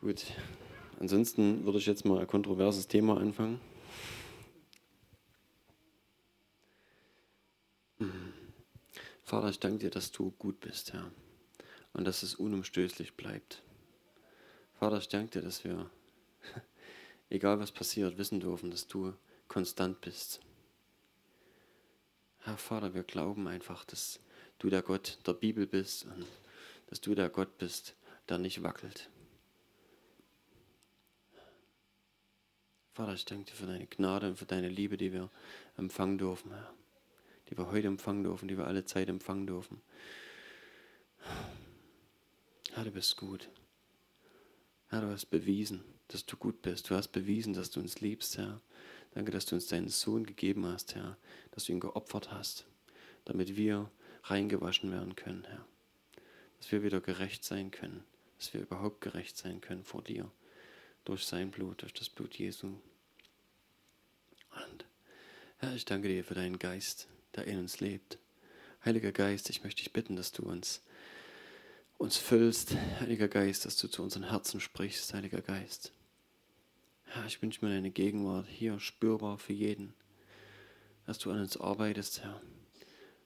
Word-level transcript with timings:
Gut. 0.00 0.26
Ansonsten 1.00 1.64
würde 1.64 1.78
ich 1.78 1.86
jetzt 1.86 2.04
mal 2.04 2.20
ein 2.20 2.26
kontroverses 2.26 2.86
Thema 2.86 3.18
anfangen. 3.18 3.60
Vater, 9.24 9.50
ich 9.50 9.58
danke 9.58 9.78
dir, 9.78 9.90
dass 9.90 10.10
du 10.12 10.30
gut 10.38 10.60
bist, 10.60 10.92
Herr, 10.92 11.10
und 11.92 12.04
dass 12.04 12.22
es 12.22 12.36
unumstößlich 12.36 13.14
bleibt. 13.14 13.62
Vater, 14.78 14.98
ich 14.98 15.08
danke 15.08 15.32
dir, 15.32 15.42
dass 15.42 15.64
wir, 15.64 15.90
egal 17.28 17.58
was 17.58 17.72
passiert, 17.72 18.16
wissen 18.16 18.40
dürfen, 18.40 18.70
dass 18.70 18.86
du 18.86 19.12
konstant 19.48 20.00
bist. 20.00 20.40
Herr 22.38 22.56
Vater, 22.56 22.94
wir 22.94 23.02
glauben 23.02 23.48
einfach, 23.48 23.84
dass 23.84 24.20
du 24.58 24.70
der 24.70 24.82
Gott 24.82 25.18
der 25.26 25.34
Bibel 25.34 25.66
bist 25.66 26.06
und 26.06 26.24
dass 26.86 27.00
du 27.00 27.14
der 27.14 27.28
Gott 27.28 27.58
bist, 27.58 27.96
der 28.28 28.38
nicht 28.38 28.62
wackelt. 28.62 29.10
Vater, 32.98 33.14
ich 33.14 33.24
danke 33.26 33.44
dir 33.44 33.56
für 33.56 33.66
deine 33.66 33.86
Gnade 33.86 34.26
und 34.26 34.40
für 34.40 34.44
deine 34.44 34.68
Liebe, 34.68 34.96
die 34.96 35.12
wir 35.12 35.30
empfangen 35.76 36.18
dürfen, 36.18 36.50
Herr. 36.50 36.74
Die 37.48 37.56
wir 37.56 37.70
heute 37.70 37.86
empfangen 37.86 38.24
dürfen, 38.24 38.48
die 38.48 38.58
wir 38.58 38.66
alle 38.66 38.86
Zeit 38.86 39.08
empfangen 39.08 39.46
dürfen. 39.46 39.80
Herr, 42.72 42.82
du 42.82 42.90
bist 42.90 43.16
gut. 43.16 43.50
Herr, 44.88 45.02
du 45.02 45.12
hast 45.12 45.26
bewiesen, 45.26 45.84
dass 46.08 46.26
du 46.26 46.36
gut 46.36 46.60
bist. 46.60 46.90
Du 46.90 46.96
hast 46.96 47.12
bewiesen, 47.12 47.52
dass 47.52 47.70
du 47.70 47.78
uns 47.78 48.00
liebst, 48.00 48.36
Herr. 48.36 48.60
Danke, 49.14 49.30
dass 49.30 49.46
du 49.46 49.54
uns 49.54 49.68
deinen 49.68 49.90
Sohn 49.90 50.26
gegeben 50.26 50.66
hast, 50.66 50.96
Herr. 50.96 51.16
Dass 51.52 51.66
du 51.66 51.72
ihn 51.74 51.78
geopfert 51.78 52.32
hast, 52.32 52.66
damit 53.26 53.56
wir 53.56 53.92
reingewaschen 54.24 54.90
werden 54.90 55.14
können, 55.14 55.44
Herr. 55.44 55.64
Dass 56.58 56.72
wir 56.72 56.82
wieder 56.82 57.00
gerecht 57.00 57.44
sein 57.44 57.70
können. 57.70 58.02
Dass 58.38 58.52
wir 58.54 58.60
überhaupt 58.60 59.00
gerecht 59.00 59.36
sein 59.36 59.60
können 59.60 59.84
vor 59.84 60.02
dir. 60.02 60.32
Durch 61.04 61.24
sein 61.24 61.50
Blut, 61.50 61.82
durch 61.82 61.94
das 61.94 62.08
Blut 62.08 62.34
Jesu. 62.34 62.66
Und 62.66 64.84
Herr, 65.58 65.74
ich 65.74 65.84
danke 65.84 66.08
dir 66.08 66.24
für 66.24 66.34
deinen 66.34 66.58
Geist, 66.58 67.08
der 67.34 67.46
in 67.46 67.58
uns 67.58 67.80
lebt. 67.80 68.18
Heiliger 68.84 69.12
Geist, 69.12 69.50
ich 69.50 69.64
möchte 69.64 69.82
dich 69.82 69.92
bitten, 69.92 70.16
dass 70.16 70.32
du 70.32 70.44
uns, 70.44 70.82
uns 71.96 72.16
füllst. 72.16 72.76
Heiliger 73.00 73.28
Geist, 73.28 73.64
dass 73.64 73.76
du 73.76 73.88
zu 73.88 74.02
unseren 74.02 74.28
Herzen 74.28 74.60
sprichst, 74.60 75.12
Heiliger 75.14 75.42
Geist. 75.42 75.92
Herr, 77.06 77.26
ich 77.26 77.42
wünsche 77.42 77.64
mir 77.64 77.72
deine 77.72 77.90
Gegenwart 77.90 78.46
hier 78.46 78.78
spürbar 78.78 79.38
für 79.38 79.54
jeden. 79.54 79.94
Dass 81.06 81.18
du 81.18 81.30
an 81.30 81.40
uns 81.40 81.56
arbeitest, 81.56 82.22
Herr. 82.22 82.42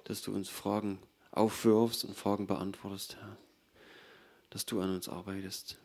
Dass 0.05 0.23
du 0.23 0.33
uns 0.33 0.49
Fragen 0.49 1.01
aufwirfst 1.33 2.05
und 2.05 2.17
Fragen 2.17 2.47
beantwortest, 2.47 3.17
Herr. 3.17 3.37
Dass 4.51 4.67
du 4.67 4.81
an 4.81 4.95
uns 4.95 5.09
arbeitest. 5.09 5.79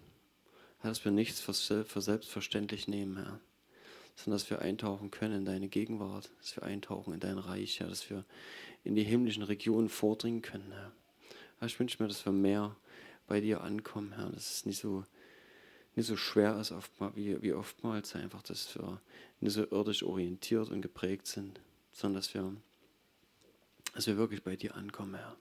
Dass 0.84 1.04
wir 1.04 1.12
nichts 1.12 1.42
für 1.42 1.54
selbstverständlich 2.02 2.88
nehmen, 2.88 3.18
Herr, 3.18 3.40
sondern 4.16 4.40
dass 4.40 4.50
wir 4.50 4.62
eintauchen 4.62 5.12
können 5.12 5.40
in 5.40 5.46
deine 5.46 5.68
Gegenwart, 5.68 6.30
dass 6.40 6.56
wir 6.56 6.64
eintauchen 6.64 7.14
in 7.14 7.20
dein 7.20 7.38
Reich, 7.38 7.80
Herr, 7.80 7.88
dass 7.88 8.10
wir 8.10 8.26
in 8.84 8.96
die 8.96 9.04
himmlischen 9.04 9.44
Regionen 9.44 9.90
vordringen 9.90 10.42
können, 10.42 10.72
Herr. 10.72 10.92
Herr 11.60 11.68
ich 11.68 11.80
wünsche 11.80 12.02
mir, 12.02 12.08
dass 12.08 12.26
wir 12.26 12.32
mehr 12.32 12.76
bei 13.28 13.42
dir 13.42 13.62
ankommen, 13.62 14.14
Herr, 14.14 14.30
dass 14.30 14.52
es 14.52 14.66
nicht 14.66 14.80
so, 14.80 15.06
nicht 15.96 16.08
so 16.08 16.16
schwer 16.16 16.60
ist 16.60 16.72
oftmals, 16.72 17.16
wie, 17.16 17.42
wie 17.42 17.54
oftmals 17.54 18.16
einfach, 18.16 18.42
dass 18.42 18.76
wir 18.76 19.02
nicht 19.40 19.54
so 19.54 19.70
irdisch 19.70 20.04
orientiert 20.04 20.70
und 20.70 20.82
geprägt 20.82 21.28
sind, 21.28 21.60
sondern 21.92 22.22
dass 22.22 22.34
wir, 22.34 22.56
dass 23.94 24.08
wir 24.08 24.18
wirklich 24.18 24.44
bei 24.44 24.56
dir 24.56 24.76
ankommen, 24.76 25.16
Herr. 25.16 25.36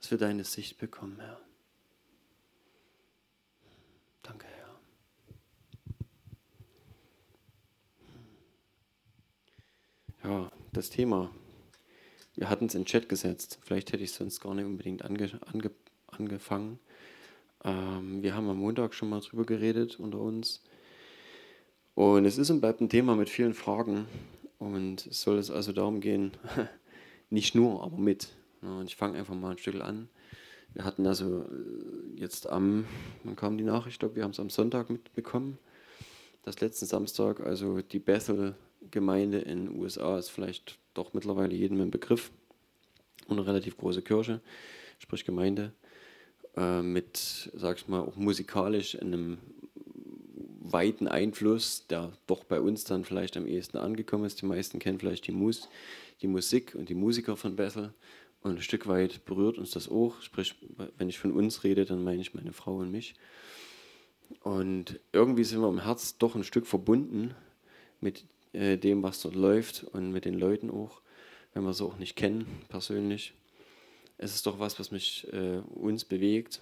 Dass 0.00 0.10
wir 0.10 0.18
deine 0.18 0.44
Sicht 0.44 0.78
bekommen, 0.78 1.18
Herr. 1.20 1.40
Danke, 4.22 4.46
Herr. 10.22 10.30
Ja, 10.30 10.52
das 10.72 10.90
Thema. 10.90 11.30
Wir 12.34 12.48
hatten 12.48 12.66
es 12.66 12.74
in 12.74 12.82
den 12.82 12.86
Chat 12.86 13.08
gesetzt. 13.08 13.58
Vielleicht 13.62 13.92
hätte 13.92 14.04
ich 14.04 14.10
es 14.10 14.16
sonst 14.16 14.40
gar 14.40 14.54
nicht 14.54 14.64
unbedingt 14.64 15.04
ange, 15.04 15.40
ange, 15.52 15.70
angefangen. 16.06 16.78
Ähm, 17.64 18.22
wir 18.22 18.34
haben 18.34 18.48
am 18.48 18.58
Montag 18.58 18.94
schon 18.94 19.10
mal 19.10 19.20
drüber 19.20 19.44
geredet 19.44 19.98
unter 19.98 20.20
uns. 20.20 20.62
Und 21.94 22.26
es 22.26 22.38
ist 22.38 22.50
und 22.50 22.60
bleibt 22.60 22.80
ein 22.80 22.88
Thema 22.88 23.16
mit 23.16 23.28
vielen 23.28 23.54
Fragen. 23.54 24.06
Und 24.58 25.06
es 25.06 25.22
soll 25.22 25.38
es 25.38 25.50
also 25.50 25.72
darum 25.72 26.00
gehen, 26.00 26.32
nicht 27.30 27.54
nur, 27.54 27.82
aber 27.82 27.98
mit. 27.98 28.28
Und 28.60 28.86
ich 28.86 28.96
fange 28.96 29.18
einfach 29.18 29.34
mal 29.34 29.52
ein 29.52 29.58
Stück 29.58 29.80
an. 29.80 30.08
Wir 30.74 30.84
hatten 30.84 31.06
also 31.06 31.42
äh, 31.42 32.20
jetzt 32.20 32.48
am, 32.48 32.84
wann 33.24 33.36
kam 33.36 33.58
die 33.58 33.64
Nachricht, 33.64 33.94
ich 33.94 33.98
glaube, 33.98 34.16
wir 34.16 34.24
haben 34.24 34.32
es 34.32 34.40
am 34.40 34.50
Sonntag 34.50 34.90
mitbekommen, 34.90 35.58
dass 36.42 36.60
letzten 36.60 36.86
Samstag, 36.86 37.40
also 37.40 37.80
die 37.80 37.98
Bethel-Gemeinde 37.98 39.38
in 39.38 39.66
den 39.66 39.80
USA 39.80 40.18
ist 40.18 40.30
vielleicht 40.30 40.78
doch 40.94 41.14
mittlerweile 41.14 41.54
jedem 41.54 41.80
ein 41.80 41.90
Begriff. 41.90 42.30
Und 43.26 43.38
eine 43.38 43.46
relativ 43.46 43.76
große 43.76 44.00
Kirche, 44.02 44.40
sprich 44.98 45.24
Gemeinde, 45.24 45.72
äh, 46.56 46.80
mit, 46.80 47.50
sag 47.54 47.76
ich 47.76 47.88
mal, 47.88 48.00
auch 48.00 48.16
musikalisch 48.16 48.98
einem 48.98 49.38
weiten 50.60 51.08
Einfluss, 51.08 51.86
der 51.88 52.12
doch 52.26 52.44
bei 52.44 52.60
uns 52.60 52.84
dann 52.84 53.04
vielleicht 53.04 53.36
am 53.36 53.46
ehesten 53.46 53.78
angekommen 53.78 54.24
ist. 54.24 54.40
Die 54.40 54.46
meisten 54.46 54.78
kennen 54.78 54.98
vielleicht 54.98 55.26
die, 55.26 55.32
Mus 55.32 55.68
die 56.20 56.26
Musik 56.26 56.74
und 56.74 56.88
die 56.88 56.94
Musiker 56.94 57.36
von 57.36 57.56
Bethel. 57.56 57.92
Und 58.48 58.56
ein 58.56 58.62
Stück 58.62 58.86
weit 58.86 59.24
berührt 59.26 59.58
uns 59.58 59.72
das 59.72 59.90
auch. 59.90 60.22
Sprich, 60.22 60.54
wenn 60.96 61.10
ich 61.10 61.18
von 61.18 61.32
uns 61.32 61.64
rede, 61.64 61.84
dann 61.84 62.02
meine 62.02 62.22
ich 62.22 62.34
meine 62.34 62.52
Frau 62.52 62.76
und 62.76 62.90
mich. 62.90 63.14
Und 64.42 64.98
irgendwie 65.12 65.44
sind 65.44 65.60
wir 65.60 65.68
im 65.68 65.84
Herz 65.84 66.16
doch 66.16 66.34
ein 66.34 66.44
Stück 66.44 66.66
verbunden 66.66 67.34
mit 68.00 68.24
äh, 68.54 68.78
dem, 68.78 69.02
was 69.02 69.20
dort 69.20 69.34
läuft 69.34 69.84
und 69.84 70.12
mit 70.12 70.24
den 70.24 70.34
Leuten 70.34 70.70
auch, 70.70 71.02
wenn 71.52 71.62
wir 71.64 71.74
sie 71.74 71.84
auch 71.84 71.98
nicht 71.98 72.16
kennen 72.16 72.46
persönlich. 72.68 73.34
Es 74.16 74.34
ist 74.34 74.46
doch 74.46 74.58
was, 74.58 74.80
was 74.80 74.90
mich 74.90 75.30
äh, 75.32 75.58
uns 75.74 76.04
bewegt. 76.04 76.60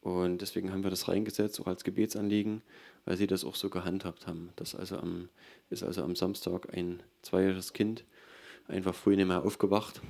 Und 0.00 0.40
deswegen 0.40 0.72
haben 0.72 0.82
wir 0.82 0.90
das 0.90 1.08
reingesetzt, 1.08 1.60
auch 1.60 1.66
als 1.66 1.84
Gebetsanliegen, 1.84 2.62
weil 3.04 3.18
sie 3.18 3.26
das 3.26 3.44
auch 3.44 3.54
so 3.54 3.68
gehandhabt 3.68 4.26
haben. 4.26 4.50
Das 4.56 4.74
also 4.74 4.96
am, 4.96 5.28
ist 5.68 5.82
also 5.82 6.02
am 6.02 6.16
Samstag 6.16 6.72
ein 6.74 7.02
zweijähriges 7.20 7.74
Kind 7.74 8.04
einfach 8.68 8.94
früh 8.94 9.16
nicht 9.16 9.26
mehr 9.26 9.44
aufgewacht 9.44 10.00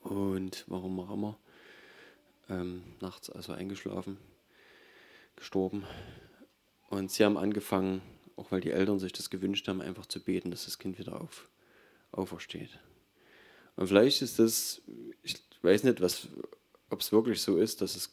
und 0.00 0.64
warum 0.66 1.00
auch 1.00 1.12
immer, 1.12 1.38
ähm, 2.48 2.82
nachts 3.00 3.30
also 3.30 3.52
eingeschlafen, 3.52 4.18
gestorben. 5.36 5.84
Und 6.88 7.10
sie 7.10 7.24
haben 7.24 7.36
angefangen, 7.36 8.02
auch 8.36 8.50
weil 8.50 8.60
die 8.60 8.70
Eltern 8.70 8.98
sich 8.98 9.12
das 9.12 9.30
gewünscht 9.30 9.68
haben, 9.68 9.80
einfach 9.80 10.06
zu 10.06 10.20
beten, 10.20 10.50
dass 10.50 10.64
das 10.64 10.78
Kind 10.78 10.98
wieder 10.98 11.20
auf, 11.20 11.48
aufersteht. 12.12 12.78
Und 13.76 13.86
vielleicht 13.86 14.22
ist 14.22 14.38
das, 14.38 14.82
ich 15.22 15.36
weiß 15.62 15.84
nicht, 15.84 16.02
ob 16.90 17.00
es 17.00 17.12
wirklich 17.12 17.40
so 17.40 17.56
ist, 17.56 17.80
dass 17.80 17.96
es 17.96 18.10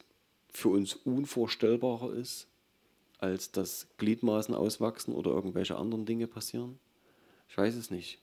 für 0.52 0.70
uns 0.70 0.94
unvorstellbarer 0.94 2.14
ist, 2.14 2.48
als 3.20 3.52
dass 3.52 3.88
Gliedmaßen 3.98 4.54
auswachsen 4.54 5.14
oder 5.14 5.32
irgendwelche 5.32 5.76
anderen 5.76 6.06
Dinge 6.06 6.28
passieren. 6.28 6.80
Ich 7.50 7.58
weiß 7.58 7.76
es 7.76 7.90
nicht. 7.90 8.20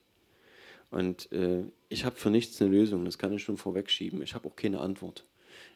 Und 0.95 1.33
äh, 1.33 1.65
ich 1.89 2.05
habe 2.05 2.15
für 2.15 2.31
nichts 2.31 2.63
eine 2.63 2.71
Lösung, 2.71 3.05
das 3.05 3.19
kann 3.19 3.33
ich 3.33 3.43
schon 3.43 3.57
vorwegschieben. 3.57 4.23
Ich 4.23 4.35
habe 4.35 4.49
auch 4.49 4.55
keine 4.55 4.81
Antwort. 4.81 5.25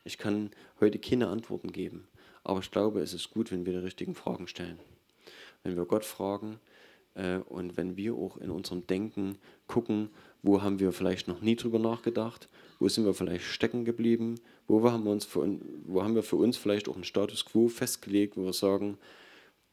Ich 0.04 0.16
kann 0.16 0.52
heute 0.78 1.00
keine 1.00 1.26
Antworten 1.26 1.72
geben. 1.72 2.06
Aber 2.44 2.60
ich 2.60 2.70
glaube, 2.70 3.00
es 3.00 3.14
ist 3.14 3.30
gut, 3.30 3.50
wenn 3.50 3.66
wir 3.66 3.72
die 3.72 3.80
richtigen 3.80 4.14
Fragen 4.14 4.46
stellen. 4.46 4.78
Wenn 5.64 5.76
wir 5.76 5.86
Gott 5.86 6.04
fragen 6.04 6.60
äh, 7.14 7.38
und 7.38 7.76
wenn 7.76 7.96
wir 7.96 8.14
auch 8.14 8.36
in 8.36 8.50
unserem 8.50 8.86
Denken 8.86 9.38
gucken, 9.66 10.10
wo 10.44 10.62
haben 10.62 10.78
wir 10.78 10.92
vielleicht 10.92 11.26
noch 11.26 11.40
nie 11.40 11.56
drüber 11.56 11.80
nachgedacht, 11.80 12.48
wo 12.78 12.88
sind 12.88 13.04
wir 13.04 13.12
vielleicht 13.12 13.44
stecken 13.44 13.84
geblieben, 13.84 14.36
wo 14.68 14.88
haben 14.88 15.04
uns 15.08 15.24
für, 15.24 15.58
wo 15.84 16.04
haben 16.04 16.14
wir 16.14 16.22
für 16.22 16.36
uns 16.36 16.56
vielleicht 16.56 16.88
auch 16.88 16.94
einen 16.94 17.02
Status 17.02 17.44
quo 17.44 17.66
festgelegt, 17.66 18.36
wo 18.36 18.44
wir 18.44 18.53
sagen, 18.53 18.98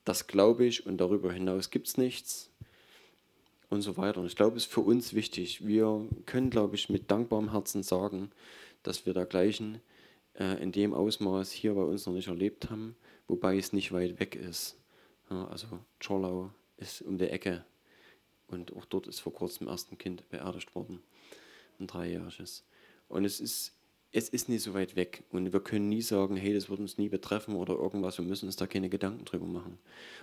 das 0.05 0.25
glaube 0.25 0.65
ich 0.65 0.87
und 0.87 0.97
darüber 0.97 1.31
hinaus 1.31 1.69
gibt 1.69 1.85
es 1.85 1.97
nichts 1.97 2.49
und 3.69 3.81
so 3.81 3.97
weiter. 3.97 4.19
Und 4.21 4.27
ich 4.27 4.35
glaube, 4.35 4.57
es 4.57 4.65
ist 4.65 4.71
für 4.71 4.81
uns 4.81 5.13
wichtig. 5.13 5.65
Wir 5.65 6.07
können, 6.25 6.49
glaube 6.49 6.75
ich, 6.75 6.89
mit 6.89 7.09
dankbarem 7.11 7.51
Herzen 7.51 7.83
sagen, 7.83 8.31
dass 8.83 9.05
wir 9.05 9.13
dergleichen 9.13 9.81
äh, 10.37 10.61
in 10.61 10.71
dem 10.71 10.93
Ausmaß 10.93 11.51
hier 11.51 11.73
bei 11.73 11.83
uns 11.83 12.05
noch 12.05 12.13
nicht 12.13 12.27
erlebt 12.27 12.69
haben, 12.69 12.95
wobei 13.27 13.57
es 13.57 13.73
nicht 13.73 13.91
weit 13.91 14.19
weg 14.19 14.35
ist. 14.35 14.77
Ja, 15.29 15.47
also 15.47 15.67
Czorlau 15.99 16.51
ist 16.77 17.01
um 17.01 17.17
die 17.17 17.29
Ecke 17.29 17.65
und 18.47 18.75
auch 18.75 18.85
dort 18.85 19.07
ist 19.07 19.19
vor 19.19 19.33
kurzem 19.33 19.67
erst 19.67 19.91
ein 19.91 19.97
Kind 19.97 20.27
beerdigt 20.29 20.75
worden, 20.75 21.01
ein 21.79 21.87
dreijähriges. 21.87 22.63
Und 23.07 23.25
es 23.25 23.39
ist, 23.39 23.73
es 24.11 24.29
ist 24.29 24.49
nicht 24.49 24.61
so 24.61 24.73
weit 24.73 24.95
weg 24.95 25.23
und 25.31 25.51
wir 25.51 25.59
können 25.59 25.89
nie 25.89 26.01
sagen, 26.01 26.35
hey, 26.35 26.53
das 26.53 26.69
wird 26.69 26.79
uns 26.79 26.97
nie 26.97 27.09
betreffen 27.09 27.55
oder 27.55 27.73
irgendwas, 27.73 28.17
wir 28.17 28.25
müssen 28.25 28.45
uns 28.45 28.55
da 28.55 28.67
keine 28.67 28.89
Gedanken 28.89 29.25
drüber 29.25 29.47
machen. 29.47 29.79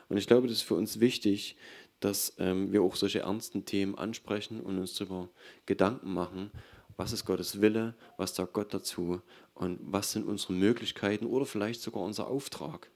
Und 0.08 0.18
ich 0.18 0.26
glaube, 0.26 0.46
das 0.46 0.58
ist 0.58 0.62
für 0.62 0.76
uns 0.76 1.00
wichtig, 1.00 1.56
dass 2.04 2.34
ähm, 2.38 2.72
wir 2.72 2.82
auch 2.82 2.96
solche 2.96 3.20
ernsten 3.20 3.64
Themen 3.64 3.96
ansprechen 3.96 4.60
und 4.60 4.78
uns 4.78 4.94
darüber 4.94 5.28
Gedanken 5.66 6.12
machen, 6.12 6.50
was 6.96 7.12
ist 7.12 7.24
Gottes 7.24 7.60
Wille, 7.60 7.94
was 8.16 8.34
sagt 8.34 8.52
Gott 8.52 8.74
dazu 8.74 9.20
und 9.54 9.78
was 9.82 10.12
sind 10.12 10.26
unsere 10.26 10.52
Möglichkeiten 10.52 11.26
oder 11.26 11.46
vielleicht 11.46 11.80
sogar 11.80 12.02
unser 12.02 12.26
Auftrag. 12.26 12.90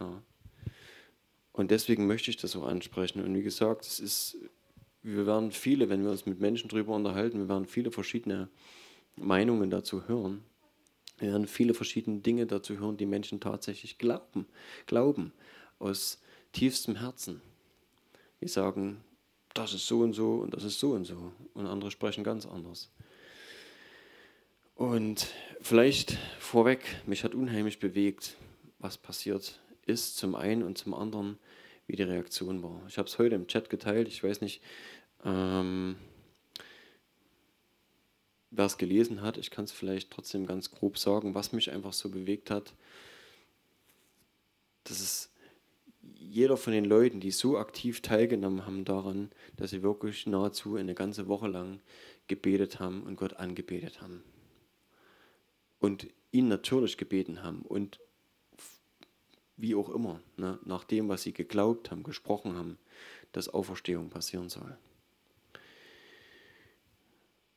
Ja. 0.00 0.22
Und 1.52 1.70
deswegen 1.70 2.06
möchte 2.06 2.30
ich 2.30 2.36
das 2.36 2.54
auch 2.54 2.66
ansprechen. 2.66 3.22
Und 3.22 3.34
wie 3.34 3.42
gesagt, 3.42 3.86
es 3.86 3.98
ist, 3.98 4.36
wir 5.02 5.26
werden 5.26 5.50
viele, 5.50 5.88
wenn 5.88 6.04
wir 6.04 6.10
uns 6.10 6.26
mit 6.26 6.38
Menschen 6.38 6.68
darüber 6.68 6.94
unterhalten, 6.94 7.38
wir 7.38 7.48
werden 7.48 7.66
viele 7.66 7.90
verschiedene 7.90 8.48
Meinungen 9.16 9.70
dazu 9.70 10.06
hören. 10.06 10.44
Wir 11.18 11.32
werden 11.32 11.46
viele 11.46 11.72
verschiedene 11.72 12.20
Dinge 12.20 12.46
dazu 12.46 12.78
hören, 12.78 12.98
die 12.98 13.06
Menschen 13.06 13.40
tatsächlich 13.40 13.96
glauben, 13.96 14.46
glauben 14.86 15.32
aus 15.78 16.20
tiefstem 16.52 16.96
Herzen. 16.96 17.40
Die 18.40 18.48
sagen, 18.48 19.02
das 19.54 19.72
ist 19.72 19.86
so 19.86 20.00
und 20.00 20.12
so 20.12 20.36
und 20.36 20.54
das 20.54 20.64
ist 20.64 20.78
so 20.78 20.92
und 20.92 21.04
so. 21.04 21.32
Und 21.54 21.66
andere 21.66 21.90
sprechen 21.90 22.24
ganz 22.24 22.46
anders. 22.46 22.90
Und 24.74 25.28
vielleicht 25.62 26.18
vorweg, 26.38 26.84
mich 27.06 27.24
hat 27.24 27.34
unheimlich 27.34 27.78
bewegt, 27.78 28.36
was 28.78 28.98
passiert 28.98 29.58
ist, 29.86 30.18
zum 30.18 30.34
einen 30.34 30.62
und 30.62 30.76
zum 30.76 30.92
anderen, 30.92 31.38
wie 31.86 31.96
die 31.96 32.02
Reaktion 32.02 32.62
war. 32.62 32.82
Ich 32.88 32.98
habe 32.98 33.08
es 33.08 33.18
heute 33.18 33.36
im 33.36 33.46
Chat 33.46 33.70
geteilt, 33.70 34.08
ich 34.08 34.22
weiß 34.22 34.42
nicht, 34.42 34.60
ähm, 35.24 35.96
wer 38.50 38.66
es 38.66 38.76
gelesen 38.76 39.22
hat. 39.22 39.38
Ich 39.38 39.50
kann 39.50 39.64
es 39.64 39.72
vielleicht 39.72 40.10
trotzdem 40.10 40.46
ganz 40.46 40.70
grob 40.70 40.98
sagen, 40.98 41.34
was 41.34 41.52
mich 41.52 41.70
einfach 41.70 41.92
so 41.92 42.10
bewegt 42.10 42.50
hat. 42.50 42.74
Das 44.84 45.00
ist 45.00 45.30
jeder 46.14 46.56
von 46.56 46.72
den 46.72 46.84
Leuten, 46.84 47.20
die 47.20 47.30
so 47.30 47.58
aktiv 47.58 48.00
teilgenommen 48.00 48.66
haben 48.66 48.84
daran, 48.84 49.30
dass 49.56 49.70
sie 49.70 49.82
wirklich 49.82 50.26
nahezu 50.26 50.76
eine 50.76 50.94
ganze 50.94 51.28
Woche 51.28 51.48
lang 51.48 51.80
gebetet 52.28 52.80
haben 52.80 53.02
und 53.02 53.16
Gott 53.16 53.34
angebetet 53.34 54.00
haben. 54.00 54.22
Und 55.78 56.08
ihn 56.32 56.48
natürlich 56.48 56.96
gebeten 56.96 57.42
haben 57.42 57.62
und 57.62 58.00
wie 59.56 59.74
auch 59.74 59.88
immer, 59.88 60.20
ne, 60.36 60.58
nach 60.64 60.84
dem, 60.84 61.08
was 61.08 61.22
sie 61.22 61.32
geglaubt 61.32 61.90
haben, 61.90 62.02
gesprochen 62.02 62.54
haben, 62.54 62.78
dass 63.32 63.48
Auferstehung 63.48 64.10
passieren 64.10 64.48
soll. 64.48 64.76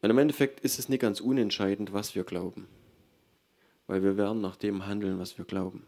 Und 0.02 0.10
im 0.10 0.18
Endeffekt 0.18 0.62
ist 0.62 0.80
es 0.80 0.88
nicht 0.88 1.02
ganz 1.02 1.19
unentscheidend, 1.19 1.92
was 1.92 2.16
wir 2.16 2.24
glauben, 2.24 2.68
weil 3.88 4.02
wir 4.02 4.16
werden 4.16 4.40
nach 4.40 4.56
dem 4.56 4.86
handeln, 4.86 5.19
was 5.19 5.38
wir 5.38 5.45
glauben. 5.45 5.86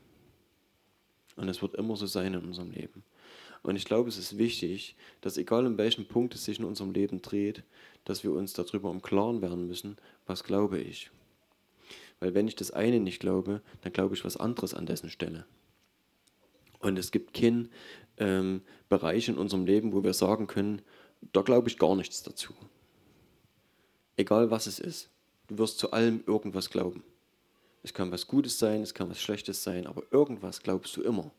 Und 1.35 1.49
es 1.49 1.61
wird 1.61 1.75
immer 1.75 1.95
so 1.95 2.05
sein 2.05 2.33
in 2.33 2.43
unserem 2.43 2.71
Leben. 2.71 3.03
Und 3.63 3.75
ich 3.75 3.85
glaube, 3.85 4.09
es 4.09 4.17
ist 4.17 4.37
wichtig, 4.37 4.95
dass 5.21 5.37
egal 5.37 5.65
in 5.65 5.77
welchem 5.77 6.05
Punkt 6.05 6.33
es 6.33 6.45
sich 6.45 6.59
in 6.59 6.65
unserem 6.65 6.91
Leben 6.91 7.21
dreht, 7.21 7.63
dass 8.05 8.23
wir 8.23 8.31
uns 8.31 8.53
darüber 8.53 8.89
im 8.91 9.01
Klaren 9.01 9.41
werden 9.41 9.67
müssen, 9.67 9.97
was 10.25 10.43
glaube 10.43 10.79
ich. 10.79 11.11
Weil 12.19 12.33
wenn 12.33 12.47
ich 12.47 12.55
das 12.55 12.71
eine 12.71 12.99
nicht 12.99 13.19
glaube, 13.19 13.61
dann 13.81 13.93
glaube 13.93 14.15
ich 14.15 14.25
was 14.25 14.37
anderes 14.37 14.73
an 14.73 14.85
dessen 14.85 15.09
Stelle. 15.09 15.45
Und 16.79 16.97
es 16.97 17.11
gibt 17.11 17.33
keinen 17.33 17.69
ähm, 18.17 18.61
Bereich 18.89 19.27
in 19.27 19.37
unserem 19.37 19.65
Leben, 19.65 19.93
wo 19.93 20.03
wir 20.03 20.13
sagen 20.13 20.47
können, 20.47 20.81
da 21.33 21.41
glaube 21.41 21.69
ich 21.69 21.77
gar 21.77 21.95
nichts 21.95 22.23
dazu. 22.23 22.53
Egal 24.17 24.49
was 24.49 24.65
es 24.65 24.79
ist, 24.79 25.09
du 25.47 25.59
wirst 25.59 25.77
zu 25.77 25.91
allem 25.91 26.23
irgendwas 26.25 26.69
glauben. 26.69 27.03
Es 27.83 27.93
kann 27.93 28.11
was 28.11 28.27
Gutes 28.27 28.59
sein, 28.59 28.81
es 28.81 28.93
kann 28.93 29.09
was 29.09 29.21
Schlechtes 29.21 29.63
sein, 29.63 29.87
aber 29.87 30.03
irgendwas 30.11 30.61
glaubst 30.61 30.95
du 30.97 31.01
immer. 31.01 31.31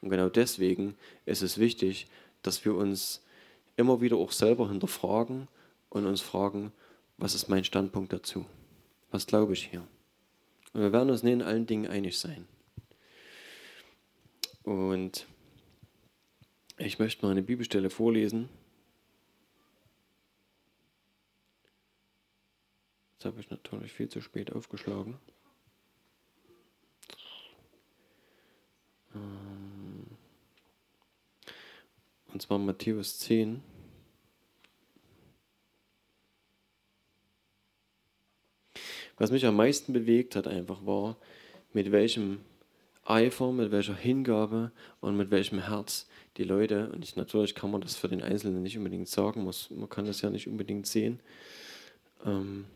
Und 0.00 0.10
genau 0.10 0.28
deswegen 0.28 0.96
ist 1.26 1.42
es 1.42 1.58
wichtig, 1.58 2.06
dass 2.42 2.64
wir 2.64 2.74
uns 2.74 3.22
immer 3.76 4.00
wieder 4.00 4.16
auch 4.16 4.32
selber 4.32 4.68
hinterfragen 4.68 5.48
und 5.90 6.06
uns 6.06 6.20
fragen, 6.20 6.72
was 7.18 7.34
ist 7.34 7.48
mein 7.48 7.64
Standpunkt 7.64 8.12
dazu? 8.12 8.46
Was 9.10 9.26
glaube 9.26 9.52
ich 9.52 9.66
hier? 9.66 9.86
Und 10.72 10.80
wir 10.82 10.92
werden 10.92 11.10
uns 11.10 11.22
nicht 11.22 11.34
in 11.34 11.42
allen 11.42 11.66
Dingen 11.66 11.90
einig 11.90 12.18
sein. 12.18 12.46
Und 14.62 15.26
ich 16.78 16.98
möchte 16.98 17.24
mal 17.24 17.32
eine 17.32 17.42
Bibelstelle 17.42 17.90
vorlesen. 17.90 18.48
Jetzt 23.12 23.24
habe 23.26 23.40
ich 23.40 23.50
natürlich 23.50 23.92
viel 23.92 24.08
zu 24.08 24.22
spät 24.22 24.52
aufgeschlagen. 24.52 25.18
Und 32.32 32.42
zwar 32.42 32.58
Matthäus 32.58 33.18
10. 33.18 33.62
Was 39.18 39.30
mich 39.30 39.44
am 39.44 39.56
meisten 39.56 39.92
bewegt 39.92 40.34
hat, 40.34 40.46
einfach 40.46 40.86
war, 40.86 41.16
mit 41.72 41.92
welchem 41.92 42.40
Eifer, 43.04 43.52
mit 43.52 43.70
welcher 43.70 43.94
Hingabe 43.94 44.72
und 45.00 45.16
mit 45.16 45.30
welchem 45.30 45.58
Herz 45.58 46.08
die 46.36 46.44
Leute, 46.44 46.90
und 46.90 47.04
ich, 47.04 47.16
natürlich 47.16 47.54
kann 47.54 47.70
man 47.70 47.80
das 47.80 47.96
für 47.96 48.08
den 48.08 48.22
Einzelnen 48.22 48.62
nicht 48.62 48.78
unbedingt 48.78 49.08
sagen, 49.08 49.42
muss, 49.42 49.68
man 49.70 49.88
kann 49.88 50.06
das 50.06 50.22
ja 50.22 50.30
nicht 50.30 50.46
unbedingt 50.46 50.86
sehen, 50.86 51.20
ähm, 52.24 52.66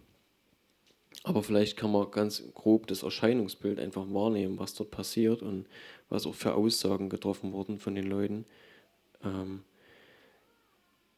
aber 1.23 1.43
vielleicht 1.43 1.79
kann 1.79 1.93
man 1.93 2.11
ganz 2.11 2.43
grob 2.53 2.87
das 2.89 3.03
Erscheinungsbild 3.03 3.81
einfach 3.81 4.05
wahrnehmen, 4.11 4.59
was 4.59 4.75
dort 4.75 4.91
passiert 4.91 5.41
und 5.41 5.67
was 6.11 6.27
auch 6.27 6.35
für 6.35 6.55
Aussagen 6.55 7.09
getroffen 7.09 7.53
wurden 7.53 7.79
von 7.79 7.95
den 7.95 8.05
Leuten. 8.05 8.45
Ähm, 9.25 9.65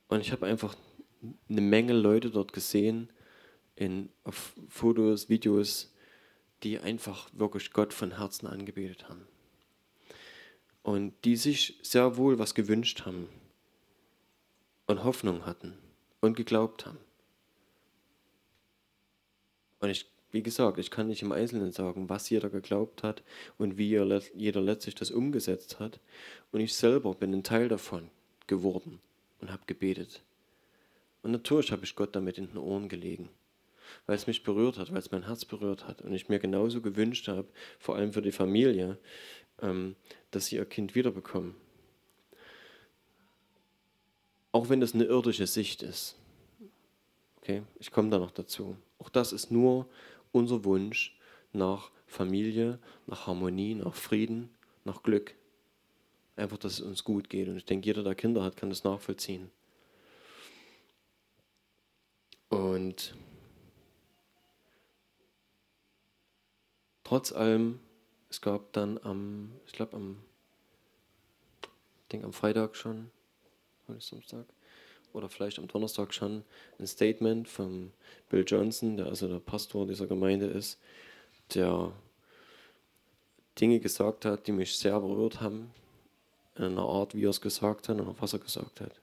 und 0.08 0.20
ich 0.20 0.32
habe 0.32 0.46
einfach 0.46 0.74
eine 1.48 1.60
Menge 1.60 1.92
Leute 1.92 2.30
dort 2.30 2.52
gesehen, 2.52 3.10
in, 3.74 4.08
auf 4.24 4.54
Fotos, 4.68 5.28
Videos, 5.28 5.92
die 6.62 6.78
einfach 6.78 7.28
wirklich 7.32 7.72
Gott 7.72 7.92
von 7.92 8.16
Herzen 8.16 8.46
angebetet 8.46 9.08
haben. 9.08 9.26
Und 10.82 11.12
die 11.24 11.36
sich 11.36 11.78
sehr 11.82 12.16
wohl 12.16 12.38
was 12.38 12.54
gewünscht 12.54 13.04
haben 13.04 13.28
und 14.86 15.04
Hoffnung 15.04 15.44
hatten 15.44 15.76
und 16.20 16.36
geglaubt 16.36 16.86
haben. 16.86 16.98
Und 19.80 19.90
ich, 19.90 20.06
wie 20.36 20.42
gesagt, 20.42 20.76
ich 20.78 20.90
kann 20.90 21.06
nicht 21.06 21.22
im 21.22 21.32
Einzelnen 21.32 21.72
sagen, 21.72 22.10
was 22.10 22.28
jeder 22.28 22.50
geglaubt 22.50 23.02
hat 23.02 23.22
und 23.56 23.78
wie 23.78 23.88
jeder 23.88 24.60
letztlich 24.60 24.94
das 24.94 25.10
umgesetzt 25.10 25.80
hat. 25.80 25.98
Und 26.52 26.60
ich 26.60 26.74
selber 26.74 27.14
bin 27.14 27.32
ein 27.32 27.42
Teil 27.42 27.68
davon 27.68 28.10
geworden 28.46 29.00
und 29.40 29.50
habe 29.50 29.62
gebetet. 29.66 30.22
Und 31.22 31.30
natürlich 31.30 31.72
habe 31.72 31.84
ich 31.84 31.96
Gott 31.96 32.14
damit 32.14 32.36
in 32.36 32.48
den 32.48 32.58
Ohren 32.58 32.90
gelegen 32.90 33.30
weil 34.06 34.16
es 34.16 34.26
mich 34.26 34.42
berührt 34.42 34.78
hat, 34.78 34.90
weil 34.90 34.98
es 34.98 35.12
mein 35.12 35.26
Herz 35.26 35.44
berührt 35.44 35.86
hat 35.86 36.02
und 36.02 36.12
ich 36.12 36.28
mir 36.28 36.40
genauso 36.40 36.80
gewünscht 36.80 37.28
habe, 37.28 37.46
vor 37.78 37.94
allem 37.94 38.12
für 38.12 38.20
die 38.20 38.32
Familie, 38.32 38.98
ähm, 39.62 39.94
dass 40.32 40.46
sie 40.46 40.56
ihr 40.56 40.64
Kind 40.64 40.96
wiederbekommen. 40.96 41.54
Auch 44.50 44.68
wenn 44.68 44.80
das 44.80 44.92
eine 44.92 45.04
irdische 45.04 45.46
Sicht 45.46 45.84
ist. 45.84 46.16
Okay, 47.36 47.62
ich 47.78 47.92
komme 47.92 48.10
da 48.10 48.18
noch 48.18 48.32
dazu. 48.32 48.76
Auch 48.98 49.08
das 49.08 49.32
ist 49.32 49.52
nur 49.52 49.86
unser 50.36 50.64
Wunsch 50.64 51.18
nach 51.52 51.90
Familie, 52.06 52.78
nach 53.06 53.26
Harmonie, 53.26 53.74
nach 53.74 53.94
Frieden, 53.94 54.54
nach 54.84 55.02
Glück. 55.02 55.34
Einfach, 56.36 56.58
dass 56.58 56.74
es 56.74 56.80
uns 56.80 57.04
gut 57.04 57.30
geht. 57.30 57.48
Und 57.48 57.56
ich 57.56 57.64
denke, 57.64 57.86
jeder, 57.86 58.02
der 58.02 58.14
Kinder 58.14 58.42
hat, 58.44 58.56
kann 58.56 58.68
das 58.68 58.84
nachvollziehen. 58.84 59.50
Und 62.50 63.16
trotz 67.02 67.32
allem, 67.32 67.80
es 68.28 68.40
gab 68.40 68.72
dann 68.72 68.98
am, 69.02 69.52
ich 69.66 69.72
glaube 69.72 69.96
am, 69.96 70.22
ich 72.02 72.08
denke 72.12 72.26
am 72.26 72.32
Freitag 72.32 72.76
schon, 72.76 73.10
heute 73.88 74.00
Samstag, 74.00 74.46
oder 75.16 75.28
vielleicht 75.28 75.58
am 75.58 75.66
Donnerstag 75.66 76.12
schon, 76.12 76.44
ein 76.78 76.86
Statement 76.86 77.48
von 77.48 77.92
Bill 78.28 78.44
Johnson, 78.46 78.96
der 78.96 79.06
also 79.06 79.26
der 79.26 79.40
Pastor 79.40 79.86
dieser 79.86 80.06
Gemeinde 80.06 80.46
ist, 80.46 80.78
der 81.54 81.92
Dinge 83.58 83.80
gesagt 83.80 84.24
hat, 84.24 84.46
die 84.46 84.52
mich 84.52 84.78
sehr 84.78 85.00
berührt 85.00 85.40
haben, 85.40 85.70
in 86.56 86.64
einer 86.64 86.82
Art, 86.82 87.14
wie 87.14 87.24
er 87.24 87.30
es 87.30 87.40
gesagt 87.40 87.88
hat 87.88 87.98
und 87.98 88.08
auf 88.08 88.20
was 88.20 88.34
er 88.34 88.38
gesagt 88.38 88.80
hat. 88.80 89.00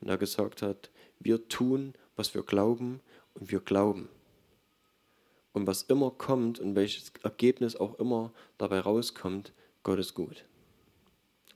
Und 0.00 0.08
er 0.08 0.18
gesagt 0.18 0.62
hat, 0.62 0.90
wir 1.20 1.48
tun, 1.48 1.94
was 2.16 2.34
wir 2.34 2.42
glauben 2.42 3.00
und 3.34 3.50
wir 3.50 3.60
glauben. 3.60 4.08
Und 5.52 5.66
was 5.66 5.82
immer 5.82 6.10
kommt 6.10 6.58
und 6.58 6.74
welches 6.74 7.12
Ergebnis 7.22 7.76
auch 7.76 7.98
immer 7.98 8.32
dabei 8.58 8.80
rauskommt, 8.80 9.52
Gott 9.82 9.98
ist 9.98 10.14
gut. 10.14 10.44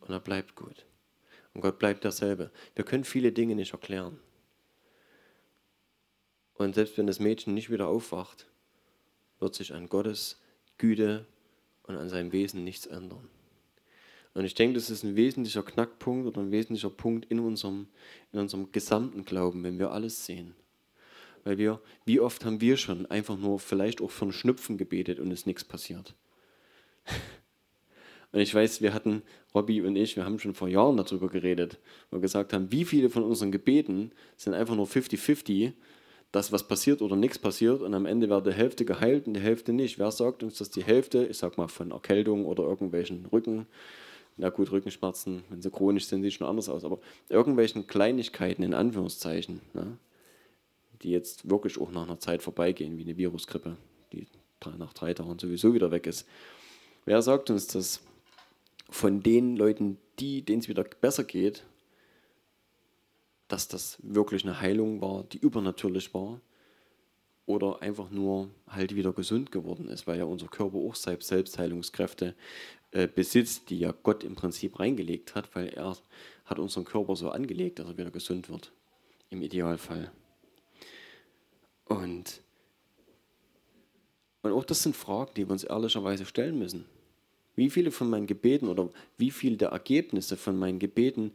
Und 0.01 0.11
er 0.11 0.21
bleibt 0.21 0.55
gut. 0.55 0.85
Und 1.59 1.63
Gott 1.63 1.81
bleibt 1.81 2.05
derselbe. 2.05 2.53
Wir 2.77 2.85
können 2.85 3.03
viele 3.03 3.33
Dinge 3.33 3.57
nicht 3.57 3.73
erklären. 3.73 4.21
Und 6.55 6.77
selbst 6.77 6.97
wenn 6.97 7.09
das 7.09 7.19
Mädchen 7.19 7.53
nicht 7.53 7.69
wieder 7.69 7.89
aufwacht, 7.89 8.47
wird 9.41 9.57
sich 9.57 9.75
an 9.75 9.89
Gottes 9.89 10.41
Güte 10.77 11.27
und 11.83 11.97
an 11.97 12.09
seinem 12.11 12.31
Wesen 12.31 12.63
nichts 12.63 12.87
ändern. 12.87 13.29
Und 14.35 14.45
ich 14.45 14.55
denke, 14.55 14.75
das 14.75 14.89
ist 14.89 15.03
ein 15.03 15.17
wesentlicher 15.17 15.65
Knackpunkt 15.65 16.29
oder 16.29 16.43
ein 16.43 16.53
wesentlicher 16.53 16.91
Punkt 16.91 17.25
in 17.25 17.41
unserem, 17.41 17.89
in 18.31 18.39
unserem 18.39 18.71
gesamten 18.71 19.25
Glauben, 19.25 19.65
wenn 19.65 19.81
wir 19.81 19.91
alles 19.91 20.27
sehen. 20.27 20.55
Weil 21.43 21.59
wir, 21.59 21.81
wie 22.05 22.21
oft 22.21 22.45
haben 22.45 22.61
wir 22.61 22.77
schon 22.77 23.05
einfach 23.07 23.37
nur 23.37 23.59
vielleicht 23.59 24.01
auch 24.01 24.13
von 24.13 24.31
Schnupfen 24.31 24.79
gebetet 24.79 25.19
und 25.19 25.33
ist 25.33 25.49
nichts 25.49 25.65
passiert. 25.65 26.15
Und 28.33 28.41
ich 28.41 28.55
weiß, 28.55 28.83
wir 28.83 28.93
hatten, 28.93 29.23
Robby 29.55 29.81
und 29.83 29.97
ich, 29.97 30.17
wir 30.17 30.25
haben 30.25 30.39
schon 30.39 30.55
vor 30.55 30.69
Jahren 30.69 30.97
darüber 30.97 31.29
geredet, 31.29 31.79
wo 32.11 32.17
wir 32.17 32.21
gesagt 32.21 32.53
haben, 32.53 32.71
wie 32.71 32.85
viele 32.85 33.09
von 33.09 33.23
unseren 33.23 33.53
Gebeten 33.53 34.13
sind 34.37 34.55
einfach 34.55 34.77
nur 34.77 34.87
50-50, 34.87 35.73
dass 36.31 36.53
was 36.53 36.69
passiert 36.69 37.01
oder 37.01 37.17
nichts 37.17 37.39
passiert 37.39 37.81
und 37.81 37.95
am 37.95 38.05
Ende 38.05 38.29
wird 38.29 38.47
die 38.47 38.53
Hälfte 38.53 38.85
geheilt 38.85 39.27
und 39.27 39.35
die 39.35 39.41
Hälfte 39.41 39.73
nicht. 39.73 39.99
Wer 39.99 40.11
sagt 40.11 40.43
uns, 40.43 40.59
dass 40.59 40.71
die 40.71 40.85
Hälfte, 40.85 41.25
ich 41.25 41.39
sag 41.39 41.57
mal 41.57 41.69
von 41.69 41.91
Erkältung 41.91 42.45
oder 42.45 42.65
irgendwelchen 42.65 43.25
Rücken, 43.27 43.67
na 44.37 44.51
gut, 44.51 44.71
Rückenschmerzen, 44.71 45.43
wenn 45.49 45.63
sie 45.63 45.71
chronisch 45.71 46.07
sind, 46.07 46.23
sieht 46.23 46.35
schon 46.35 46.47
anders 46.47 46.69
aus, 46.69 46.85
aber 46.85 47.01
irgendwelchen 47.29 47.87
Kleinigkeiten 47.87 48.63
in 48.63 48.75
Anführungszeichen, 48.75 49.63
ne, 49.73 49.99
die 51.03 51.11
jetzt 51.11 51.49
wirklich 51.49 51.81
auch 51.81 51.91
nach 51.91 52.05
einer 52.05 52.21
Zeit 52.21 52.43
vorbeigehen, 52.43 52.99
wie 52.99 53.03
eine 53.03 53.17
Virusgrippe, 53.17 53.77
die 54.13 54.27
nach 54.79 54.93
drei 54.93 55.15
Tagen 55.15 55.39
sowieso 55.39 55.75
wieder 55.75 55.91
weg 55.91 56.07
ist. 56.07 56.29
Wer 57.05 57.23
sagt 57.23 57.51
uns, 57.51 57.69
dass 57.69 58.03
von 58.89 59.23
den 59.23 59.57
Leuten, 59.57 59.99
die, 60.19 60.43
denen 60.43 60.61
es 60.61 60.69
wieder 60.69 60.85
besser 60.85 61.25
geht, 61.25 61.65
dass 63.49 63.69
das 63.69 63.99
wirklich 64.03 64.45
eine 64.45 64.61
Heilung 64.61 65.01
war, 65.01 65.25
die 65.25 65.39
übernatürlich 65.39 66.13
war 66.15 66.41
oder 67.47 67.81
einfach 67.81 68.11
nur 68.11 68.51
halt 68.69 68.95
wieder 68.95 69.13
gesund 69.13 69.51
geworden 69.51 69.89
ist, 69.89 70.07
weil 70.07 70.19
ja 70.19 70.25
unser 70.25 70.49
Körper 70.49 70.77
auch 70.77 70.95
Selbstheilungskräfte 70.95 72.35
äh, 72.91 73.09
besitzt, 73.09 73.71
die 73.71 73.79
ja 73.79 73.95
Gott 74.03 74.23
im 74.23 74.35
Prinzip 74.35 74.79
reingelegt 74.79 75.35
hat, 75.35 75.55
weil 75.55 75.69
er 75.69 75.97
hat 76.45 76.59
unseren 76.59 76.85
Körper 76.85 77.17
so 77.17 77.31
angelegt, 77.31 77.79
dass 77.79 77.87
er 77.87 77.99
wieder 77.99 78.11
gesund 78.11 78.51
wird, 78.51 78.73
im 79.31 79.41
Idealfall. 79.43 80.13
Und, 81.87 82.43
und 84.43 84.53
auch 84.53 84.65
das 84.65 84.83
sind 84.83 84.95
Fragen, 84.95 85.33
die 85.35 85.47
wir 85.47 85.53
uns 85.53 85.65
ehrlicherweise 85.65 86.27
stellen 86.27 86.59
müssen. 86.59 86.85
Wie 87.59 87.71
viele 87.71 87.91
von 87.91 88.09
meinen 88.09 88.29
Gebeten 88.29 88.69
oder 88.69 88.89
wie 89.17 89.33
viele 89.33 89.57
der 89.57 89.71
Ergebnisse 89.71 90.37
von 90.37 90.57
meinen 90.57 90.79
Gebeten 90.79 91.33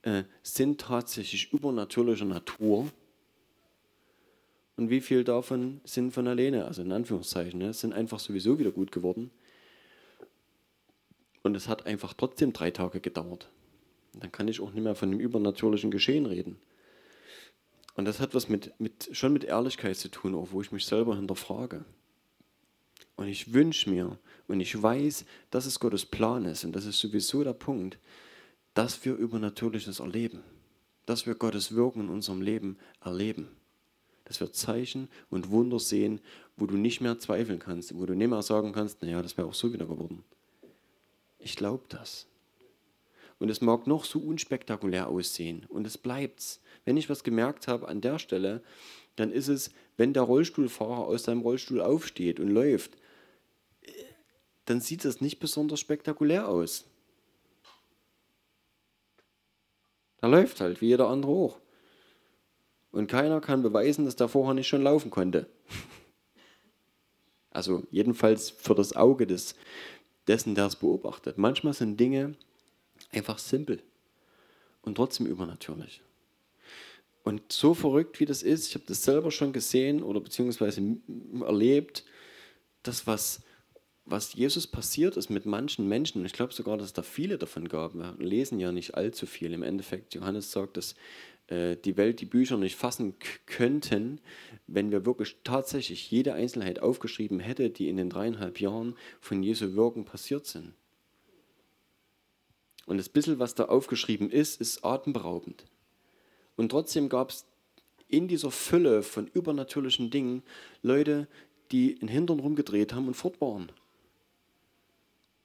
äh, 0.00 0.22
sind 0.42 0.80
tatsächlich 0.80 1.52
übernatürlicher 1.52 2.24
Natur 2.24 2.90
und 4.78 4.88
wie 4.88 5.02
viel 5.02 5.22
davon 5.22 5.82
sind 5.84 6.12
von 6.12 6.28
alleine, 6.28 6.64
also 6.64 6.80
in 6.80 6.92
Anführungszeichen, 6.92 7.58
ne, 7.58 7.74
sind 7.74 7.92
einfach 7.92 8.20
sowieso 8.20 8.58
wieder 8.58 8.70
gut 8.70 8.90
geworden. 8.90 9.30
Und 11.42 11.54
es 11.54 11.68
hat 11.68 11.84
einfach 11.84 12.14
trotzdem 12.14 12.54
drei 12.54 12.70
Tage 12.70 13.00
gedauert. 13.00 13.50
dann 14.14 14.32
kann 14.32 14.48
ich 14.48 14.62
auch 14.62 14.72
nicht 14.72 14.82
mehr 14.82 14.94
von 14.94 15.10
dem 15.10 15.20
übernatürlichen 15.20 15.90
Geschehen 15.90 16.24
reden. 16.24 16.56
Und 17.96 18.06
das 18.06 18.18
hat 18.18 18.34
was 18.34 18.48
mit, 18.48 18.72
mit, 18.80 19.10
schon 19.12 19.34
mit 19.34 19.44
Ehrlichkeit 19.44 19.98
zu 19.98 20.08
tun, 20.10 20.34
auch 20.34 20.52
wo 20.52 20.62
ich 20.62 20.72
mich 20.72 20.86
selber 20.86 21.16
hinterfrage. 21.16 21.84
Und 23.16 23.28
ich 23.28 23.54
wünsche 23.54 23.88
mir 23.88 24.18
und 24.46 24.60
ich 24.60 24.80
weiß, 24.80 25.24
dass 25.50 25.66
es 25.66 25.80
Gottes 25.80 26.04
Plan 26.04 26.44
ist 26.44 26.64
und 26.64 26.76
das 26.76 26.84
ist 26.84 26.98
sowieso 26.98 27.42
der 27.42 27.54
Punkt, 27.54 27.98
dass 28.74 29.04
wir 29.04 29.14
Übernatürliches 29.14 30.00
erleben, 30.00 30.42
dass 31.06 31.26
wir 31.26 31.34
Gottes 31.34 31.74
Wirken 31.74 32.02
in 32.02 32.08
unserem 32.10 32.42
Leben 32.42 32.76
erleben, 33.02 33.48
dass 34.24 34.40
wir 34.40 34.52
Zeichen 34.52 35.08
und 35.30 35.50
Wunder 35.50 35.80
sehen, 35.80 36.20
wo 36.56 36.66
du 36.66 36.76
nicht 36.76 37.00
mehr 37.00 37.18
zweifeln 37.18 37.58
kannst, 37.58 37.96
wo 37.96 38.04
du 38.04 38.14
nicht 38.14 38.28
mehr 38.28 38.42
sagen 38.42 38.72
kannst, 38.72 39.02
naja, 39.02 39.22
das 39.22 39.38
wäre 39.38 39.48
auch 39.48 39.54
so 39.54 39.72
wieder 39.72 39.86
geworden. 39.86 40.24
Ich 41.38 41.56
glaube 41.56 41.84
das. 41.88 42.26
Und 43.38 43.50
es 43.50 43.60
mag 43.60 43.86
noch 43.86 44.04
so 44.04 44.18
unspektakulär 44.18 45.08
aussehen 45.08 45.64
und 45.68 45.86
es 45.86 45.96
bleibt's. 45.96 46.60
Wenn 46.84 46.96
ich 46.96 47.08
was 47.08 47.24
gemerkt 47.24 47.68
habe 47.68 47.88
an 47.88 48.00
der 48.00 48.18
Stelle, 48.18 48.62
dann 49.16 49.30
ist 49.32 49.48
es, 49.48 49.70
wenn 49.96 50.12
der 50.12 50.22
Rollstuhlfahrer 50.22 51.06
aus 51.06 51.24
seinem 51.24 51.40
Rollstuhl 51.40 51.80
aufsteht 51.80 52.40
und 52.40 52.48
läuft, 52.48 52.96
dann 54.66 54.80
sieht 54.80 55.04
das 55.04 55.20
nicht 55.20 55.38
besonders 55.38 55.80
spektakulär 55.80 56.48
aus. 56.48 56.84
Er 60.20 60.28
läuft 60.28 60.60
halt, 60.60 60.80
wie 60.80 60.88
jeder 60.88 61.08
andere 61.08 61.32
auch. 61.32 61.60
Und 62.90 63.06
keiner 63.06 63.40
kann 63.40 63.62
beweisen, 63.62 64.04
dass 64.04 64.16
der 64.16 64.28
vorher 64.28 64.54
nicht 64.54 64.68
schon 64.68 64.82
laufen 64.82 65.10
konnte. 65.10 65.48
Also 67.50 67.84
jedenfalls 67.90 68.50
für 68.50 68.74
das 68.74 68.94
Auge 68.94 69.26
des, 69.26 69.54
dessen, 70.26 70.54
der 70.54 70.66
es 70.66 70.76
beobachtet. 70.76 71.38
Manchmal 71.38 71.72
sind 71.72 71.98
Dinge 71.98 72.34
einfach 73.12 73.38
simpel 73.38 73.82
und 74.82 74.96
trotzdem 74.96 75.24
übernatürlich. 75.24 76.02
Und 77.24 77.50
so 77.50 77.72
verrückt 77.72 78.20
wie 78.20 78.26
das 78.26 78.42
ist, 78.42 78.68
ich 78.68 78.74
habe 78.74 78.84
das 78.86 79.02
selber 79.02 79.30
schon 79.30 79.54
gesehen 79.54 80.02
oder 80.02 80.20
beziehungsweise 80.20 80.98
erlebt, 81.40 82.04
das, 82.82 83.06
was 83.06 83.40
was 84.06 84.34
Jesus 84.34 84.66
passiert 84.68 85.16
ist 85.16 85.30
mit 85.30 85.46
manchen 85.46 85.88
Menschen, 85.88 86.20
und 86.20 86.26
ich 86.26 86.32
glaube 86.32 86.52
sogar, 86.52 86.76
dass 86.76 86.86
es 86.86 86.92
da 86.92 87.02
viele 87.02 87.38
davon 87.38 87.68
gab, 87.68 87.94
wir 87.94 88.14
lesen 88.18 88.60
ja 88.60 88.70
nicht 88.72 88.94
allzu 88.94 89.26
viel. 89.26 89.52
Im 89.52 89.64
Endeffekt, 89.64 90.14
Johannes 90.14 90.52
sagt, 90.52 90.76
dass 90.76 90.94
äh, 91.48 91.76
die 91.76 91.96
Welt 91.96 92.20
die 92.20 92.26
Bücher 92.26 92.56
nicht 92.56 92.76
fassen 92.76 93.14
könnten, 93.46 94.20
wenn 94.68 94.92
wir 94.92 95.04
wirklich 95.04 95.36
tatsächlich 95.42 96.10
jede 96.10 96.34
Einzelheit 96.34 96.80
aufgeschrieben 96.80 97.40
hätte, 97.40 97.68
die 97.68 97.88
in 97.88 97.96
den 97.96 98.08
dreieinhalb 98.08 98.60
Jahren 98.60 98.96
von 99.20 99.42
Jesu 99.42 99.74
Wirken 99.74 100.04
passiert 100.04 100.46
sind. 100.46 100.72
Und 102.86 102.98
das 102.98 103.08
bisschen, 103.08 103.40
was 103.40 103.56
da 103.56 103.64
aufgeschrieben 103.64 104.30
ist, 104.30 104.60
ist 104.60 104.84
atemberaubend. 104.84 105.64
Und 106.54 106.70
trotzdem 106.70 107.08
gab 107.08 107.30
es 107.30 107.44
in 108.08 108.28
dieser 108.28 108.52
Fülle 108.52 109.02
von 109.02 109.26
übernatürlichen 109.26 110.10
Dingen 110.10 110.44
Leute, 110.82 111.26
die 111.72 111.96
den 111.96 112.06
Hintern 112.06 112.38
rumgedreht 112.38 112.92
haben 112.92 113.08
und 113.08 113.14
fort 113.14 113.40
waren. 113.40 113.72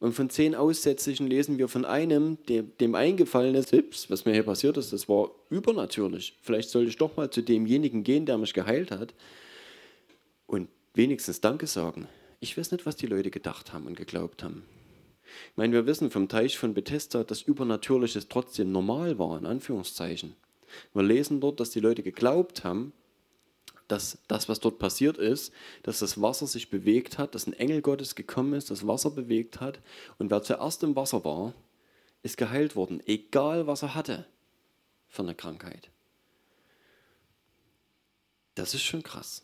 Und 0.02 0.14
von 0.14 0.32
zehn 0.32 0.56
Aussätzigen 0.56 1.28
lesen 1.28 1.60
wir 1.60 1.68
von 1.68 1.86
einem, 1.86 2.44
dem, 2.50 2.76
dem 2.80 2.96
eingefallen 2.96 3.54
ist, 3.54 3.70
Hips, 3.70 4.10
was 4.10 4.26
mir 4.26 4.34
hier 4.34 4.42
passiert 4.42 4.76
ist, 4.78 4.92
das 4.92 5.08
war 5.08 5.30
übernatürlich. 5.52 6.40
Vielleicht 6.42 6.72
sollte 6.72 6.90
ich 6.90 6.98
doch 6.98 7.16
mal 7.18 7.30
zu 7.30 7.44
demjenigen 7.44 8.04
gehen, 8.04 8.26
der 8.26 8.40
mich 8.40 8.56
geheilt 8.56 8.90
hat 8.90 9.14
und 10.48 10.70
wenigstens 10.96 11.40
Danke 11.40 11.68
sagen. 11.68 12.08
Ich 12.40 12.58
weiß 12.58 12.72
nicht, 12.72 12.88
was 12.88 12.96
die 12.96 13.06
Leute 13.06 13.30
gedacht 13.30 13.74
haben 13.74 13.86
und 13.86 13.96
geglaubt 13.96 14.42
haben. 14.42 14.64
Ich 15.52 15.58
meine, 15.58 15.74
wir 15.74 15.86
wissen 15.86 16.10
vom 16.10 16.28
Teich 16.28 16.58
von 16.58 16.74
Bethesda, 16.74 17.24
dass 17.24 17.44
Übernatürliches 17.44 18.28
trotzdem 18.28 18.72
normal 18.72 19.20
war, 19.20 19.38
in 19.38 19.46
Anführungszeichen. 19.46 20.36
Wir 20.96 21.04
lesen 21.04 21.42
dort, 21.42 21.60
dass 21.60 21.70
die 21.70 21.80
Leute 21.80 22.02
geglaubt 22.02 22.64
haben, 22.64 22.92
dass 23.92 24.20
das, 24.30 24.48
was 24.48 24.62
dort 24.62 24.80
passiert 24.80 25.18
ist, 25.18 25.52
dass 25.84 26.00
das 26.00 26.22
Wasser 26.22 26.48
sich 26.48 26.70
bewegt 26.70 27.18
hat, 27.18 27.36
dass 27.36 27.46
ein 27.46 27.54
Engel 27.54 27.82
Gottes 27.82 28.16
gekommen 28.16 28.54
ist, 28.54 28.72
das 28.72 28.88
Wasser 28.88 29.12
bewegt 29.12 29.60
hat 29.60 29.82
und 30.18 30.32
wer 30.32 30.42
zuerst 30.42 30.82
im 30.84 30.96
Wasser 30.96 31.26
war, 31.26 31.54
ist 32.24 32.38
geheilt 32.38 32.78
worden, 32.78 33.02
egal 33.06 33.68
was 33.68 33.82
er 33.82 33.94
hatte 33.94 34.26
für 35.10 35.24
eine 35.24 35.36
Krankheit. 35.36 35.90
Das 38.56 38.74
ist 38.74 38.84
schon 38.84 39.04
krass. 39.04 39.44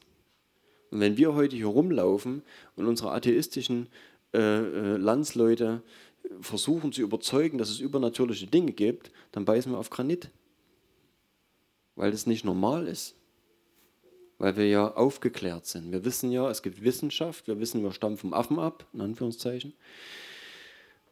Und 0.92 1.01
wenn 1.01 1.18
wir 1.18 1.34
heute 1.34 1.58
hier 1.58 1.68
rumlaufen 1.68 2.42
und 2.77 2.86
unsere 2.86 3.12
atheistischen 3.12 3.89
äh, 4.34 4.39
äh, 4.39 4.98
Landsleute 4.98 5.82
versuchen 6.39 6.94
zu 6.94 7.01
überzeugen, 7.01 7.58
dass 7.58 7.70
es 7.70 7.80
übernatürliche 7.80 8.48
Dinge 8.48 8.72
gibt, 8.72 9.12
dann 9.34 9.44
beißen 9.44 9.72
wir 9.74 9.77
auf 9.77 9.89
Granit, 9.89 10.30
weil 11.96 12.12
das 12.12 12.27
nicht 12.27 12.46
normal 12.46 12.88
ist 12.88 13.18
weil 14.38 14.56
wir 14.56 14.67
ja 14.67 14.94
aufgeklärt 14.94 15.65
sind. 15.65 15.91
Wir 15.91 16.06
wissen 16.06 16.32
ja, 16.32 16.50
es 16.50 16.62
gibt 16.62 16.84
Wissenschaft, 16.84 17.48
wir 17.48 17.60
wissen, 17.60 17.84
wir 17.84 17.91
stammen 17.91 18.17
vom 18.17 18.34
Affen 18.34 18.60
ab, 18.60 18.86
in 18.94 19.01
Anführungszeichen. 19.01 19.74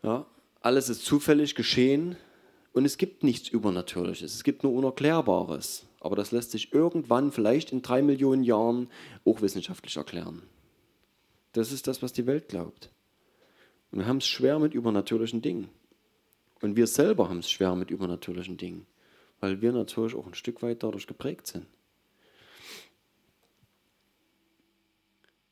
Ja, 0.03 0.25
alles 0.61 0.89
ist 0.89 1.05
zufällig 1.05 1.55
geschehen 1.55 2.15
und 2.73 2.85
es 2.85 2.97
gibt 2.97 3.23
nichts 3.23 3.49
Übernatürliches, 3.49 4.35
es 4.35 4.43
gibt 4.43 4.63
nur 4.63 4.73
Unerklärbares. 4.73 5.87
Aber 5.99 6.15
das 6.15 6.31
lässt 6.31 6.51
sich 6.51 6.71
irgendwann, 6.71 7.31
vielleicht 7.31 7.71
in 7.71 7.81
drei 7.81 8.03
Millionen 8.03 8.43
Jahren, 8.43 8.89
auch 9.25 9.41
wissenschaftlich 9.41 9.97
erklären. 9.97 10.43
Das 11.53 11.71
ist 11.71 11.87
das, 11.87 12.03
was 12.03 12.13
die 12.13 12.27
Welt 12.27 12.47
glaubt. 12.47 12.91
Und 13.91 13.99
wir 13.99 14.05
haben 14.05 14.17
es 14.17 14.27
schwer 14.27 14.59
mit 14.59 14.75
übernatürlichen 14.75 15.41
Dingen. 15.41 15.69
Und 16.61 16.75
wir 16.75 16.85
selber 16.85 17.27
haben 17.29 17.39
es 17.39 17.49
schwer 17.49 17.75
mit 17.75 17.89
übernatürlichen 17.89 18.57
Dingen, 18.57 18.85
weil 19.39 19.61
wir 19.61 19.71
natürlich 19.71 20.13
auch 20.13 20.27
ein 20.27 20.35
Stück 20.35 20.61
weit 20.61 20.83
dadurch 20.83 21.07
geprägt 21.07 21.47
sind. 21.47 21.65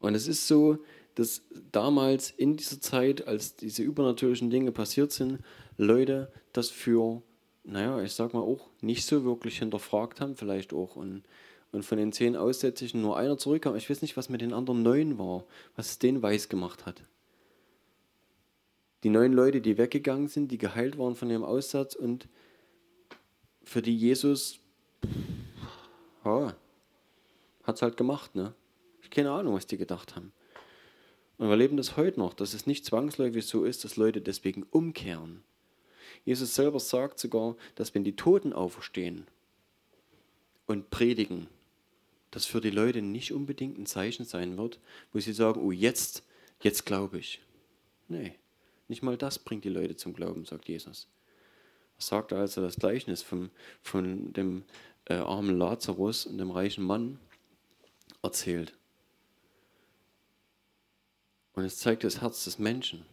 Und 0.03 0.15
es 0.15 0.27
ist 0.27 0.49
so, 0.49 0.79
dass 1.15 1.43
damals 1.71 2.29
in 2.29 2.57
dieser 2.57 2.81
Zeit, 2.81 3.25
als 3.25 3.55
diese 3.55 3.83
übernatürlichen 3.83 4.49
Dinge 4.49 4.73
passiert 4.73 5.13
sind, 5.13 5.39
Leute 5.77 6.29
das 6.51 6.69
für, 6.69 7.21
naja, 7.63 8.01
ich 8.01 8.11
sag 8.11 8.33
mal 8.33 8.41
auch, 8.41 8.69
nicht 8.81 9.05
so 9.05 9.23
wirklich 9.23 9.59
hinterfragt 9.59 10.19
haben, 10.19 10.35
vielleicht 10.35 10.73
auch. 10.73 10.97
Und, 10.97 11.23
und 11.71 11.85
von 11.85 11.97
den 11.97 12.11
zehn 12.11 12.35
Aussätzigen 12.35 13.01
nur 13.01 13.15
einer 13.15 13.37
zurückkam. 13.37 13.77
Ich 13.77 13.89
weiß 13.89 14.01
nicht, 14.01 14.17
was 14.17 14.27
mit 14.27 14.41
den 14.41 14.51
anderen 14.51 14.83
neun 14.83 15.17
war, 15.17 15.45
was 15.77 15.91
es 15.91 15.99
denen 15.99 16.21
weiß 16.21 16.49
gemacht 16.49 16.85
hat. 16.85 17.01
Die 19.03 19.09
neun 19.09 19.31
Leute, 19.31 19.61
die 19.61 19.77
weggegangen 19.77 20.27
sind, 20.27 20.51
die 20.51 20.57
geheilt 20.57 20.97
waren 20.97 21.15
von 21.15 21.29
ihrem 21.29 21.45
Aussatz 21.45 21.95
und 21.95 22.27
für 23.63 23.81
die 23.81 23.95
Jesus, 23.95 24.59
ja, 26.25 26.53
hat 27.63 27.75
es 27.77 27.81
halt 27.81 27.95
gemacht, 27.95 28.35
ne? 28.35 28.53
Keine 29.13 29.31
Ahnung, 29.31 29.53
was 29.53 29.67
die 29.67 29.77
gedacht 29.77 30.15
haben. 30.15 30.33
Und 31.37 31.47
wir 31.47 31.51
erleben 31.51 31.77
das 31.77 31.97
heute 31.97 32.19
noch, 32.19 32.33
dass 32.33 32.53
es 32.53 32.67
nicht 32.67 32.85
zwangsläufig 32.85 33.45
so 33.45 33.63
ist, 33.63 33.83
dass 33.83 33.95
Leute 33.95 34.21
deswegen 34.21 34.63
umkehren. 34.63 35.43
Jesus 36.25 36.55
selber 36.55 36.79
sagt 36.79 37.19
sogar, 37.19 37.55
dass 37.75 37.93
wenn 37.93 38.03
die 38.03 38.15
Toten 38.15 38.53
auferstehen 38.53 39.27
und 40.67 40.89
predigen, 40.89 41.47
das 42.31 42.45
für 42.45 42.61
die 42.61 42.69
Leute 42.69 43.01
nicht 43.01 43.31
unbedingt 43.31 43.77
ein 43.77 43.85
Zeichen 43.85 44.25
sein 44.25 44.57
wird, 44.57 44.79
wo 45.11 45.19
sie 45.19 45.33
sagen, 45.33 45.61
oh 45.61 45.71
jetzt, 45.71 46.23
jetzt 46.61 46.85
glaube 46.85 47.19
ich. 47.19 47.41
Nee, 48.07 48.35
nicht 48.87 49.03
mal 49.03 49.17
das 49.17 49.37
bringt 49.37 49.63
die 49.65 49.69
Leute 49.69 49.95
zum 49.95 50.13
Glauben, 50.13 50.45
sagt 50.45 50.67
Jesus. 50.67 51.07
Er 51.97 52.03
sagt 52.03 52.33
also 52.33 52.61
das 52.61 52.77
Gleichnis 52.77 53.21
vom, 53.21 53.51
von 53.81 54.33
dem 54.33 54.63
äh, 55.05 55.15
armen 55.15 55.57
Lazarus 55.57 56.25
und 56.25 56.37
dem 56.37 56.51
reichen 56.51 56.83
Mann 56.83 57.19
erzählt. 58.21 58.73
Und 61.53 61.63
es 61.63 61.77
zeigt 61.77 62.03
das 62.03 62.21
Herz 62.21 62.43
des 62.43 62.59
Menschen. 62.59 63.05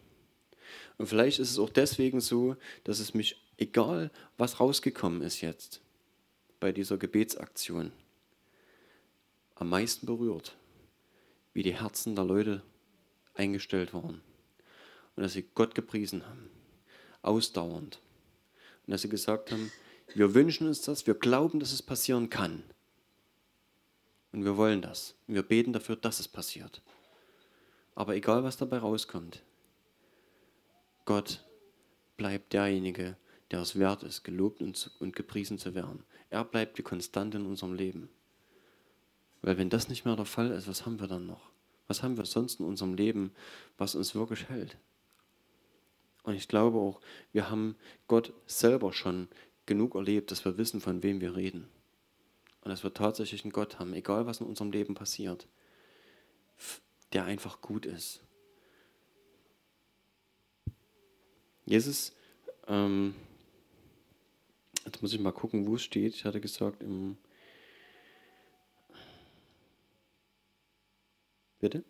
Und 0.97 1.07
vielleicht 1.07 1.39
ist 1.39 1.51
es 1.51 1.59
auch 1.59 1.69
deswegen 1.69 2.21
so, 2.21 2.55
dass 2.83 2.99
es 2.99 3.13
mich, 3.13 3.41
egal 3.57 4.11
was 4.37 4.59
rausgekommen 4.59 5.21
ist 5.21 5.41
jetzt 5.41 5.81
bei 6.59 6.71
dieser 6.71 6.97
Gebetsaktion, 6.97 7.91
am 9.55 9.69
meisten 9.69 10.05
berührt, 10.05 10.55
wie 11.53 11.63
die 11.63 11.79
Herzen 11.79 12.15
der 12.15 12.25
Leute 12.25 12.61
eingestellt 13.33 13.93
waren. 13.93 14.21
Und 15.15 15.23
dass 15.23 15.33
sie 15.33 15.45
Gott 15.53 15.75
gepriesen 15.75 16.25
haben, 16.25 16.49
ausdauernd. 17.21 17.99
Und 18.85 18.91
dass 18.91 19.01
sie 19.01 19.09
gesagt 19.09 19.51
haben, 19.51 19.71
wir 20.15 20.33
wünschen 20.33 20.67
uns 20.67 20.81
das, 20.81 21.07
wir 21.07 21.13
glauben, 21.13 21.59
dass 21.59 21.71
es 21.71 21.81
passieren 21.81 22.29
kann. 22.29 22.63
Und 24.31 24.45
wir 24.45 24.57
wollen 24.57 24.81
das. 24.81 25.15
Und 25.27 25.35
wir 25.35 25.43
beten 25.43 25.73
dafür, 25.73 25.95
dass 25.95 26.19
es 26.19 26.27
passiert. 26.27 26.81
Aber 27.95 28.15
egal, 28.15 28.43
was 28.43 28.57
dabei 28.57 28.77
rauskommt, 28.77 29.43
Gott 31.05 31.43
bleibt 32.17 32.53
derjenige, 32.53 33.17
der 33.51 33.61
es 33.61 33.77
wert 33.77 34.03
ist, 34.03 34.23
gelobt 34.23 34.61
und, 34.61 35.15
gepriesen 35.15 35.57
zu 35.57 35.75
werden. 35.75 36.03
Er 36.29 36.45
bleibt 36.45 36.77
die 36.77 36.83
Konstante 36.83 37.37
in 37.37 37.45
unserem 37.45 37.73
Leben. 37.73 38.09
Weil 39.41 39.57
wenn 39.57 39.69
das 39.69 39.89
nicht 39.89 40.05
mehr 40.05 40.15
der 40.15 40.25
Fall 40.25 40.51
ist, 40.51 40.67
was 40.67 40.85
haben 40.85 40.99
wir 40.99 41.07
dann 41.07 41.25
noch? 41.25 41.49
Was 41.87 42.03
haben 42.03 42.15
wir 42.15 42.25
sonst 42.25 42.59
in 42.59 42.65
unserem 42.65 42.93
Leben, 42.93 43.33
was 43.77 43.95
uns 43.95 44.15
wirklich 44.15 44.47
hält? 44.47 44.77
Und 46.23 46.35
ich 46.35 46.47
glaube 46.47 46.77
auch, 46.77 47.01
wir 47.33 47.49
haben 47.49 47.75
Gott 48.07 48.31
selber 48.45 48.93
schon 48.93 49.27
genug 49.65 49.95
erlebt, 49.95 50.31
dass 50.31 50.45
wir 50.45 50.57
wissen, 50.57 50.79
von 50.79 51.03
wem 51.03 51.19
wir 51.19 51.35
reden. 51.35 51.67
Und 52.61 52.69
dass 52.69 52.83
wir 52.83 52.93
tatsächlich 52.93 53.43
einen 53.43 53.51
Gott 53.51 53.79
haben, 53.79 53.93
egal 53.93 54.27
was 54.27 54.39
in 54.39 54.47
unserem 54.47 54.71
Leben 54.71 54.93
passiert, 54.93 55.47
der 57.13 57.25
einfach 57.25 57.61
gut 57.61 57.85
ist. 57.85 58.21
Jesus, 61.65 62.13
ähm, 62.67 63.15
jetzt 64.85 65.01
muss 65.01 65.13
ich 65.13 65.19
mal 65.19 65.31
gucken, 65.31 65.67
wo 65.67 65.75
es 65.75 65.83
steht. 65.83 66.15
Ich 66.15 66.25
hatte 66.25 66.41
gesagt, 66.41 66.81
im. 66.81 67.17
Bitte? 71.59 71.83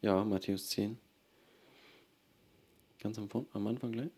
Ja, 0.00 0.24
Matthäus 0.24 0.68
10. 0.68 0.98
Ganz 2.98 3.18
am, 3.18 3.28
am 3.52 3.66
Anfang 3.66 3.92
gleich. 3.92 4.10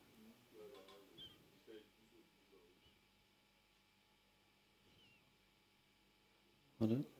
Warte. 6.79 7.12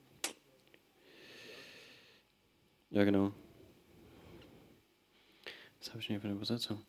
Ja, 2.93 3.03
genau. 3.03 3.31
Was 5.79 5.89
habe 5.89 5.99
ich 5.99 6.07
denn 6.07 6.13
hier 6.13 6.21
für 6.21 6.27
eine 6.27 6.35
Übersetzung? 6.35 6.79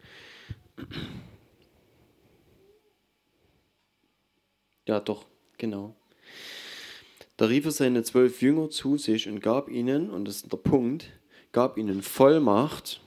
Ja, 4.86 5.00
doch, 5.00 5.24
genau. 5.56 5.96
Da 7.38 7.46
rief 7.46 7.64
er 7.64 7.70
seine 7.70 8.02
zwölf 8.02 8.42
Jünger 8.42 8.68
zu 8.68 8.98
sich 8.98 9.26
und 9.30 9.40
gab 9.40 9.70
ihnen, 9.70 10.10
und 10.10 10.26
das 10.26 10.36
ist 10.36 10.52
der 10.52 10.58
Punkt, 10.58 11.10
gab 11.52 11.78
ihnen 11.78 12.02
Vollmacht, 12.02 13.00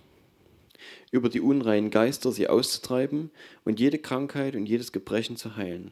über 1.12 1.30
die 1.30 1.40
unreinen 1.40 1.92
Geister 1.92 2.32
sie 2.32 2.50
auszutreiben 2.50 3.30
und 3.64 3.80
jede 3.80 4.00
Krankheit 4.00 4.56
und 4.56 4.66
jedes 4.66 4.92
Gebrechen 4.92 5.38
zu 5.38 5.56
heilen. 5.56 5.92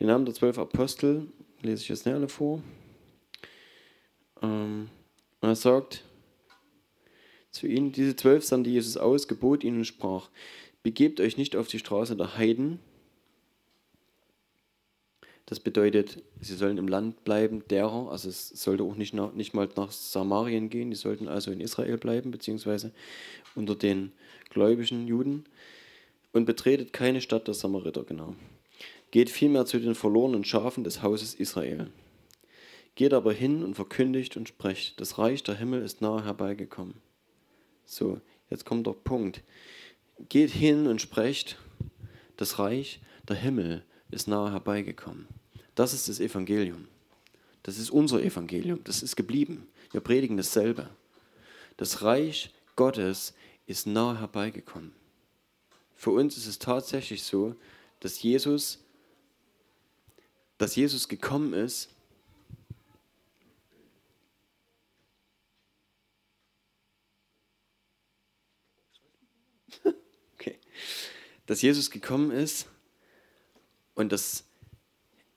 Die 0.00 0.04
Namen 0.04 0.24
der 0.24 0.34
zwölf 0.34 0.58
Apostel 0.58 1.28
lese 1.60 1.82
ich 1.82 1.90
jetzt 1.90 2.06
nicht 2.06 2.14
alle 2.14 2.28
vor. 2.28 2.62
Ähm, 4.40 4.88
und 5.40 5.48
er 5.48 5.56
sagt 5.56 6.04
zu 7.50 7.66
ihnen, 7.66 7.92
diese 7.92 8.14
zwölf 8.14 8.44
sandte 8.44 8.70
Jesus 8.70 8.96
aus, 8.96 9.28
gebot 9.28 9.64
ihnen 9.64 9.78
und 9.78 9.84
sprach, 9.84 10.28
begebt 10.82 11.20
euch 11.20 11.36
nicht 11.36 11.56
auf 11.56 11.68
die 11.68 11.78
Straße 11.78 12.16
der 12.16 12.36
Heiden. 12.36 12.78
Das 15.46 15.58
bedeutet, 15.58 16.22
sie 16.40 16.54
sollen 16.54 16.78
im 16.78 16.86
Land 16.86 17.24
bleiben 17.24 17.64
derer, 17.68 18.08
also 18.10 18.28
es 18.28 18.50
sollte 18.50 18.84
auch 18.84 18.94
nicht, 18.94 19.14
nach, 19.14 19.32
nicht 19.32 19.52
mal 19.52 19.68
nach 19.76 19.90
Samarien 19.90 20.70
gehen, 20.70 20.90
die 20.90 20.96
sollten 20.96 21.26
also 21.26 21.50
in 21.50 21.60
Israel 21.60 21.98
bleiben, 21.98 22.30
beziehungsweise 22.30 22.92
unter 23.56 23.74
den 23.74 24.12
gläubigen 24.50 25.08
Juden. 25.08 25.44
Und 26.32 26.44
betretet 26.44 26.92
keine 26.92 27.20
Stadt 27.20 27.48
der 27.48 27.54
Samariter, 27.54 28.04
genau. 28.04 28.36
Geht 29.10 29.30
vielmehr 29.30 29.66
zu 29.66 29.80
den 29.80 29.96
verlorenen 29.96 30.44
Schafen 30.44 30.84
des 30.84 31.02
Hauses 31.02 31.34
Israel. 31.34 31.90
Geht 32.94 33.14
aber 33.14 33.32
hin 33.32 33.62
und 33.62 33.74
verkündigt 33.74 34.36
und 34.36 34.48
sprecht, 34.48 35.00
das 35.00 35.18
Reich 35.18 35.42
der 35.42 35.56
Himmel 35.56 35.82
ist 35.82 36.00
nahe 36.00 36.24
herbeigekommen. 36.24 36.94
So, 37.84 38.20
jetzt 38.50 38.64
kommt 38.64 38.86
der 38.86 38.92
Punkt. 38.92 39.42
Geht 40.28 40.50
hin 40.50 40.86
und 40.86 41.00
sprecht, 41.00 41.56
das 42.36 42.58
Reich 42.58 43.00
der 43.28 43.36
Himmel 43.36 43.84
ist 44.10 44.28
nahe 44.28 44.52
herbeigekommen. 44.52 45.28
Das 45.74 45.92
ist 45.94 46.08
das 46.08 46.20
Evangelium. 46.20 46.88
Das 47.62 47.78
ist 47.78 47.90
unser 47.90 48.22
Evangelium. 48.22 48.80
Das 48.84 49.02
ist 49.02 49.16
geblieben. 49.16 49.66
Wir 49.92 50.00
predigen 50.00 50.36
dasselbe. 50.36 50.88
Das 51.76 52.02
Reich 52.02 52.50
Gottes 52.76 53.34
ist 53.66 53.86
nahe 53.86 54.18
herbeigekommen. 54.18 54.92
Für 55.94 56.10
uns 56.10 56.36
ist 56.36 56.46
es 56.46 56.58
tatsächlich 56.58 57.22
so, 57.22 57.54
dass 58.00 58.22
Jesus, 58.22 58.78
dass 60.58 60.76
Jesus 60.76 61.08
gekommen 61.08 61.52
ist, 61.52 61.90
dass 71.50 71.62
Jesus 71.62 71.90
gekommen 71.90 72.30
ist 72.30 72.68
und 73.94 74.12
dass 74.12 74.44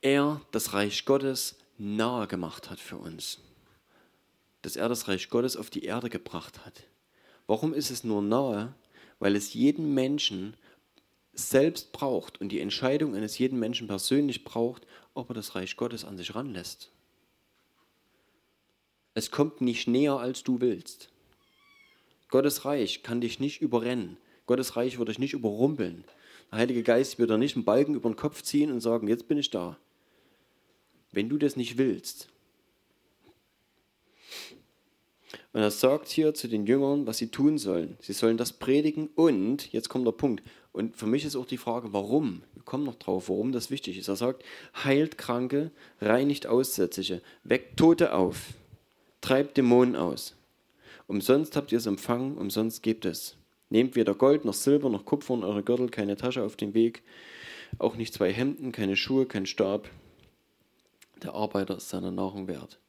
er 0.02 0.42
das 0.52 0.74
Reich 0.74 1.06
Gottes 1.06 1.58
nahe 1.80 2.28
gemacht 2.28 2.70
hat 2.70 2.80
für 2.80 2.98
uns. 2.98 3.40
Dass 4.62 4.76
er 4.76 4.90
das 4.90 5.08
Reich 5.08 5.32
Gottes 5.32 5.58
auf 5.58 5.72
die 5.72 5.86
Erde 5.86 6.12
gebracht 6.12 6.66
hat. 6.66 6.84
Warum 7.48 7.74
ist 7.74 7.90
es 7.90 8.04
nur 8.04 8.22
nahe? 8.22 8.76
Weil 9.18 9.36
es 9.36 9.56
jeden 9.56 9.96
Menschen 9.96 10.56
selbst 11.34 11.94
braucht 11.94 12.40
und 12.40 12.50
die 12.50 12.60
Entscheidung 12.60 13.16
eines 13.16 13.40
jeden 13.40 13.58
Menschen 13.58 13.88
persönlich 13.88 14.44
braucht, 14.44 14.86
ob 15.16 15.32
er 15.32 15.34
das 15.34 15.56
Reich 15.56 15.76
Gottes 15.78 16.06
an 16.06 16.18
sich 16.18 16.36
ranlässt. 16.36 16.92
Es 19.16 19.32
kommt 19.32 19.62
nicht 19.62 19.88
näher, 19.88 20.18
als 20.18 20.44
du 20.44 20.62
willst. 20.62 21.10
Gottes 22.30 22.66
Reich 22.66 23.02
kann 23.02 23.20
dich 23.20 23.40
nicht 23.40 23.62
überrennen. 23.62 24.18
Gottes 24.46 24.76
Reich 24.76 24.98
wird 24.98 25.10
dich 25.10 25.20
nicht 25.20 25.34
überrumpeln. 25.34 26.04
Der 26.52 26.60
Heilige 26.60 26.84
Geist 26.84 27.20
wird 27.20 27.30
dir 27.30 27.38
nicht 27.38 27.56
einen 27.56 27.66
Balken 27.66 27.96
über 27.96 28.10
den 28.10 28.16
Kopf 28.16 28.42
ziehen 28.42 28.72
und 28.72 28.82
sagen, 28.82 29.08
jetzt 29.08 29.28
bin 29.28 29.38
ich 29.38 29.50
da. 29.50 29.78
Wenn 31.12 31.30
du 31.30 31.38
das 31.38 31.56
nicht 31.56 31.78
willst. 31.78 32.30
Und 35.54 35.62
er 35.62 35.72
sagt 35.72 36.10
hier 36.10 36.34
zu 36.34 36.48
den 36.48 36.66
Jüngern, 36.66 37.06
was 37.06 37.20
sie 37.20 37.28
tun 37.28 37.60
sollen. 37.60 37.98
Sie 38.02 38.14
sollen 38.14 38.38
das 38.38 38.54
predigen 38.54 39.10
und, 39.16 39.72
jetzt 39.72 39.88
kommt 39.88 40.08
der 40.08 40.12
Punkt, 40.12 40.44
und 40.72 40.98
für 40.98 41.06
mich 41.06 41.24
ist 41.24 41.36
auch 41.36 41.46
die 41.46 41.58
Frage, 41.58 41.94
warum? 41.94 42.42
Wir 42.56 42.64
kommen 42.64 42.84
noch 42.84 42.96
drauf, 42.96 43.30
warum 43.30 43.52
das 43.52 43.70
wichtig 43.70 44.00
ist. 44.00 44.08
Er 44.08 44.16
sagt, 44.16 44.44
heilt 44.84 45.20
Kranke, 45.20 45.72
reinigt 46.02 46.48
Aussätzliche, 46.48 47.22
weckt 47.44 47.78
Tote 47.78 48.14
auf, 48.14 48.56
treibt 49.22 49.58
Dämonen 49.58 49.96
aus. 49.96 50.36
Umsonst 51.06 51.56
habt 51.56 51.72
ihr 51.72 51.78
es 51.78 51.86
empfangen, 51.86 52.38
umsonst 52.38 52.82
gebt 52.82 53.06
es. 53.06 53.38
Nehmt 53.74 53.96
weder 53.96 54.14
Gold 54.14 54.46
noch 54.46 54.54
Silber 54.54 54.88
noch 54.88 55.04
Kupfer 55.04 55.34
in 55.34 55.44
eure 55.44 55.64
Gürtel, 55.64 55.90
keine 55.90 56.16
Tasche 56.16 56.44
auf 56.44 56.56
dem 56.56 56.76
Weg, 56.76 57.02
auch 57.80 57.96
nicht 57.96 58.14
zwei 58.14 58.32
Hemden, 58.32 58.72
keine 58.72 58.96
Schuhe, 58.96 59.26
kein 59.26 59.48
Stab. 59.48 59.90
Der 61.24 61.34
Arbeiter 61.34 61.78
ist 61.78 61.90
seiner 61.90 62.12
Nahrung 62.12 62.48
wert. 62.48 62.80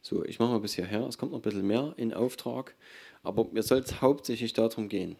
So, 0.00 0.24
ich 0.24 0.38
mache 0.38 0.52
mal 0.52 0.60
bis 0.60 0.74
hierher. 0.74 1.04
Es 1.08 1.18
kommt 1.18 1.32
noch 1.32 1.40
ein 1.40 1.42
bisschen 1.42 1.66
mehr 1.66 1.92
in 1.96 2.14
Auftrag, 2.14 2.76
aber 3.24 3.46
mir 3.50 3.64
soll 3.64 3.80
es 3.80 4.00
hauptsächlich 4.00 4.52
darum 4.52 4.88
gehen. 4.88 5.16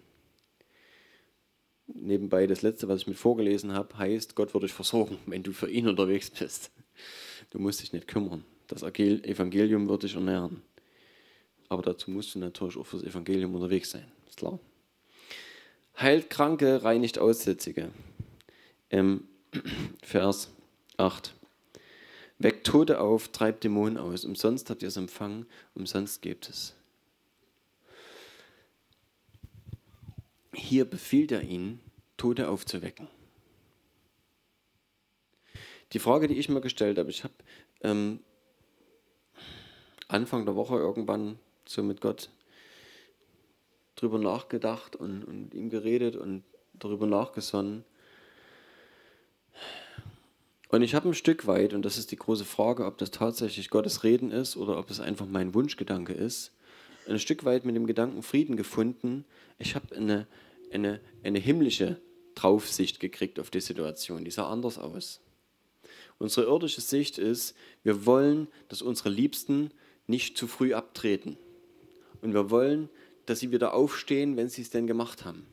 Nebenbei, 1.89 2.47
das 2.47 2.63
letzte, 2.63 2.87
was 2.87 3.01
ich 3.01 3.07
mit 3.09 3.17
vorgelesen 3.17 3.73
habe, 3.73 3.99
heißt, 3.99 4.37
Gott 4.37 4.55
wird 4.55 4.63
dich 4.63 4.73
versorgen, 4.73 5.19
wenn 5.27 5.43
du 5.43 5.51
für 5.51 5.69
ihn 5.69 5.89
unterwegs 5.89 6.31
bist. 6.31 6.71
Du 7.51 7.59
musst 7.59 7.83
dich 7.83 7.93
nicht 7.93 8.07
kümmern. 8.07 8.45
Das 8.69 8.85
Evangelium 8.85 9.89
wird 9.89 10.05
dich 10.05 10.15
ernähren. 10.15 10.63
Aber 11.69 11.83
dazu 11.83 12.13
musst 12.13 12.37
du 12.37 12.39
natürlich 12.39 12.77
auch 12.77 12.87
fürs 12.87 13.03
Evangelium 13.03 13.53
unterwegs 13.57 13.91
sein. 13.91 14.07
Ist 14.31 14.39
klar. 14.39 14.61
Heilt 15.99 16.31
Kranke, 16.31 16.85
reinigt 16.85 17.19
Aussätzige. 17.19 17.91
Im 18.89 19.29
Vers 20.03 20.51
8. 20.97 21.35
Weckt 22.39 22.67
Tote 22.67 23.01
auf, 23.01 23.29
treibt 23.29 23.65
Dämonen 23.65 23.99
aus. 23.99 24.25
Umsonst 24.25 24.71
habt 24.71 24.83
ihr 24.83 24.89
es 24.89 24.97
empfangen, 24.97 25.47
umsonst 25.75 26.23
gebt 26.23 26.49
es. 26.49 26.75
Hier 30.55 30.85
befiehlt 30.85 31.33
er 31.33 31.43
ihnen, 31.43 31.81
Tote 32.17 32.49
aufzuwecken. 32.49 33.09
Die 35.93 35.99
Frage, 35.99 36.29
die 36.29 36.39
ich 36.39 36.49
mir 36.49 36.61
gestellt 36.61 36.99
habe, 36.99 37.11
ich 37.11 37.25
habe 37.25 37.35
ähm, 37.83 38.21
Anfang 40.07 40.47
der 40.47 40.55
Woche 40.55 40.77
irgendwann 40.77 41.39
so 41.67 41.83
mit 41.83 42.01
Gott 42.01 42.31
drüber 44.01 44.19
nachgedacht 44.19 44.97
und, 44.97 45.25
und 45.25 45.55
ihm 45.55 45.71
geredet 45.71 46.17
und 46.17 46.43
darüber 46.75 47.07
nachgesonnen. 47.07 47.85
Und 50.69 50.83
ich 50.83 50.95
habe 50.95 51.09
ein 51.09 51.15
Stück 51.15 51.47
weit, 51.47 51.75
und 51.75 51.85
das 51.85 51.99
ist 51.99 52.13
die 52.13 52.17
große 52.17 52.45
Frage, 52.45 52.87
ob 52.87 52.99
das 52.99 53.11
tatsächlich 53.11 53.71
Gottes 53.71 54.05
Reden 54.05 54.31
ist 54.31 54.57
oder 54.57 54.79
ob 54.79 54.89
es 54.91 55.01
einfach 55.01 55.27
mein 55.27 55.53
Wunschgedanke 55.53 56.13
ist, 56.13 56.53
ein 57.09 57.19
Stück 57.19 57.45
weit 57.45 57.65
mit 57.65 57.75
dem 57.75 57.87
Gedanken 57.87 58.23
Frieden 58.23 58.57
gefunden. 58.57 59.25
Ich 59.59 59.75
habe 59.75 59.97
eine, 59.97 60.29
eine, 60.73 61.01
eine 61.25 61.39
himmlische 61.39 62.01
Draufsicht 62.37 63.01
gekriegt 63.01 63.41
auf 63.41 63.51
die 63.51 63.61
Situation. 63.61 64.25
Die 64.25 64.31
sah 64.31 64.49
anders 64.49 64.79
aus. 64.79 65.21
Unsere 66.19 66.47
irdische 66.47 66.81
Sicht 66.81 67.19
ist, 67.19 67.57
wir 67.83 68.07
wollen, 68.07 68.47
dass 68.69 68.83
unsere 68.83 69.09
Liebsten 69.09 69.73
nicht 70.07 70.37
zu 70.37 70.47
früh 70.47 70.75
abtreten. 70.75 71.37
Und 72.21 72.35
wir 72.35 72.51
wollen, 72.51 72.91
dass 73.27 73.41
sie 73.41 73.53
wieder 73.53 73.75
aufstehen, 73.75 74.37
wenn 74.37 74.49
sie 74.49 74.63
es 74.63 74.71
denn 74.71 74.87
gemacht 74.87 75.25
haben. 75.25 75.47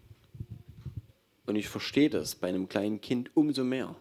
Und 1.46 1.56
ich 1.56 1.70
verstehe 1.70 2.10
das 2.10 2.36
bei 2.36 2.50
einem 2.50 2.68
kleinen 2.68 3.00
Kind 3.02 3.32
umso 3.36 3.64
mehr. 3.64 3.96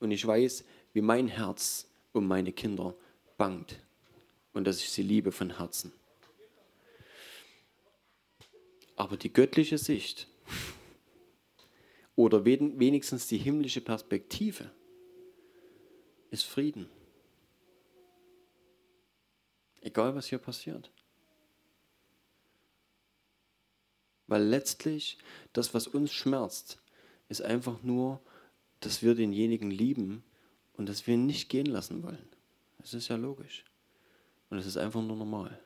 Und 0.00 0.10
ich 0.10 0.26
weiß, 0.26 0.64
wie 0.92 1.02
mein 1.02 1.28
Herz 1.28 1.88
um 2.12 2.26
meine 2.26 2.52
Kinder 2.52 2.94
bangt 3.36 3.78
und 4.52 4.64
dass 4.66 4.80
ich 4.80 4.90
sie 4.90 5.02
liebe 5.02 5.32
von 5.32 5.58
Herzen. 5.58 5.92
Aber 8.96 9.18
die 9.18 9.32
göttliche 9.32 9.76
Sicht 9.76 10.28
oder 12.14 12.46
wenigstens 12.46 13.26
die 13.26 13.36
himmlische 13.36 13.82
Perspektive 13.82 14.70
ist 16.30 16.44
Frieden. 16.44 16.88
Egal 19.82 20.14
was 20.14 20.26
hier 20.26 20.38
passiert. 20.38 20.90
Weil 24.26 24.42
letztlich 24.42 25.18
das, 25.52 25.74
was 25.74 25.86
uns 25.86 26.12
schmerzt, 26.12 26.78
ist 27.28 27.42
einfach 27.42 27.82
nur, 27.82 28.20
dass 28.80 29.02
wir 29.02 29.14
denjenigen 29.14 29.70
lieben 29.70 30.22
und 30.76 30.88
dass 30.88 31.06
wir 31.06 31.14
ihn 31.14 31.26
nicht 31.26 31.48
gehen 31.48 31.66
lassen 31.66 32.02
wollen. 32.02 32.28
Das 32.78 32.94
ist 32.94 33.08
ja 33.08 33.16
logisch. 33.16 33.64
Und 34.50 34.58
es 34.58 34.66
ist 34.66 34.76
einfach 34.76 35.02
nur 35.02 35.16
normal. 35.16 35.58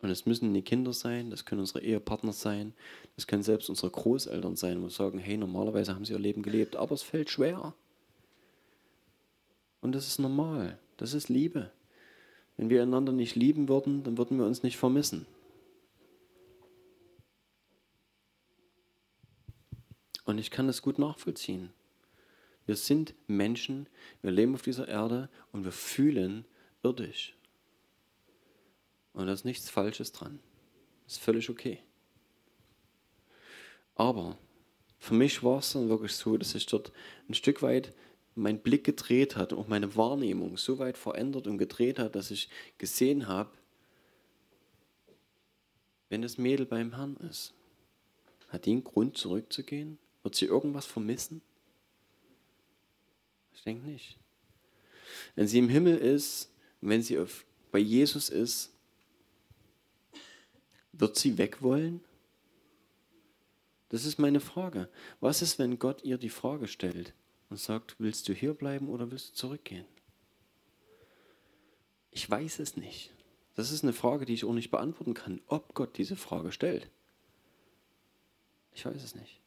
Und 0.00 0.10
es 0.10 0.26
müssen 0.26 0.54
die 0.54 0.62
Kinder 0.62 0.92
sein, 0.92 1.30
das 1.30 1.44
können 1.44 1.60
unsere 1.60 1.80
Ehepartner 1.80 2.32
sein, 2.32 2.72
das 3.16 3.26
können 3.26 3.42
selbst 3.42 3.68
unsere 3.68 3.90
Großeltern 3.90 4.54
sein, 4.54 4.80
wo 4.80 4.88
sagen, 4.88 5.18
hey, 5.18 5.36
normalerweise 5.36 5.94
haben 5.94 6.04
sie 6.04 6.12
ihr 6.12 6.20
Leben 6.20 6.42
gelebt, 6.42 6.76
aber 6.76 6.94
es 6.94 7.02
fällt 7.02 7.30
schwer. 7.30 7.74
Und 9.80 9.92
das 9.92 10.06
ist 10.06 10.18
normal, 10.20 10.78
das 10.98 11.14
ist 11.14 11.28
Liebe. 11.28 11.72
Wenn 12.56 12.70
wir 12.70 12.82
einander 12.82 13.12
nicht 13.12 13.34
lieben 13.34 13.68
würden, 13.68 14.04
dann 14.04 14.18
würden 14.18 14.38
wir 14.38 14.46
uns 14.46 14.62
nicht 14.62 14.76
vermissen. 14.76 15.26
Und 20.28 20.36
ich 20.36 20.50
kann 20.50 20.66
das 20.66 20.82
gut 20.82 20.98
nachvollziehen. 20.98 21.70
Wir 22.66 22.76
sind 22.76 23.14
Menschen, 23.28 23.88
wir 24.20 24.30
leben 24.30 24.54
auf 24.54 24.60
dieser 24.60 24.86
Erde 24.86 25.30
und 25.52 25.64
wir 25.64 25.72
fühlen 25.72 26.44
irdisch. 26.82 27.34
Und 29.14 29.26
da 29.26 29.32
ist 29.32 29.46
nichts 29.46 29.70
Falsches 29.70 30.12
dran. 30.12 30.38
Das 31.06 31.14
ist 31.14 31.22
völlig 31.22 31.48
okay. 31.48 31.82
Aber 33.94 34.36
für 34.98 35.14
mich 35.14 35.42
war 35.42 35.60
es 35.60 35.72
dann 35.72 35.88
wirklich 35.88 36.12
so, 36.12 36.36
dass 36.36 36.54
ich 36.54 36.66
dort 36.66 36.92
ein 37.26 37.32
Stück 37.32 37.62
weit 37.62 37.94
mein 38.34 38.60
Blick 38.60 38.84
gedreht 38.84 39.34
hat 39.34 39.54
und 39.54 39.60
auch 39.60 39.68
meine 39.68 39.96
Wahrnehmung 39.96 40.58
so 40.58 40.78
weit 40.78 40.98
verändert 40.98 41.46
und 41.46 41.56
gedreht 41.56 41.98
hat, 41.98 42.14
dass 42.14 42.30
ich 42.30 42.50
gesehen 42.76 43.28
habe, 43.28 43.50
wenn 46.10 46.20
das 46.20 46.36
Mädel 46.36 46.66
beim 46.66 46.96
Herrn 46.96 47.16
ist, 47.16 47.54
hat 48.50 48.66
die 48.66 48.72
einen 48.72 48.84
Grund 48.84 49.16
zurückzugehen? 49.16 49.98
Wird 50.22 50.34
sie 50.34 50.46
irgendwas 50.46 50.86
vermissen? 50.86 51.42
Ich 53.54 53.62
denke 53.62 53.86
nicht. 53.86 54.18
Wenn 55.34 55.48
sie 55.48 55.58
im 55.58 55.68
Himmel 55.68 55.98
ist, 55.98 56.52
wenn 56.80 57.02
sie 57.02 57.18
auf, 57.18 57.44
bei 57.70 57.78
Jesus 57.78 58.28
ist, 58.28 58.72
wird 60.92 61.16
sie 61.16 61.38
weg 61.38 61.62
wollen? 61.62 62.00
Das 63.88 64.04
ist 64.04 64.18
meine 64.18 64.40
Frage. 64.40 64.88
Was 65.20 65.42
ist, 65.42 65.58
wenn 65.58 65.78
Gott 65.78 66.04
ihr 66.04 66.18
die 66.18 66.28
Frage 66.28 66.68
stellt 66.68 67.14
und 67.48 67.58
sagt, 67.58 67.96
willst 67.98 68.28
du 68.28 68.32
hier 68.32 68.54
bleiben 68.54 68.88
oder 68.88 69.10
willst 69.10 69.30
du 69.30 69.34
zurückgehen? 69.34 69.86
Ich 72.10 72.28
weiß 72.28 72.58
es 72.58 72.76
nicht. 72.76 73.12
Das 73.54 73.72
ist 73.72 73.82
eine 73.82 73.92
Frage, 73.92 74.24
die 74.24 74.34
ich 74.34 74.44
auch 74.44 74.52
nicht 74.52 74.70
beantworten 74.70 75.14
kann, 75.14 75.40
ob 75.46 75.74
Gott 75.74 75.98
diese 75.98 76.16
Frage 76.16 76.52
stellt. 76.52 76.88
Ich 78.72 78.84
weiß 78.84 79.02
es 79.02 79.14
nicht. 79.14 79.40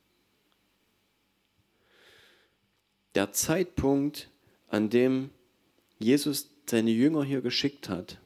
Der 3.15 3.32
Zeitpunkt, 3.32 4.30
an 4.67 4.89
dem 4.89 5.30
Jesus 6.00 6.50
seine 6.69 6.91
Jünger 6.91 7.24
hier 7.24 7.41
geschickt 7.41 7.89
hat, 7.89 8.17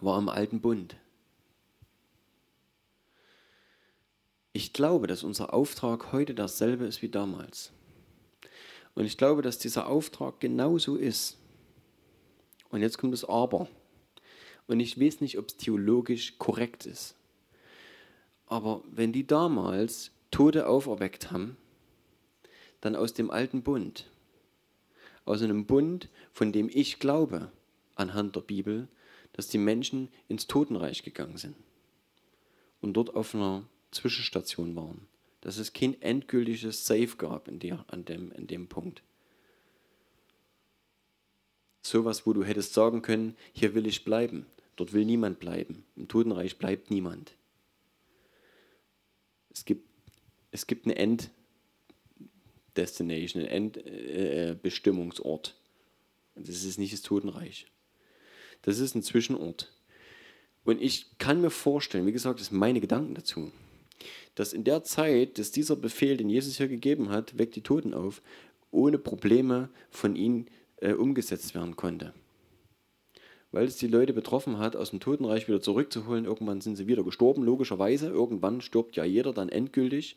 war 0.00 0.18
im 0.18 0.28
alten 0.28 0.60
Bund. 0.60 0.96
Ich 4.52 4.72
glaube, 4.72 5.06
dass 5.06 5.22
unser 5.22 5.54
Auftrag 5.54 6.12
heute 6.12 6.34
dasselbe 6.34 6.84
ist 6.84 7.02
wie 7.02 7.08
damals. 7.08 7.72
Und 8.94 9.04
ich 9.04 9.16
glaube, 9.16 9.42
dass 9.42 9.58
dieser 9.58 9.86
Auftrag 9.86 10.40
genauso 10.40 10.96
ist. 10.96 11.38
Und 12.70 12.82
jetzt 12.82 12.98
kommt 12.98 13.12
das 13.12 13.24
Aber. 13.24 13.68
Und 14.66 14.80
ich 14.80 15.00
weiß 15.00 15.20
nicht, 15.20 15.38
ob 15.38 15.48
es 15.48 15.56
theologisch 15.56 16.38
korrekt 16.38 16.86
ist. 16.86 17.14
Aber 18.46 18.82
wenn 18.90 19.12
die 19.12 19.26
damals 19.26 20.10
Tote 20.30 20.66
auferweckt 20.66 21.30
haben, 21.30 21.56
dann 22.82 22.94
aus 22.94 23.14
dem 23.14 23.30
alten 23.30 23.62
Bund. 23.62 24.10
Aus 25.24 25.40
einem 25.40 25.64
Bund, 25.64 26.10
von 26.32 26.52
dem 26.52 26.68
ich 26.68 26.98
glaube, 26.98 27.50
anhand 27.94 28.36
der 28.36 28.42
Bibel, 28.42 28.88
dass 29.32 29.48
die 29.48 29.58
Menschen 29.58 30.08
ins 30.28 30.46
Totenreich 30.46 31.02
gegangen 31.02 31.38
sind 31.38 31.56
und 32.82 32.92
dort 32.94 33.14
auf 33.14 33.34
einer 33.34 33.64
Zwischenstation 33.92 34.76
waren. 34.76 35.06
Dass 35.40 35.56
es 35.56 35.72
kein 35.72 36.00
endgültiges 36.02 36.86
Safe 36.86 37.16
gab 37.16 37.48
in, 37.48 37.58
der, 37.58 37.84
an 37.88 38.04
dem, 38.04 38.30
in 38.32 38.46
dem 38.46 38.68
Punkt. 38.68 39.02
Sowas, 41.82 42.26
wo 42.26 42.32
du 42.32 42.44
hättest 42.44 42.74
sagen 42.74 43.02
können, 43.02 43.36
hier 43.52 43.74
will 43.74 43.86
ich 43.86 44.04
bleiben. 44.04 44.46
Dort 44.76 44.92
will 44.92 45.04
niemand 45.04 45.40
bleiben. 45.40 45.84
Im 45.96 46.08
Totenreich 46.08 46.58
bleibt 46.58 46.90
niemand. 46.90 47.34
Es 49.50 49.64
gibt, 49.64 49.88
es 50.50 50.66
gibt 50.66 50.86
eine 50.86 50.96
End, 50.96 51.30
Destination, 52.76 53.42
ein 53.44 53.74
Endbestimmungsort. 53.74 55.56
Äh, 56.36 56.42
das 56.42 56.64
ist 56.64 56.78
nicht 56.78 56.92
das 56.92 57.02
Totenreich. 57.02 57.66
Das 58.62 58.78
ist 58.78 58.94
ein 58.94 59.02
Zwischenort. 59.02 59.72
Und 60.64 60.80
ich 60.80 61.18
kann 61.18 61.40
mir 61.40 61.50
vorstellen, 61.50 62.06
wie 62.06 62.12
gesagt, 62.12 62.40
das 62.40 62.48
sind 62.48 62.58
meine 62.58 62.80
Gedanken 62.80 63.14
dazu, 63.14 63.50
dass 64.34 64.52
in 64.52 64.64
der 64.64 64.84
Zeit, 64.84 65.38
dass 65.38 65.50
dieser 65.50 65.76
Befehl, 65.76 66.16
den 66.16 66.30
Jesus 66.30 66.56
hier 66.56 66.68
gegeben 66.68 67.10
hat, 67.10 67.36
weckt 67.38 67.56
die 67.56 67.62
Toten 67.62 67.94
auf, 67.94 68.22
ohne 68.70 68.98
Probleme 68.98 69.68
von 69.90 70.16
ihnen 70.16 70.46
äh, 70.76 70.92
umgesetzt 70.92 71.54
werden 71.54 71.76
konnte. 71.76 72.14
Weil 73.50 73.66
es 73.66 73.76
die 73.76 73.88
Leute 73.88 74.14
betroffen 74.14 74.58
hat, 74.58 74.76
aus 74.76 74.90
dem 74.90 75.00
Totenreich 75.00 75.46
wieder 75.46 75.60
zurückzuholen. 75.60 76.24
Irgendwann 76.24 76.62
sind 76.62 76.76
sie 76.76 76.86
wieder 76.86 77.04
gestorben, 77.04 77.42
logischerweise. 77.42 78.08
Irgendwann 78.08 78.62
stirbt 78.62 78.96
ja 78.96 79.04
jeder 79.04 79.34
dann 79.34 79.50
endgültig. 79.50 80.16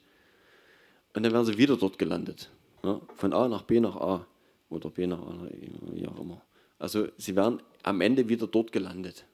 Und 1.15 1.23
dann 1.23 1.31
werden 1.31 1.45
sie 1.45 1.57
wieder 1.57 1.77
dort 1.77 1.97
gelandet. 1.97 2.51
Ja, 2.83 3.01
von 3.15 3.33
A 3.33 3.47
nach 3.47 3.63
B 3.63 3.79
nach 3.79 3.95
A. 3.95 4.27
Oder 4.69 4.89
B 4.89 5.07
nach 5.07 5.19
A, 5.19 5.47
wie 5.93 6.07
auch 6.07 6.19
immer. 6.19 6.41
Also 6.77 7.07
sie 7.17 7.35
wären 7.35 7.61
am 7.83 8.01
Ende 8.01 8.27
wieder 8.27 8.47
dort 8.47 8.71
gelandet. 8.71 9.25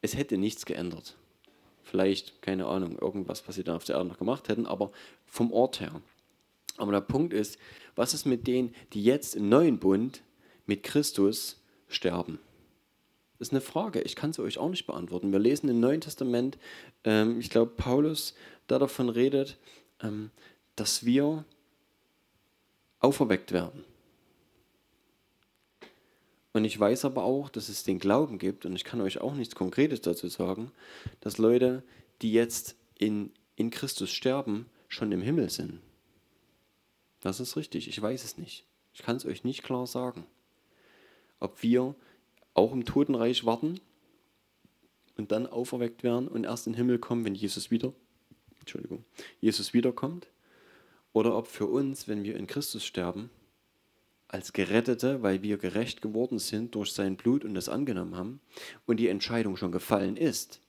Es 0.00 0.16
hätte 0.16 0.36
nichts 0.36 0.66
geändert. 0.66 1.16
Vielleicht, 1.84 2.42
keine 2.42 2.66
Ahnung, 2.66 2.98
irgendwas, 2.98 3.46
was 3.46 3.54
sie 3.54 3.64
dann 3.64 3.76
auf 3.76 3.84
der 3.84 3.96
Erde 3.96 4.08
noch 4.08 4.18
gemacht 4.18 4.48
hätten, 4.48 4.66
aber 4.66 4.90
vom 5.24 5.52
Ort 5.52 5.80
her. 5.80 6.00
Aber 6.76 6.90
der 6.90 7.00
Punkt 7.00 7.32
ist, 7.32 7.58
was 7.94 8.14
ist 8.14 8.26
mit 8.26 8.46
denen, 8.46 8.74
die 8.92 9.04
jetzt 9.04 9.36
im 9.36 9.48
neuen 9.48 9.78
Bund 9.78 10.22
mit 10.66 10.82
Christus 10.82 11.60
sterben? 11.88 12.40
Das 13.38 13.48
ist 13.48 13.52
eine 13.52 13.60
Frage. 13.60 14.00
Ich 14.00 14.16
kann 14.16 14.32
sie 14.32 14.42
euch 14.42 14.58
auch 14.58 14.70
nicht 14.70 14.86
beantworten. 14.86 15.32
Wir 15.32 15.38
lesen 15.38 15.68
im 15.68 15.80
Neuen 15.80 16.00
Testament, 16.00 16.58
ähm, 17.04 17.38
ich 17.38 17.50
glaube, 17.50 17.72
Paulus 17.76 18.34
da 18.66 18.78
davon 18.78 19.08
redet, 19.08 19.58
ähm, 20.02 20.30
dass 20.76 21.04
wir 21.04 21.44
auferweckt 23.00 23.52
werden. 23.52 23.84
Und 26.52 26.64
ich 26.64 26.78
weiß 26.78 27.06
aber 27.06 27.24
auch, 27.24 27.48
dass 27.48 27.68
es 27.68 27.82
den 27.82 27.98
Glauben 27.98 28.38
gibt, 28.38 28.66
und 28.66 28.76
ich 28.76 28.84
kann 28.84 29.00
euch 29.00 29.20
auch 29.20 29.34
nichts 29.34 29.54
Konkretes 29.54 30.02
dazu 30.02 30.28
sagen, 30.28 30.70
dass 31.20 31.38
Leute, 31.38 31.82
die 32.20 32.32
jetzt 32.32 32.76
in, 32.98 33.32
in 33.56 33.70
Christus 33.70 34.10
sterben, 34.10 34.66
schon 34.88 35.12
im 35.12 35.22
Himmel 35.22 35.48
sind. 35.48 35.80
Das 37.20 37.40
ist 37.40 37.56
richtig, 37.56 37.88
ich 37.88 38.00
weiß 38.00 38.24
es 38.24 38.36
nicht. 38.36 38.66
Ich 38.92 39.02
kann 39.02 39.16
es 39.16 39.24
euch 39.24 39.44
nicht 39.44 39.62
klar 39.62 39.86
sagen. 39.86 40.26
Ob 41.40 41.62
wir 41.62 41.94
auch 42.52 42.72
im 42.72 42.84
Totenreich 42.84 43.46
warten 43.46 43.80
und 45.16 45.32
dann 45.32 45.46
auferweckt 45.46 46.02
werden 46.02 46.28
und 46.28 46.44
erst 46.44 46.66
in 46.66 46.74
den 46.74 46.78
Himmel 46.78 46.98
kommen, 46.98 47.24
wenn 47.24 47.34
Jesus 47.34 47.70
wieder, 47.70 47.94
Entschuldigung, 48.60 49.04
Jesus 49.40 49.72
wiederkommt, 49.72 50.28
oder 51.12 51.36
ob 51.36 51.46
für 51.46 51.66
uns, 51.66 52.08
wenn 52.08 52.24
wir 52.24 52.36
in 52.36 52.46
Christus 52.46 52.84
sterben, 52.84 53.30
als 54.28 54.52
Gerettete, 54.52 55.22
weil 55.22 55.42
wir 55.42 55.58
gerecht 55.58 56.00
geworden 56.00 56.38
sind 56.38 56.74
durch 56.74 56.92
sein 56.92 57.16
Blut 57.16 57.44
und 57.44 57.54
das 57.54 57.68
angenommen 57.68 58.16
haben 58.16 58.40
und 58.86 58.96
die 58.96 59.08
Entscheidung 59.08 59.56
schon 59.56 59.72
gefallen 59.72 60.16
ist, 60.16 60.60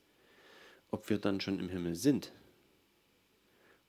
ob 0.92 1.10
wir 1.10 1.18
dann 1.18 1.40
schon 1.40 1.60
im 1.60 1.70
Himmel 1.70 1.96
sind 1.96 2.34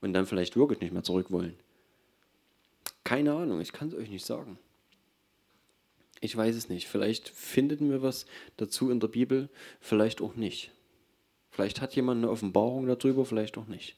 und 0.01 0.13
dann 0.13 0.27
vielleicht 0.27 0.57
wirklich 0.57 0.81
nicht 0.81 0.93
mehr 0.93 1.03
zurück 1.03 1.31
wollen. 1.31 1.59
Keine 3.03 3.33
Ahnung, 3.35 3.61
ich 3.61 3.73
kann 3.73 3.89
es 3.89 3.95
euch 3.95 4.09
nicht 4.09 4.25
sagen. 4.25 4.59
Ich 6.21 6.37
weiß 6.37 6.55
es 6.55 6.69
nicht. 6.69 6.87
Vielleicht 6.87 7.29
findet 7.29 7.81
mir 7.81 8.01
was 8.01 8.27
dazu 8.57 8.91
in 8.91 9.01
der 9.01 9.09
Bibel, 9.09 9.51
vielleicht 9.81 10.23
auch 10.23 10.37
nicht. 10.37 10.71
Vielleicht 11.51 11.81
hat 11.81 11.95
jemand 11.97 12.19
eine 12.19 12.31
Offenbarung 12.31 12.87
darüber, 12.87 13.25
vielleicht 13.25 13.59
auch 13.59 13.67
nicht. 13.67 13.97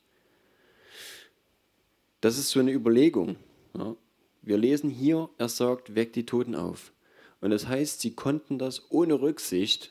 Das 2.20 2.38
ist 2.38 2.50
so 2.50 2.61
eine 2.61 2.72
Überlegung. 2.72 3.37
Ja. 3.76 3.96
Wir 4.42 4.59
lesen 4.59 4.90
hier, 4.90 5.29
er 5.38 5.48
sagt, 5.48 5.94
weckt 5.94 6.16
die 6.16 6.26
Toten 6.26 6.55
auf. 6.55 6.92
Und 7.40 7.50
das 7.50 7.66
heißt, 7.66 8.00
sie 8.00 8.14
konnten 8.14 8.59
das 8.59 8.90
ohne 8.90 9.20
Rücksicht 9.20 9.90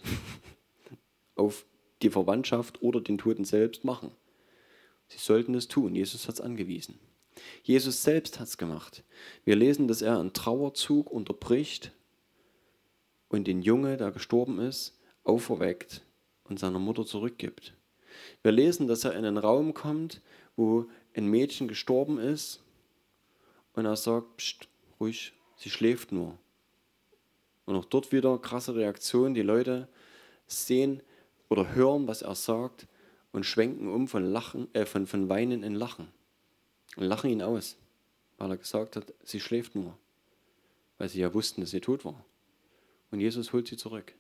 auf 1.36 1.66
die 2.02 2.10
Verwandtschaft 2.10 2.82
oder 2.82 3.02
den 3.02 3.18
Toten 3.18 3.46
selbst 3.46 3.84
machen. 3.84 4.12
Sie 5.08 5.20
sollten 5.20 5.54
es 5.56 5.68
tun. 5.68 5.96
Jesus 5.96 6.28
hat 6.28 6.36
es 6.36 6.42
angewiesen. 6.42 7.00
Jesus 7.64 8.04
selbst 8.04 8.40
hat 8.40 8.48
es 8.48 8.58
gemacht. 8.58 9.04
Wir 9.44 9.56
lesen, 9.56 9.88
dass 9.88 10.02
er 10.02 10.20
einen 10.20 10.34
Trauerzug 10.34 11.12
unterbricht 11.12 11.92
und 13.28 13.48
den 13.48 13.62
Junge, 13.62 13.98
der 13.98 14.12
gestorben 14.12 14.60
ist, 14.60 14.98
auferweckt 15.24 16.02
und 16.46 16.60
seiner 16.60 16.80
Mutter 16.80 17.06
zurückgibt. 17.06 17.74
Wir 18.42 18.52
lesen, 18.52 18.88
dass 18.88 19.04
er 19.04 19.14
in 19.14 19.26
einen 19.26 19.38
Raum 19.38 19.74
kommt, 19.74 20.22
wo 20.56 20.88
ein 21.16 21.28
Mädchen 21.28 21.68
gestorben 21.68 22.18
ist 22.20 22.64
und 23.74 23.86
er 23.86 23.96
sagt, 23.96 24.38
Psst, 24.38 24.68
ruhig, 25.00 25.34
sie 25.56 25.70
schläft 25.70 26.12
nur. 26.12 26.38
Und 27.66 27.76
auch 27.76 27.86
dort 27.86 28.12
wieder 28.12 28.38
krasse 28.38 28.76
Reaktion, 28.76 29.34
die 29.34 29.42
Leute 29.42 29.88
sehen 30.48 31.02
oder 31.50 31.74
hören, 31.74 32.08
was 32.08 32.22
er 32.22 32.36
sagt 32.36 32.88
und 33.32 33.46
schwenken 33.46 33.88
um 33.88 34.08
von, 34.08 34.24
Lachen, 34.32 34.74
äh, 34.74 34.86
von, 34.86 35.08
von 35.08 35.30
Weinen 35.30 35.64
in 35.64 35.76
Lachen 35.76 36.10
und 36.96 37.04
lachen 37.04 37.30
ihn 37.30 37.42
aus, 37.42 37.78
weil 38.38 38.52
er 38.52 38.58
gesagt 38.58 38.96
hat, 38.96 39.14
sie 39.24 39.40
schläft 39.40 39.76
nur, 39.76 39.98
weil 40.98 41.10
sie 41.10 41.20
ja 41.20 41.34
wussten, 41.34 41.62
dass 41.62 41.72
sie 41.72 41.82
tot 41.82 42.06
war. 42.06 42.24
Und 43.12 43.20
Jesus 43.20 43.54
holt 43.54 43.68
sie 43.68 43.78
zurück. 43.78 44.14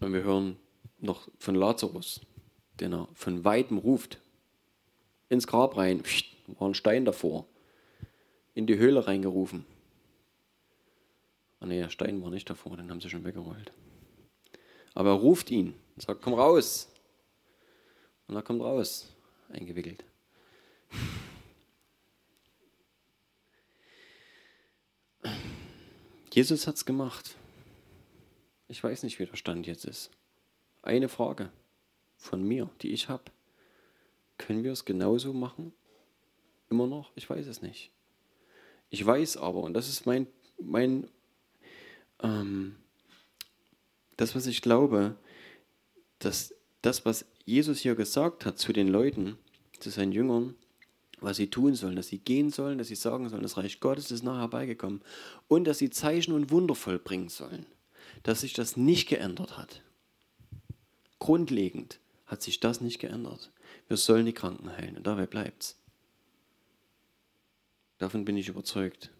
Und 0.00 0.12
wir 0.12 0.22
hören 0.22 0.56
noch 0.98 1.28
von 1.38 1.54
Lazarus, 1.54 2.20
den 2.80 2.92
er 2.92 3.08
von 3.14 3.44
weitem 3.44 3.78
ruft. 3.78 4.18
Ins 5.28 5.46
Grab 5.46 5.76
rein, 5.76 6.02
war 6.58 6.68
ein 6.68 6.74
Stein 6.74 7.04
davor. 7.04 7.46
In 8.54 8.66
die 8.66 8.78
Höhle 8.78 9.06
reingerufen. 9.06 9.64
Ah 11.60 11.66
nee, 11.66 11.80
der 11.80 11.90
Stein 11.90 12.22
war 12.22 12.30
nicht 12.30 12.48
davor, 12.50 12.76
den 12.76 12.90
haben 12.90 13.00
sie 13.00 13.10
schon 13.10 13.24
weggerollt. 13.24 13.72
Aber 14.94 15.10
er 15.10 15.16
ruft 15.16 15.50
ihn 15.50 15.74
sagt, 15.96 16.22
komm 16.22 16.34
raus. 16.34 16.88
Und 18.26 18.36
er 18.36 18.42
kommt 18.42 18.62
raus, 18.62 19.08
eingewickelt. 19.50 20.04
Jesus 26.32 26.66
hat 26.66 26.74
es 26.74 26.84
gemacht. 26.84 27.36
Ich 28.66 28.82
weiß 28.82 29.04
nicht, 29.04 29.18
wie 29.18 29.26
der 29.26 29.36
Stand 29.36 29.66
jetzt 29.66 29.84
ist. 29.84 30.10
Eine 30.82 31.08
Frage 31.08 31.50
von 32.24 32.42
mir, 32.42 32.70
die 32.80 32.92
ich 32.92 33.08
habe. 33.08 33.24
Können 34.38 34.64
wir 34.64 34.72
es 34.72 34.84
genauso 34.84 35.32
machen? 35.32 35.72
Immer 36.70 36.86
noch? 36.86 37.12
Ich 37.14 37.28
weiß 37.28 37.46
es 37.46 37.62
nicht. 37.62 37.90
Ich 38.90 39.04
weiß 39.04 39.36
aber, 39.36 39.60
und 39.60 39.74
das 39.74 39.88
ist 39.88 40.06
mein, 40.06 40.26
mein 40.58 41.08
ähm, 42.22 42.76
das, 44.16 44.34
was 44.34 44.46
ich 44.46 44.62
glaube, 44.62 45.16
dass 46.18 46.54
das, 46.82 47.04
was 47.04 47.26
Jesus 47.44 47.80
hier 47.80 47.94
gesagt 47.94 48.46
hat 48.46 48.58
zu 48.58 48.72
den 48.72 48.88
Leuten, 48.88 49.36
zu 49.78 49.90
seinen 49.90 50.12
Jüngern, 50.12 50.54
was 51.20 51.36
sie 51.36 51.50
tun 51.50 51.74
sollen, 51.74 51.96
dass 51.96 52.08
sie 52.08 52.18
gehen 52.18 52.50
sollen, 52.50 52.78
dass 52.78 52.88
sie 52.88 52.94
sagen 52.94 53.28
sollen, 53.28 53.42
das 53.42 53.56
Reich 53.56 53.80
Gottes 53.80 54.10
ist 54.10 54.22
nachher 54.22 54.40
herbeigekommen 54.40 55.02
und 55.48 55.64
dass 55.64 55.78
sie 55.78 55.90
Zeichen 55.90 56.32
und 56.32 56.50
Wunder 56.50 56.74
vollbringen 56.74 57.28
sollen, 57.28 57.66
dass 58.22 58.40
sich 58.40 58.54
das 58.54 58.76
nicht 58.76 59.08
geändert 59.08 59.58
hat. 59.58 59.82
Grundlegend 61.18 61.98
hat 62.26 62.42
sich 62.42 62.60
das 62.60 62.80
nicht 62.80 62.98
geändert. 62.98 63.50
Wir 63.88 63.96
sollen 63.96 64.26
die 64.26 64.32
Kranken 64.32 64.70
heilen 64.70 64.96
und 64.96 65.06
dabei 65.06 65.26
bleibt's. 65.26 65.78
Davon 67.98 68.24
bin 68.24 68.36
ich 68.36 68.48
überzeugt. 68.48 69.10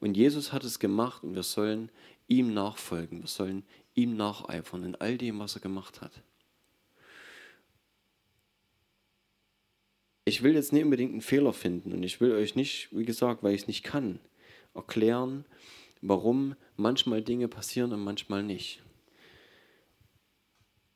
Und 0.00 0.16
Jesus 0.16 0.52
hat 0.52 0.64
es 0.64 0.78
gemacht 0.78 1.24
und 1.24 1.34
wir 1.34 1.42
sollen 1.42 1.90
ihm 2.28 2.54
nachfolgen, 2.54 3.20
wir 3.20 3.28
sollen 3.28 3.64
ihm 3.94 4.16
nacheifern 4.16 4.84
in 4.84 4.94
all 4.94 5.18
dem, 5.18 5.38
was 5.40 5.56
er 5.56 5.60
gemacht 5.60 6.00
hat. 6.00 6.22
Ich 10.24 10.42
will 10.42 10.54
jetzt 10.54 10.72
nicht 10.72 10.84
unbedingt 10.84 11.12
einen 11.12 11.22
Fehler 11.22 11.52
finden 11.52 11.92
und 11.92 12.02
ich 12.02 12.20
will 12.20 12.32
euch 12.32 12.54
nicht, 12.54 12.88
wie 12.92 13.04
gesagt, 13.04 13.42
weil 13.42 13.54
ich 13.54 13.62
es 13.62 13.66
nicht 13.66 13.82
kann, 13.82 14.20
erklären, 14.74 15.46
warum 16.02 16.54
manchmal 16.76 17.22
Dinge 17.22 17.48
passieren 17.48 17.92
und 17.92 18.04
manchmal 18.04 18.42
nicht. 18.42 18.82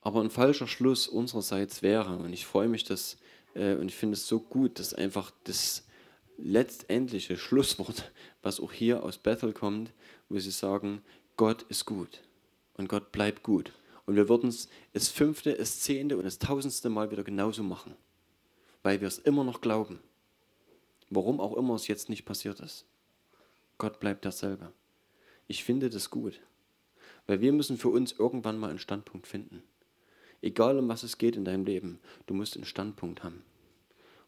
Aber 0.02 0.20
ein 0.20 0.30
falscher 0.30 0.66
Schluss 0.66 1.08
unsererseits 1.08 1.82
wäre, 1.82 2.16
und 2.16 2.32
ich 2.32 2.44
freue 2.44 2.68
mich, 2.68 2.84
dass, 2.84 3.16
äh, 3.54 3.74
und 3.74 3.88
ich 3.88 3.94
finde 3.94 4.14
es 4.14 4.26
so 4.26 4.40
gut, 4.40 4.78
dass 4.78 4.94
einfach 4.94 5.32
das 5.44 5.86
letztendliche 6.36 7.36
Schlusswort, 7.36 8.12
was 8.42 8.60
auch 8.60 8.72
hier 8.72 9.02
aus 9.02 9.18
Bethel 9.18 9.52
kommt, 9.52 9.92
wo 10.28 10.38
sie 10.38 10.50
sagen, 10.50 11.02
Gott 11.36 11.62
ist 11.68 11.86
gut 11.86 12.20
und 12.74 12.88
Gott 12.88 13.12
bleibt 13.12 13.42
gut. 13.42 13.72
Und 14.04 14.16
wir 14.16 14.28
würden 14.28 14.48
es 14.48 14.68
das 14.92 15.08
fünfte, 15.08 15.54
das 15.54 15.80
zehnte 15.80 16.16
und 16.16 16.24
das 16.24 16.38
tausendste 16.38 16.90
Mal 16.90 17.10
wieder 17.10 17.22
genauso 17.22 17.62
machen 17.62 17.94
weil 18.82 19.00
wir 19.00 19.08
es 19.08 19.18
immer 19.18 19.44
noch 19.44 19.60
glauben. 19.60 20.00
Warum 21.08 21.40
auch 21.40 21.56
immer 21.56 21.74
es 21.74 21.86
jetzt 21.86 22.08
nicht 22.08 22.24
passiert 22.24 22.60
ist. 22.60 22.86
Gott 23.78 24.00
bleibt 24.00 24.24
derselbe. 24.24 24.72
Ich 25.46 25.64
finde 25.64 25.90
das 25.90 26.10
gut, 26.10 26.40
weil 27.26 27.40
wir 27.40 27.52
müssen 27.52 27.76
für 27.76 27.88
uns 27.88 28.12
irgendwann 28.12 28.58
mal 28.58 28.70
einen 28.70 28.78
Standpunkt 28.78 29.26
finden. 29.26 29.62
Egal 30.42 30.78
um 30.78 30.88
was 30.88 31.04
es 31.04 31.18
geht 31.18 31.36
in 31.36 31.44
deinem 31.44 31.64
Leben, 31.64 32.00
du 32.26 32.34
musst 32.34 32.56
einen 32.56 32.64
Standpunkt 32.64 33.22
haben. 33.22 33.44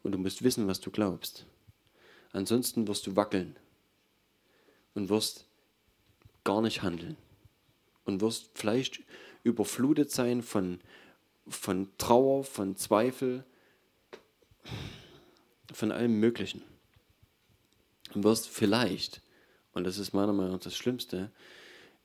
Und 0.01 0.13
du 0.13 0.17
musst 0.17 0.43
wissen, 0.43 0.67
was 0.67 0.79
du 0.79 0.89
glaubst. 0.89 1.45
Ansonsten 2.31 2.87
wirst 2.87 3.05
du 3.05 3.15
wackeln 3.15 3.57
und 4.93 5.09
wirst 5.09 5.45
gar 6.43 6.61
nicht 6.61 6.81
handeln. 6.81 7.17
Und 8.05 8.21
wirst 8.21 8.49
vielleicht 8.53 9.01
überflutet 9.43 10.11
sein 10.11 10.41
von, 10.41 10.79
von 11.47 11.89
Trauer, 11.97 12.43
von 12.43 12.75
Zweifel, 12.77 13.43
von 15.73 15.91
allem 15.91 16.19
Möglichen. 16.19 16.61
Du 18.13 18.23
wirst 18.23 18.47
vielleicht, 18.47 19.21
und 19.73 19.83
das 19.83 19.97
ist 19.97 20.13
meiner 20.13 20.33
Meinung 20.33 20.53
nach 20.53 20.59
das 20.59 20.77
Schlimmste, 20.77 21.31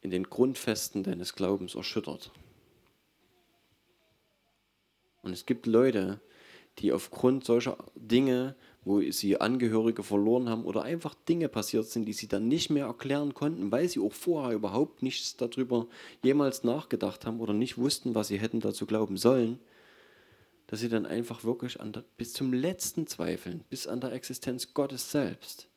in 0.01 0.11
den 0.11 0.25
Grundfesten 0.25 1.05
deines 1.05 1.35
Glaubens 1.35 1.75
erschüttert. 1.75 2.33
Und 5.22 5.33
es 5.33 5.46
gibt 5.46 5.66
Leute, 5.66 6.20
die 6.78 6.92
aufgrund 6.92 7.44
solcher 7.44 7.76
Dinge, 7.94 8.54
wo 8.85 9.02
sie 9.11 9.40
Angehörige 9.40 10.02
verloren 10.02 10.48
haben 10.48 10.64
oder 10.64 10.83
einfach 10.83 11.14
Dinge 11.14 11.48
passiert 11.48 11.87
sind, 11.87 12.06
die 12.06 12.14
sie 12.14 12.28
dann 12.28 12.48
nicht 12.48 12.70
mehr 12.70 12.87
erklären 12.87 13.35
konnten, 13.35 13.70
weil 13.70 13.88
sie 13.88 14.00
auch 14.00 14.12
vorher 14.12 14.54
überhaupt 14.54 15.02
nichts 15.02 15.37
darüber 15.37 15.87
jemals 16.22 16.64
nachgedacht 16.64 17.26
haben 17.26 17.40
oder 17.40 17.52
nicht 17.52 17.76
wussten, 17.76 18.14
was 18.14 18.28
sie 18.28 18.38
hätten 18.38 18.61
dazu 18.61 18.87
glauben 18.87 19.18
sollen, 19.18 19.59
dass 20.68 20.80
sie 20.80 20.88
dann 20.88 21.04
einfach 21.04 21.44
wirklich 21.44 21.74
der, 21.74 22.04
bis 22.16 22.33
zum 22.33 22.52
letzten 22.52 23.06
zweifeln, 23.06 23.64
bis 23.68 23.87
an 23.87 24.00
der 24.00 24.12
Existenz 24.12 24.72
Gottes 24.72 25.11
selbst. 25.11 25.68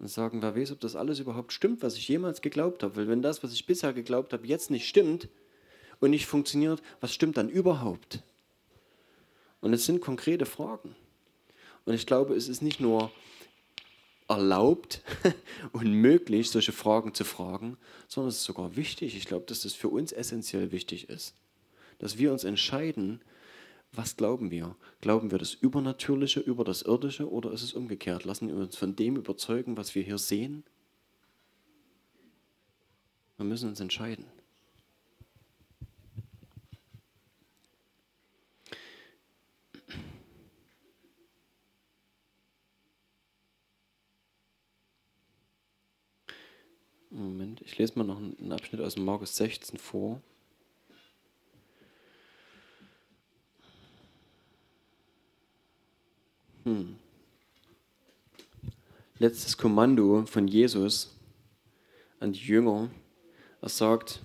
und 0.00 0.08
sagen, 0.08 0.42
wer 0.42 0.56
weiß, 0.56 0.72
ob 0.72 0.80
das 0.80 0.96
alles 0.96 1.20
überhaupt 1.20 1.52
stimmt, 1.52 1.82
was 1.82 1.96
ich 1.96 2.08
jemals 2.08 2.40
geglaubt 2.40 2.82
habe. 2.82 2.96
Weil 2.96 3.08
wenn 3.08 3.22
das, 3.22 3.44
was 3.44 3.52
ich 3.52 3.66
bisher 3.66 3.92
geglaubt 3.92 4.32
habe, 4.32 4.46
jetzt 4.46 4.70
nicht 4.70 4.88
stimmt 4.88 5.28
und 6.00 6.10
nicht 6.10 6.26
funktioniert, 6.26 6.82
was 7.00 7.14
stimmt 7.14 7.36
dann 7.36 7.48
überhaupt? 7.48 8.22
Und 9.60 9.72
es 9.72 9.84
sind 9.84 10.00
konkrete 10.00 10.46
Fragen. 10.46 10.96
Und 11.84 11.94
ich 11.94 12.06
glaube, 12.06 12.34
es 12.34 12.48
ist 12.48 12.62
nicht 12.62 12.80
nur 12.80 13.10
erlaubt 14.28 15.02
und 15.72 15.92
möglich, 15.92 16.50
solche 16.50 16.72
Fragen 16.72 17.14
zu 17.14 17.24
fragen, 17.24 17.76
sondern 18.08 18.30
es 18.30 18.36
ist 18.36 18.44
sogar 18.44 18.76
wichtig. 18.76 19.16
Ich 19.16 19.26
glaube, 19.26 19.46
dass 19.46 19.62
das 19.62 19.74
für 19.74 19.88
uns 19.88 20.12
essentiell 20.12 20.72
wichtig 20.72 21.08
ist. 21.08 21.34
Dass 21.98 22.16
wir 22.16 22.32
uns 22.32 22.44
entscheiden, 22.44 23.20
was 23.92 24.16
glauben 24.16 24.50
wir? 24.50 24.76
Glauben 25.00 25.32
wir 25.32 25.38
das 25.38 25.52
Übernatürliche 25.52 26.40
über 26.40 26.64
das 26.64 26.82
Irdische 26.82 27.28
oder 27.28 27.52
ist 27.52 27.62
es 27.62 27.74
umgekehrt? 27.74 28.24
Lassen 28.24 28.48
wir 28.48 28.54
uns 28.54 28.76
von 28.76 28.94
dem 28.94 29.16
überzeugen, 29.16 29.76
was 29.76 29.94
wir 29.96 30.02
hier 30.02 30.18
sehen? 30.18 30.62
Wir 33.36 33.46
müssen 33.46 33.68
uns 33.68 33.80
entscheiden. 33.80 34.26
Moment, 47.10 47.60
ich 47.62 47.76
lese 47.76 47.98
mal 47.98 48.04
noch 48.04 48.18
einen 48.18 48.52
Abschnitt 48.52 48.80
aus 48.80 48.94
dem 48.94 49.04
Markus 49.04 49.34
16 49.36 49.78
vor. 49.78 50.20
Hm. 56.62 56.96
Letztes 59.18 59.56
Kommando 59.56 60.24
von 60.26 60.46
Jesus 60.46 61.16
an 62.20 62.32
die 62.32 62.38
Jünger. 62.38 62.90
Er 63.60 63.68
sagt, 63.68 64.20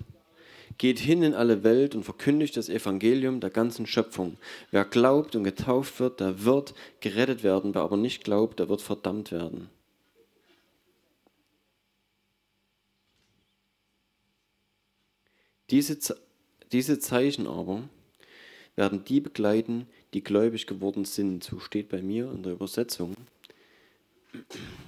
geht 0.77 0.99
hin 0.99 1.23
in 1.23 1.33
alle 1.33 1.63
Welt 1.63 1.95
und 1.95 2.03
verkündigt 2.03 2.55
das 2.55 2.69
Evangelium 2.69 3.39
der 3.39 3.49
ganzen 3.49 3.87
Schöpfung. 3.87 4.37
Wer 4.69 4.85
glaubt 4.85 5.35
und 5.35 5.43
getauft 5.43 5.99
wird, 5.99 6.19
der 6.19 6.43
wird 6.43 6.75
gerettet 6.99 7.43
werden. 7.43 7.73
Wer 7.73 7.81
aber 7.81 7.97
nicht 7.97 8.23
glaubt, 8.23 8.59
der 8.59 8.69
wird 8.69 8.81
verdammt 8.81 9.31
werden. 9.31 9.71
Diese, 15.69 15.97
diese 16.71 16.99
Zeichen 16.99 17.47
aber 17.47 17.89
werden 18.75 19.03
die 19.05 19.19
begleiten, 19.19 19.87
die 20.13 20.23
gläubig 20.23 20.67
geworden 20.67 21.05
sind. 21.05 21.43
So 21.43 21.59
steht 21.59 21.89
bei 21.89 22.01
mir 22.01 22.31
in 22.31 22.43
der 22.43 22.53
Übersetzung. 22.53 23.15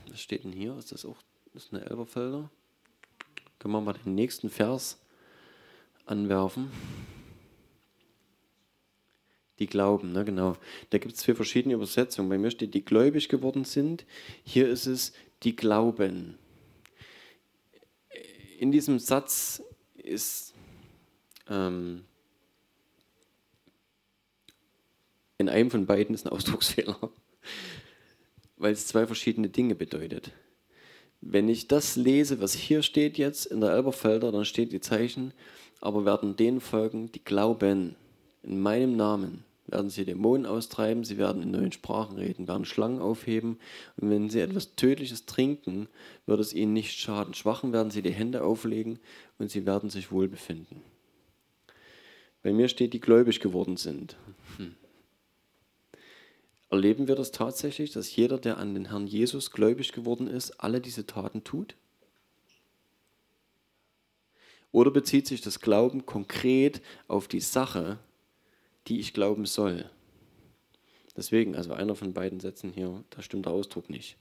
Was 0.10 0.22
steht 0.22 0.44
denn 0.44 0.52
hier? 0.52 0.78
Ist 0.78 0.92
das 0.92 1.06
auch 1.06 1.18
ist 1.54 1.74
eine 1.74 1.86
Elberfelder? 1.86 2.50
Können 3.60 3.74
wir 3.74 3.82
mal 3.82 3.94
den 3.94 4.16
nächsten 4.16 4.50
Vers 4.50 5.00
anwerfen? 6.06 6.72
Die 9.60 9.66
glauben, 9.66 10.12
ne, 10.12 10.24
genau. 10.24 10.56
Da 10.92 11.00
gibt 11.00 11.16
es 11.16 11.22
zwei 11.22 11.34
verschiedene 11.34 11.74
Übersetzungen. 11.74 12.30
Bei 12.30 12.38
mir 12.38 12.52
steht, 12.52 12.76
die 12.76 12.86
gläubig 12.86 13.28
geworden 13.28 13.64
sind. 13.64 14.06
Hier 14.44 14.70
ist 14.70 14.86
es, 14.86 15.14
die 15.42 15.56
glauben. 15.56 16.38
In 18.60 18.72
diesem 18.72 19.00
Satz 19.00 19.64
ist 19.96 20.54
ähm, 21.50 22.04
in 25.38 25.50
einem 25.50 25.72
von 25.72 25.86
beiden 25.86 26.16
ist 26.16 26.26
ein 26.26 26.32
Ausdrucksfehler, 26.32 26.98
weil 28.58 28.74
es 28.74 28.88
zwei 28.88 29.06
verschiedene 29.06 29.50
Dinge 29.50 29.76
bedeutet. 29.76 30.32
Wenn 31.22 31.50
ich 31.50 31.68
das 31.68 31.96
lese, 31.96 32.42
was 32.42 32.54
hier 32.54 32.84
steht 32.84 33.18
jetzt 33.18 33.46
in 33.46 33.62
der 33.62 33.72
Elberfelder, 33.72 34.32
dann 34.32 34.46
steht 34.46 34.72
die 34.72 34.82
Zeichen, 34.82 35.34
aber 35.82 36.06
werden 36.06 36.36
denen 36.36 36.62
folgen, 36.62 37.12
die 37.12 37.24
glauben. 37.24 37.96
In 38.44 38.62
meinem 38.62 38.96
Namen 38.96 39.44
werden 39.68 39.90
sie 39.90 40.06
Dämonen 40.06 40.46
austreiben, 40.46 41.04
sie 41.04 41.18
werden 41.18 41.42
in 41.42 41.52
neuen 41.52 41.72
Sprachen 41.72 42.18
reden, 42.18 42.48
werden 42.48 42.66
Schlangen 42.66 43.02
aufheben 43.02 43.60
und 43.98 44.10
wenn 44.10 44.30
sie 44.30 44.40
etwas 44.40 44.76
Tödliches 44.76 45.26
trinken, 45.26 45.88
wird 46.26 46.40
es 46.40 46.54
ihnen 46.54 46.74
nicht 46.74 46.98
schaden. 46.98 47.34
Schwachen 47.34 47.74
werden 47.74 47.92
sie 47.92 48.02
die 48.02 48.14
Hände 48.14 48.44
auflegen 48.44 49.00
und 49.38 49.52
sie 49.52 49.66
werden 49.66 49.90
sich 49.90 50.12
wohlbefinden. 50.12 50.82
Bei 52.48 52.54
mir 52.54 52.70
steht, 52.70 52.94
die 52.94 53.02
gläubig 53.02 53.42
geworden 53.42 53.76
sind. 53.76 54.16
Hm. 54.56 54.74
Erleben 56.70 57.10
wir 57.10 57.16
das 57.16 57.34
tatsächlich, 57.34 57.92
dass 57.92 58.16
jeder, 58.16 58.38
der 58.38 58.58
an 58.58 58.74
den 58.74 58.86
Herrn 58.86 59.06
Jesus 59.06 59.52
gläubig 59.52 59.92
geworden 59.92 60.28
ist, 60.28 60.52
alle 60.52 60.80
diese 60.80 61.06
Taten 61.06 61.44
tut? 61.44 61.76
Oder 64.72 64.92
bezieht 64.92 65.28
sich 65.28 65.42
das 65.42 65.60
Glauben 65.60 66.06
konkret 66.06 66.82
auf 67.10 67.28
die 67.28 67.42
Sache, 67.42 68.00
die 68.88 69.02
ich 69.02 69.14
glauben 69.14 69.46
soll? 69.46 69.90
Deswegen, 71.18 71.54
also 71.54 71.74
einer 71.74 71.96
von 71.96 72.14
beiden 72.14 72.40
Sätzen 72.40 72.72
hier, 72.72 73.04
da 73.10 73.22
stimmt 73.22 73.46
der 73.46 73.52
Ausdruck 73.52 73.90
nicht. 73.90 74.16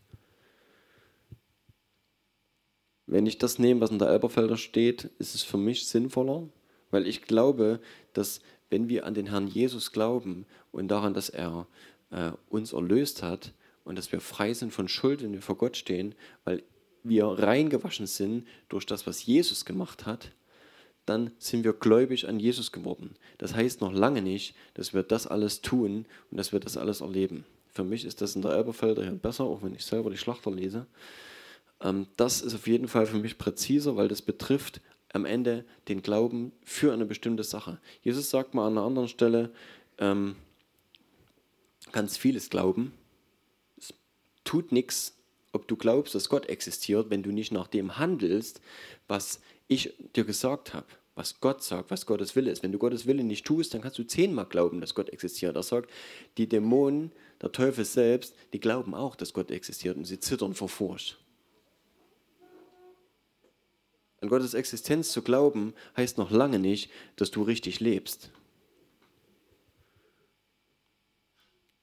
Wenn 3.06 3.26
ich 3.26 3.38
das 3.38 3.60
nehme, 3.60 3.82
was 3.82 3.92
in 3.92 4.00
der 4.00 4.08
Elberfelder 4.08 4.56
steht, 4.56 5.04
ist 5.20 5.36
es 5.36 5.44
für 5.44 5.58
mich 5.58 5.86
sinnvoller, 5.86 6.48
weil 6.90 7.06
ich 7.06 7.22
glaube, 7.22 7.80
dass 8.12 8.40
wenn 8.70 8.88
wir 8.88 9.06
an 9.06 9.14
den 9.14 9.28
Herrn 9.28 9.46
Jesus 9.46 9.92
glauben 9.92 10.46
und 10.72 10.88
daran, 10.88 11.14
dass 11.14 11.28
er 11.28 11.66
äh, 12.10 12.32
uns 12.48 12.72
erlöst 12.72 13.22
hat 13.22 13.52
und 13.84 13.96
dass 13.96 14.12
wir 14.12 14.20
frei 14.20 14.54
sind 14.54 14.72
von 14.72 14.88
Schuld, 14.88 15.22
wenn 15.22 15.32
wir 15.32 15.42
vor 15.42 15.56
Gott 15.56 15.76
stehen, 15.76 16.14
weil 16.44 16.62
wir 17.04 17.26
reingewaschen 17.26 18.06
sind 18.06 18.46
durch 18.68 18.86
das, 18.86 19.06
was 19.06 19.24
Jesus 19.24 19.64
gemacht 19.64 20.06
hat, 20.06 20.32
dann 21.04 21.30
sind 21.38 21.62
wir 21.62 21.72
gläubig 21.72 22.28
an 22.28 22.40
Jesus 22.40 22.72
geworden. 22.72 23.14
Das 23.38 23.54
heißt 23.54 23.80
noch 23.80 23.92
lange 23.92 24.22
nicht, 24.22 24.56
dass 24.74 24.92
wir 24.92 25.04
das 25.04 25.28
alles 25.28 25.62
tun 25.62 26.04
und 26.30 26.36
dass 26.36 26.52
wir 26.52 26.58
das 26.58 26.76
alles 26.76 27.00
erleben. 27.00 27.44
Für 27.72 27.84
mich 27.84 28.04
ist 28.04 28.20
das 28.20 28.34
in 28.34 28.42
der 28.42 28.52
Elberfelder 28.52 29.02
hier 29.02 29.12
besser, 29.12 29.44
auch 29.44 29.62
wenn 29.62 29.74
ich 29.74 29.84
selber 29.84 30.10
die 30.10 30.16
Schlachter 30.16 30.50
lese. 30.50 30.86
Ähm, 31.80 32.06
das 32.16 32.42
ist 32.42 32.54
auf 32.54 32.66
jeden 32.66 32.88
Fall 32.88 33.06
für 33.06 33.18
mich 33.18 33.38
präziser, 33.38 33.96
weil 33.96 34.08
das 34.08 34.22
betrifft 34.22 34.80
am 35.16 35.24
Ende 35.24 35.64
den 35.88 36.02
Glauben 36.02 36.52
für 36.62 36.92
eine 36.92 37.06
bestimmte 37.06 37.42
Sache. 37.42 37.80
Jesus 38.02 38.30
sagt 38.30 38.54
mal 38.54 38.66
an 38.66 38.78
einer 38.78 38.86
anderen 38.86 39.08
Stelle, 39.08 39.50
ähm, 39.98 40.36
ganz 41.92 42.16
vieles 42.16 42.50
glauben. 42.50 42.92
Es 43.78 43.94
tut 44.44 44.70
nichts, 44.70 45.16
ob 45.52 45.66
du 45.66 45.76
glaubst, 45.76 46.14
dass 46.14 46.28
Gott 46.28 46.46
existiert, 46.46 47.10
wenn 47.10 47.22
du 47.22 47.32
nicht 47.32 47.50
nach 47.50 47.66
dem 47.66 47.98
handelst, 47.98 48.60
was 49.08 49.40
ich 49.68 49.94
dir 50.14 50.24
gesagt 50.24 50.74
habe, 50.74 50.86
was 51.14 51.40
Gott 51.40 51.62
sagt, 51.62 51.90
was 51.90 52.06
Gottes 52.06 52.36
Wille 52.36 52.50
ist. 52.50 52.62
Wenn 52.62 52.72
du 52.72 52.78
Gottes 52.78 53.06
Wille 53.06 53.24
nicht 53.24 53.46
tust, 53.46 53.72
dann 53.72 53.80
kannst 53.80 53.98
du 53.98 54.04
zehnmal 54.04 54.44
glauben, 54.46 54.80
dass 54.80 54.94
Gott 54.94 55.08
existiert. 55.08 55.56
Er 55.56 55.62
sagt, 55.62 55.90
die 56.36 56.48
Dämonen, 56.48 57.10
der 57.40 57.52
Teufel 57.52 57.84
selbst, 57.84 58.34
die 58.52 58.60
glauben 58.60 58.94
auch, 58.94 59.16
dass 59.16 59.32
Gott 59.32 59.50
existiert 59.50 59.96
und 59.96 60.04
sie 60.04 60.20
zittern 60.20 60.54
vor 60.54 60.68
Furcht. 60.68 61.18
An 64.20 64.28
Gottes 64.28 64.54
Existenz 64.54 65.12
zu 65.12 65.22
glauben, 65.22 65.74
heißt 65.96 66.18
noch 66.18 66.30
lange 66.30 66.58
nicht, 66.58 66.90
dass 67.16 67.30
du 67.30 67.42
richtig 67.42 67.80
lebst. 67.80 68.30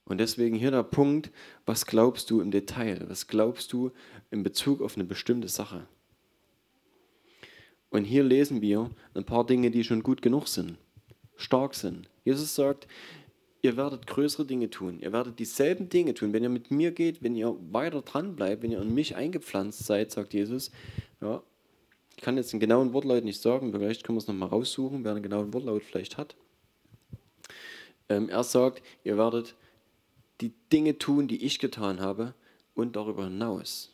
Und 0.06 0.18
deswegen 0.18 0.56
hier 0.56 0.70
der 0.70 0.82
Punkt, 0.82 1.30
was 1.64 1.86
glaubst 1.86 2.30
du 2.30 2.40
im 2.40 2.50
Detail? 2.50 3.04
Was 3.08 3.26
glaubst 3.26 3.72
du 3.72 3.90
in 4.30 4.42
Bezug 4.42 4.82
auf 4.82 4.96
eine 4.96 5.04
bestimmte 5.04 5.48
Sache? 5.48 5.86
Und 7.88 8.04
hier 8.04 8.24
lesen 8.24 8.60
wir 8.60 8.90
ein 9.14 9.24
paar 9.24 9.46
Dinge, 9.46 9.70
die 9.70 9.84
schon 9.84 10.02
gut 10.02 10.20
genug 10.20 10.48
sind, 10.48 10.76
stark 11.36 11.74
sind. 11.74 12.10
Jesus 12.24 12.54
sagt, 12.54 12.88
ihr 13.62 13.76
werdet 13.76 14.06
größere 14.06 14.44
Dinge 14.44 14.68
tun. 14.68 14.98
Ihr 15.00 15.12
werdet 15.12 15.38
dieselben 15.38 15.88
Dinge 15.88 16.12
tun. 16.12 16.32
Wenn 16.32 16.42
ihr 16.42 16.48
mit 16.48 16.70
mir 16.70 16.90
geht, 16.90 17.22
wenn 17.22 17.34
ihr 17.34 17.56
weiter 17.70 18.02
dran 18.02 18.36
bleibt, 18.36 18.62
wenn 18.62 18.72
ihr 18.72 18.82
in 18.82 18.92
mich 18.92 19.16
eingepflanzt 19.16 19.86
seid, 19.86 20.10
sagt 20.10 20.34
Jesus, 20.34 20.70
ja, 21.22 21.42
kann 22.24 22.38
jetzt 22.38 22.54
den 22.54 22.60
genauen 22.60 22.94
Wortlaut 22.94 23.22
nicht 23.22 23.42
sagen, 23.42 23.70
vielleicht 23.70 24.02
können 24.02 24.16
wir 24.16 24.20
es 24.22 24.26
nochmal 24.26 24.48
raussuchen, 24.48 25.04
wer 25.04 25.12
einen 25.12 25.22
genauen 25.22 25.52
Wortlaut 25.52 25.82
vielleicht 25.82 26.16
hat. 26.16 26.34
Ähm, 28.08 28.30
er 28.30 28.42
sagt, 28.44 28.82
ihr 29.04 29.18
werdet 29.18 29.54
die 30.40 30.54
Dinge 30.72 30.96
tun, 30.96 31.28
die 31.28 31.44
ich 31.44 31.58
getan 31.58 32.00
habe 32.00 32.32
und 32.74 32.96
darüber 32.96 33.24
hinaus. 33.24 33.92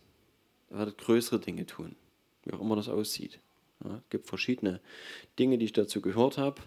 Ihr 0.70 0.78
werdet 0.78 0.98
größere 0.98 1.40
Dinge 1.40 1.66
tun, 1.66 1.96
wie 2.44 2.52
auch 2.52 2.60
immer 2.60 2.76
das 2.76 2.88
aussieht. 2.88 3.40
Ja, 3.82 3.96
es 3.96 4.10
gibt 4.10 4.28
verschiedene 4.28 4.80
Dinge, 5.36 5.58
die 5.58 5.64
ich 5.64 5.72
dazu 5.72 6.00
gehört 6.00 6.38
habe. 6.38 6.62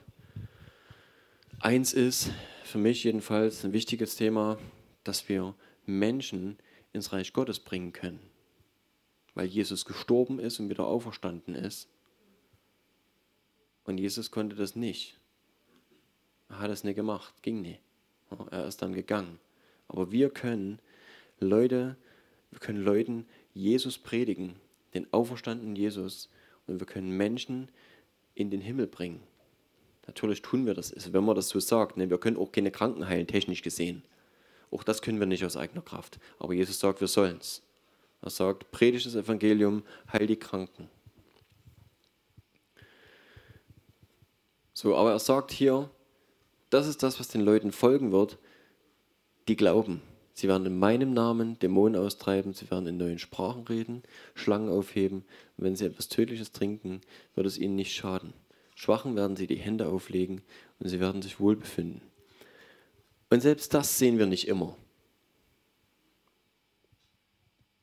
Eins 1.61 1.93
ist 1.93 2.29
für 2.65 2.77
mich 2.77 3.05
jedenfalls 3.05 3.63
ein 3.63 3.71
wichtiges 3.71 4.17
Thema, 4.17 4.57
dass 5.05 5.29
wir 5.29 5.55
Menschen 5.85 6.57
ins 6.91 7.13
Reich 7.13 7.31
Gottes 7.31 7.61
bringen 7.61 7.93
können 7.93 8.32
weil 9.35 9.47
Jesus 9.47 9.85
gestorben 9.85 10.39
ist 10.39 10.59
und 10.59 10.69
wieder 10.69 10.85
auferstanden 10.85 11.55
ist. 11.55 11.89
Und 13.85 13.97
Jesus 13.97 14.31
konnte 14.31 14.55
das 14.55 14.75
nicht. 14.75 15.19
Er 16.49 16.59
hat 16.59 16.71
es 16.71 16.83
nicht 16.83 16.95
gemacht, 16.95 17.33
ging 17.41 17.61
nicht. 17.61 17.81
Er 18.51 18.65
ist 18.65 18.81
dann 18.81 18.93
gegangen. 18.93 19.39
Aber 19.87 20.11
wir 20.11 20.29
können 20.29 20.79
Leute, 21.39 21.97
wir 22.51 22.59
können 22.59 22.83
Leuten 22.83 23.25
Jesus 23.53 23.97
predigen, 23.97 24.55
den 24.93 25.11
auferstandenen 25.11 25.75
Jesus, 25.75 26.29
und 26.65 26.79
wir 26.79 26.87
können 26.87 27.17
Menschen 27.17 27.69
in 28.35 28.49
den 28.49 28.61
Himmel 28.61 28.87
bringen. 28.87 29.21
Natürlich 30.07 30.41
tun 30.41 30.65
wir 30.65 30.73
das, 30.73 30.93
wenn 31.13 31.23
man 31.23 31.35
das 31.35 31.49
so 31.49 31.59
sagt. 31.59 31.97
Ne? 31.97 32.09
Wir 32.09 32.17
können 32.17 32.37
auch 32.37 32.51
keine 32.51 32.71
Kranken 32.71 33.07
heilen, 33.07 33.27
technisch 33.27 33.61
gesehen. 33.61 34.03
Auch 34.71 34.83
das 34.83 35.01
können 35.01 35.19
wir 35.19 35.27
nicht 35.27 35.45
aus 35.45 35.57
eigener 35.57 35.81
Kraft. 35.81 36.19
Aber 36.39 36.53
Jesus 36.53 36.79
sagt, 36.79 36.99
wir 37.01 37.07
sollen 37.07 37.37
es. 37.39 37.61
Er 38.23 38.29
sagt, 38.29 38.71
predigt 38.71 39.05
das 39.05 39.15
Evangelium, 39.15 39.83
heil 40.11 40.27
die 40.27 40.37
Kranken. 40.37 40.89
So, 44.73 44.95
aber 44.95 45.11
er 45.11 45.19
sagt 45.19 45.51
hier, 45.51 45.89
das 46.69 46.87
ist 46.87 47.03
das, 47.03 47.19
was 47.19 47.27
den 47.27 47.41
Leuten 47.41 47.71
folgen 47.71 48.11
wird, 48.11 48.37
die 49.47 49.57
glauben. 49.57 50.01
Sie 50.33 50.47
werden 50.47 50.65
in 50.65 50.79
meinem 50.79 51.13
Namen 51.13 51.59
Dämonen 51.59 52.01
austreiben, 52.01 52.53
sie 52.53 52.71
werden 52.71 52.87
in 52.87 52.97
neuen 52.97 53.19
Sprachen 53.19 53.63
reden, 53.67 54.03
Schlangen 54.33 54.69
aufheben. 54.69 55.25
Und 55.57 55.65
wenn 55.65 55.75
sie 55.75 55.85
etwas 55.85 56.07
Tödliches 56.07 56.53
trinken, 56.53 57.01
wird 57.35 57.45
es 57.45 57.57
ihnen 57.57 57.75
nicht 57.75 57.93
schaden. 57.93 58.33
Schwachen 58.73 59.15
werden 59.15 59.35
sie 59.35 59.47
die 59.47 59.57
Hände 59.57 59.87
auflegen 59.87 60.41
und 60.79 60.87
sie 60.87 60.99
werden 60.99 61.21
sich 61.21 61.39
wohlbefinden. 61.39 62.01
Und 63.29 63.41
selbst 63.41 63.73
das 63.73 63.99
sehen 63.99 64.17
wir 64.17 64.25
nicht 64.25 64.47
immer. 64.47 64.75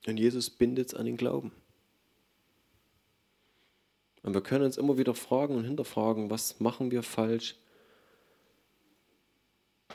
Und 0.07 0.17
Jesus 0.19 0.51
bindet 0.51 0.89
es 0.89 0.95
an 0.95 1.07
den 1.07 1.17
Glauben. 1.17 1.53
Und 4.23 4.35
wir 4.35 4.43
können 4.43 4.65
uns 4.65 4.77
immer 4.77 4.99
wieder 4.99 5.15
fragen 5.15 5.57
und 5.57 5.65
hinterfragen, 5.65 6.31
was 6.31 6.61
machen 6.61 6.91
wir 6.91 7.03
falsch? 7.03 7.57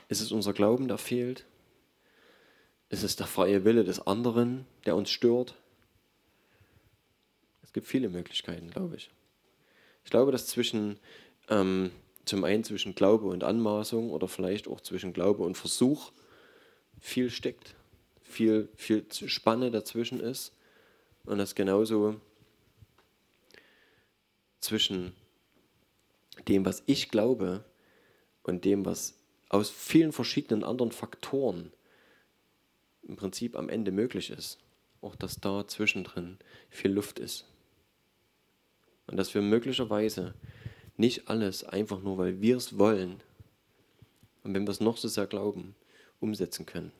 Ist 0.07 0.21
es 0.21 0.31
unser 0.31 0.53
Glauben, 0.53 0.87
der 0.87 0.97
fehlt? 0.97 1.45
Ist 2.89 3.03
es 3.03 3.15
der 3.15 3.27
freie 3.27 3.65
Wille 3.65 3.83
des 3.83 4.05
anderen, 4.05 4.65
der 4.85 4.95
uns 4.95 5.09
stört? 5.09 5.55
Es 7.63 7.73
gibt 7.73 7.87
viele 7.87 8.09
Möglichkeiten, 8.09 8.69
glaube 8.69 8.95
ich. 8.95 9.11
Ich 10.03 10.11
glaube, 10.11 10.31
dass 10.31 10.47
zwischen 10.47 10.99
ähm, 11.49 11.91
zum 12.25 12.43
einen 12.43 12.63
zwischen 12.63 12.95
Glaube 12.95 13.27
und 13.27 13.43
Anmaßung 13.43 14.11
oder 14.11 14.27
vielleicht 14.27 14.67
auch 14.67 14.81
zwischen 14.81 15.13
Glaube 15.13 15.43
und 15.43 15.55
Versuch 15.57 16.11
viel 16.99 17.29
steckt, 17.29 17.75
viel, 18.25 18.69
viel 18.75 19.05
Spanne 19.11 19.71
dazwischen 19.71 20.19
ist 20.19 20.51
und 21.25 21.37
dass 21.37 21.55
genauso 21.55 22.19
zwischen 24.59 25.13
dem, 26.47 26.65
was 26.65 26.83
ich 26.85 27.09
glaube 27.09 27.63
und 28.43 28.65
dem, 28.65 28.85
was 28.85 29.15
aus 29.49 29.69
vielen 29.69 30.11
verschiedenen 30.11 30.63
anderen 30.63 30.91
Faktoren 30.91 31.71
im 33.03 33.15
Prinzip 33.15 33.55
am 33.55 33.69
Ende 33.69 33.91
möglich 33.91 34.31
ist. 34.31 34.59
Auch 35.01 35.15
dass 35.15 35.39
da 35.39 35.67
zwischendrin 35.67 36.39
viel 36.69 36.91
Luft 36.91 37.19
ist. 37.19 37.45
Und 39.05 39.17
dass 39.17 39.35
wir 39.35 39.43
möglicherweise 39.43 40.33
nicht 40.97 41.29
alles 41.29 41.63
einfach 41.63 42.01
nur, 42.01 42.17
weil 42.17 42.41
wir 42.41 42.57
es 42.57 42.79
wollen 42.79 43.21
und 44.43 44.53
wenn 44.53 44.65
wir 44.65 44.71
es 44.71 44.79
noch 44.79 44.97
so 44.97 45.07
sehr 45.07 45.27
glauben, 45.27 45.75
umsetzen 46.19 46.65
können. 46.65 46.91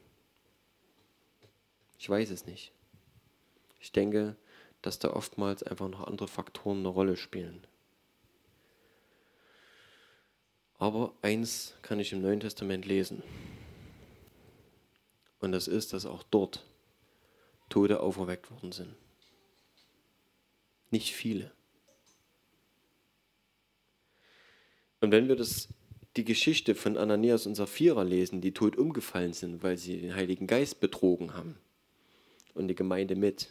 Ich 1.97 2.09
weiß 2.09 2.29
es 2.29 2.45
nicht. 2.45 2.71
Ich 3.79 3.91
denke, 3.91 4.35
dass 4.81 4.99
da 4.99 5.11
oftmals 5.11 5.63
einfach 5.63 5.87
noch 5.89 6.05
andere 6.05 6.27
Faktoren 6.27 6.79
eine 6.79 6.89
Rolle 6.89 7.17
spielen. 7.17 7.65
Aber 10.77 11.13
eins 11.21 11.75
kann 11.81 11.99
ich 11.99 12.11
im 12.11 12.21
Neuen 12.21 12.39
Testament 12.39 12.85
lesen. 12.85 13.23
Und 15.39 15.51
das 15.51 15.67
ist, 15.67 15.93
dass 15.93 16.05
auch 16.05 16.23
dort 16.23 16.65
Tode 17.69 17.99
auferweckt 17.99 18.51
worden 18.51 18.71
sind. 18.71 18.95
Nicht 20.91 21.13
viele. 21.13 21.51
Und 25.01 25.11
wenn 25.11 25.27
wir 25.27 25.35
das, 25.35 25.69
die 26.15 26.25
Geschichte 26.25 26.75
von 26.75 26.97
Ananias 26.97 27.45
und 27.45 27.55
Sapphira 27.55 28.03
lesen, 28.03 28.41
die 28.41 28.53
tot 28.53 28.77
umgefallen 28.77 29.33
sind, 29.33 29.63
weil 29.63 29.77
sie 29.77 30.01
den 30.01 30.15
Heiligen 30.15 30.47
Geist 30.47 30.79
betrogen 30.79 31.33
haben 31.33 31.57
und 32.55 32.67
die 32.67 32.75
Gemeinde 32.75 33.15
mit. 33.15 33.49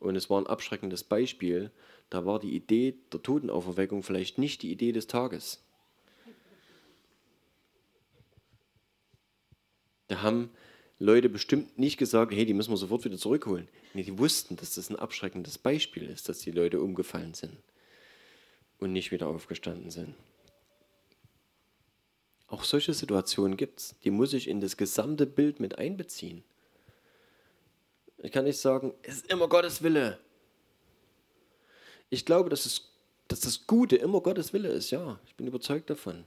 Und 0.00 0.16
es 0.16 0.28
war 0.28 0.40
ein 0.40 0.46
abschreckendes 0.46 1.04
Beispiel, 1.04 1.70
da 2.08 2.26
war 2.26 2.40
die 2.40 2.56
Idee 2.56 2.96
der 3.12 3.22
Totenauferweckung 3.22 4.02
vielleicht 4.02 4.38
nicht 4.38 4.62
die 4.62 4.72
Idee 4.72 4.90
des 4.90 5.06
Tages. 5.06 5.62
Da 10.08 10.22
haben 10.22 10.50
Leute 10.98 11.28
bestimmt 11.28 11.78
nicht 11.78 11.98
gesagt, 11.98 12.32
hey, 12.34 12.44
die 12.44 12.54
müssen 12.54 12.72
wir 12.72 12.76
sofort 12.76 13.04
wieder 13.04 13.16
zurückholen. 13.16 13.68
Nee, 13.94 14.02
die 14.02 14.18
wussten, 14.18 14.56
dass 14.56 14.74
das 14.74 14.90
ein 14.90 14.96
abschreckendes 14.96 15.56
Beispiel 15.56 16.04
ist, 16.04 16.28
dass 16.28 16.40
die 16.40 16.50
Leute 16.50 16.80
umgefallen 16.80 17.34
sind 17.34 17.56
und 18.78 18.92
nicht 18.92 19.12
wieder 19.12 19.28
aufgestanden 19.28 19.90
sind. 19.90 20.14
Auch 22.48 22.64
solche 22.64 22.92
Situationen 22.92 23.56
gibt 23.56 23.78
es. 23.78 23.94
Die 24.02 24.10
muss 24.10 24.32
ich 24.32 24.48
in 24.48 24.60
das 24.60 24.76
gesamte 24.76 25.26
Bild 25.26 25.60
mit 25.60 25.78
einbeziehen. 25.78 26.42
Ich 28.22 28.32
kann 28.32 28.44
nicht 28.44 28.58
sagen, 28.58 28.92
es 29.02 29.16
ist 29.16 29.32
immer 29.32 29.48
Gottes 29.48 29.82
Wille. 29.82 30.18
Ich 32.10 32.26
glaube, 32.26 32.50
dass, 32.50 32.66
es, 32.66 32.92
dass 33.28 33.40
das 33.40 33.66
Gute 33.66 33.96
immer 33.96 34.20
Gottes 34.20 34.52
Wille 34.52 34.68
ist, 34.68 34.90
ja. 34.90 35.18
Ich 35.26 35.34
bin 35.36 35.46
überzeugt 35.46 35.88
davon. 35.88 36.24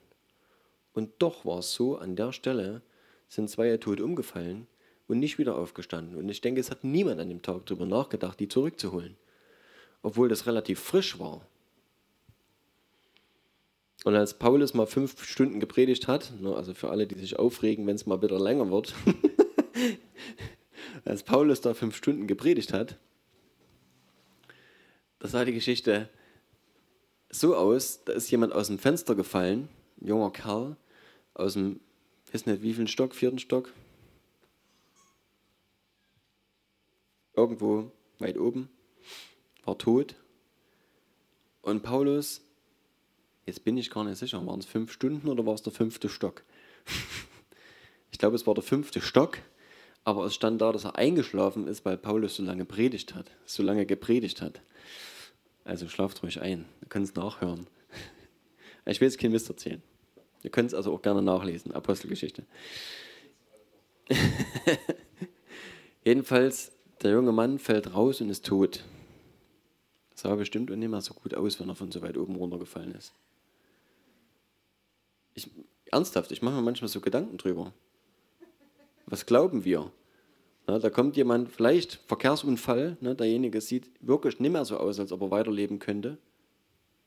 Und 0.94 1.12
doch 1.20 1.46
war 1.46 1.60
es 1.60 1.74
so, 1.74 1.98
an 1.98 2.16
der 2.16 2.32
Stelle 2.32 2.82
sind 3.28 3.50
zwei 3.50 3.68
ja 3.68 3.78
tot 3.78 4.00
umgefallen 4.00 4.68
und 5.08 5.20
nicht 5.20 5.38
wieder 5.38 5.56
aufgestanden. 5.56 6.18
Und 6.18 6.30
ich 6.30 6.42
denke, 6.42 6.62
es 6.62 6.72
hat 6.72 6.84
niemand 6.84 7.20
an 7.20 7.30
dem 7.30 7.42
Tag 7.42 7.66
darüber 7.66 7.86
nachgedacht, 7.86 8.40
die 8.40 8.48
zurückzuholen. 8.48 9.18
Obwohl 10.02 10.30
das 10.30 10.48
relativ 10.48 10.80
frisch 10.80 11.20
war. 11.20 11.46
Und 14.04 14.16
als 14.16 14.38
Paulus 14.38 14.74
mal 14.74 14.88
fünf 14.88 15.24
Stunden 15.24 15.60
gepredigt 15.60 16.08
hat, 16.08 16.34
ne, 16.42 16.56
also 16.56 16.74
für 16.74 16.90
alle, 16.90 17.08
die 17.08 17.16
sich 17.16 17.40
aufregen, 17.40 17.88
wenn 17.88 17.96
es 17.96 18.06
mal 18.06 18.22
wieder 18.22 18.40
länger 18.40 18.70
wird, 18.70 18.94
als 21.06 21.24
Paulus 21.24 21.62
da 21.62 21.74
fünf 21.74 21.96
Stunden 21.96 22.28
gepredigt 22.28 22.74
hat, 22.74 22.98
da 25.20 25.28
sah 25.28 25.46
die 25.46 25.54
Geschichte 25.54 26.10
so 27.30 27.56
aus, 27.56 28.04
da 28.06 28.14
ist 28.14 28.30
jemand 28.30 28.54
aus 28.54 28.68
dem 28.68 28.80
Fenster 28.80 29.16
gefallen, 29.16 29.70
ein 30.02 30.08
junger 30.08 30.32
Kerl, 30.32 30.76
aus 31.34 31.54
dem, 31.54 31.80
ich 32.28 32.34
weiß 32.34 32.46
nicht, 32.46 32.62
wievielten 32.62 32.88
Stock, 32.88 33.16
vierten 33.16 33.40
Stock, 33.40 33.74
irgendwo 37.36 37.92
weit 38.20 38.38
oben, 38.38 38.70
war 39.66 39.78
tot. 39.78 40.16
Und 41.62 41.82
Paulus 41.82 42.42
Jetzt 43.46 43.66
bin 43.66 43.78
ich 43.78 43.90
gar 43.90 44.04
nicht 44.04 44.18
sicher, 44.18 44.46
waren 44.46 44.60
es 44.60 44.66
fünf 44.66 44.92
Stunden 44.92 45.28
oder 45.28 45.46
war 45.46 45.54
es 45.54 45.62
der 45.62 45.74
fünfte 45.74 46.08
Stock? 46.08 46.44
ich 48.12 48.18
glaube, 48.18 48.36
es 48.36 48.48
war 48.48 48.54
der 48.54 48.64
fünfte 48.64 49.02
Stock, 49.02 49.40
aber 50.04 50.26
es 50.26 50.36
stand 50.36 50.62
da, 50.62 50.72
dass 50.72 50.86
er 50.86 50.96
eingeschlafen 50.96 51.68
ist, 51.68 51.86
weil 51.86 51.98
Paulus 51.98 52.36
so 52.36 52.44
lange 52.44 52.66
predigt 52.66 53.16
hat, 53.16 53.32
so 53.46 53.64
lange 53.64 53.86
gepredigt 53.86 54.42
hat. 54.42 54.62
Also 55.64 55.88
schlaft 55.88 56.24
ruhig 56.24 56.42
ein, 56.42 56.66
ihr 56.82 56.88
könnt 56.90 57.08
es 57.08 57.16
nachhören. 57.16 57.68
Ich 58.86 59.00
will 59.00 59.08
jetzt 59.08 59.18
kein 59.18 59.32
Mist 59.32 59.48
erzählen. 59.50 59.82
Ihr 60.42 60.50
könnt 60.50 60.68
es 60.68 60.74
also 60.74 60.94
auch 60.94 61.02
gerne 61.02 61.22
nachlesen, 61.22 61.72
Apostelgeschichte. 61.72 62.44
Jedenfalls, 66.04 66.74
der 67.02 67.12
junge 67.12 67.32
Mann 67.32 67.60
fällt 67.60 67.94
raus 67.94 68.20
und 68.20 68.30
ist 68.30 68.46
tot. 68.46 68.84
Sah 70.16 70.36
bestimmt 70.36 70.70
nicht 70.70 70.90
mehr 70.90 71.00
so 71.00 71.14
gut 71.14 71.34
aus, 71.34 71.62
wenn 71.62 71.70
er 71.70 71.76
von 71.76 71.94
so 71.94 72.02
weit 72.02 72.18
oben 72.18 72.36
runtergefallen 72.36 72.94
ist 72.94 73.14
ich, 75.34 75.50
ernsthaft, 75.92 76.32
ich 76.32 76.42
mache 76.42 76.56
mir 76.56 76.62
manchmal 76.62 76.90
so 76.90 77.02
Gedanken 77.02 77.38
drüber. 77.38 77.74
Was 79.14 79.28
glauben 79.28 79.64
wir? 79.64 79.92
Na, 80.66 80.80
da 80.80 80.90
kommt 80.90 81.16
jemand, 81.18 81.52
vielleicht 81.52 82.00
Verkehrsunfall, 82.08 82.98
ne, 83.00 83.14
derjenige 83.14 83.62
sieht 83.62 83.92
wirklich 84.02 84.40
nicht 84.40 84.50
mehr 84.50 84.66
so 84.66 84.78
aus, 84.78 85.00
als 85.00 85.12
ob 85.12 85.22
er 85.22 85.30
weiterleben 85.30 85.78
könnte. 85.78 86.18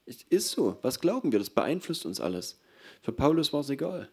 Es 0.05 0.23
ist 0.23 0.53
so. 0.53 0.79
Was 0.83 1.01
glauben 1.01 1.33
wir? 1.33 1.41
Das 1.41 1.51
beeinflusst 1.51 2.07
uns 2.07 2.21
alles. 2.21 2.61
Für 3.03 3.11
Paulus 3.11 3.53
war 3.53 3.59
es 3.59 3.71
egal. 3.71 4.09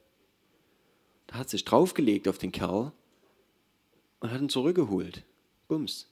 Er 1.28 1.38
hat 1.38 1.52
sich 1.52 1.66
draufgelegt 1.66 2.28
auf 2.28 2.39
den 2.39 2.52
Kerl 2.52 2.94
und 4.22 4.32
hat 4.32 4.41
ihn 4.41 4.50
zurückgeholt. 4.50 5.22
Bums. 5.68 6.10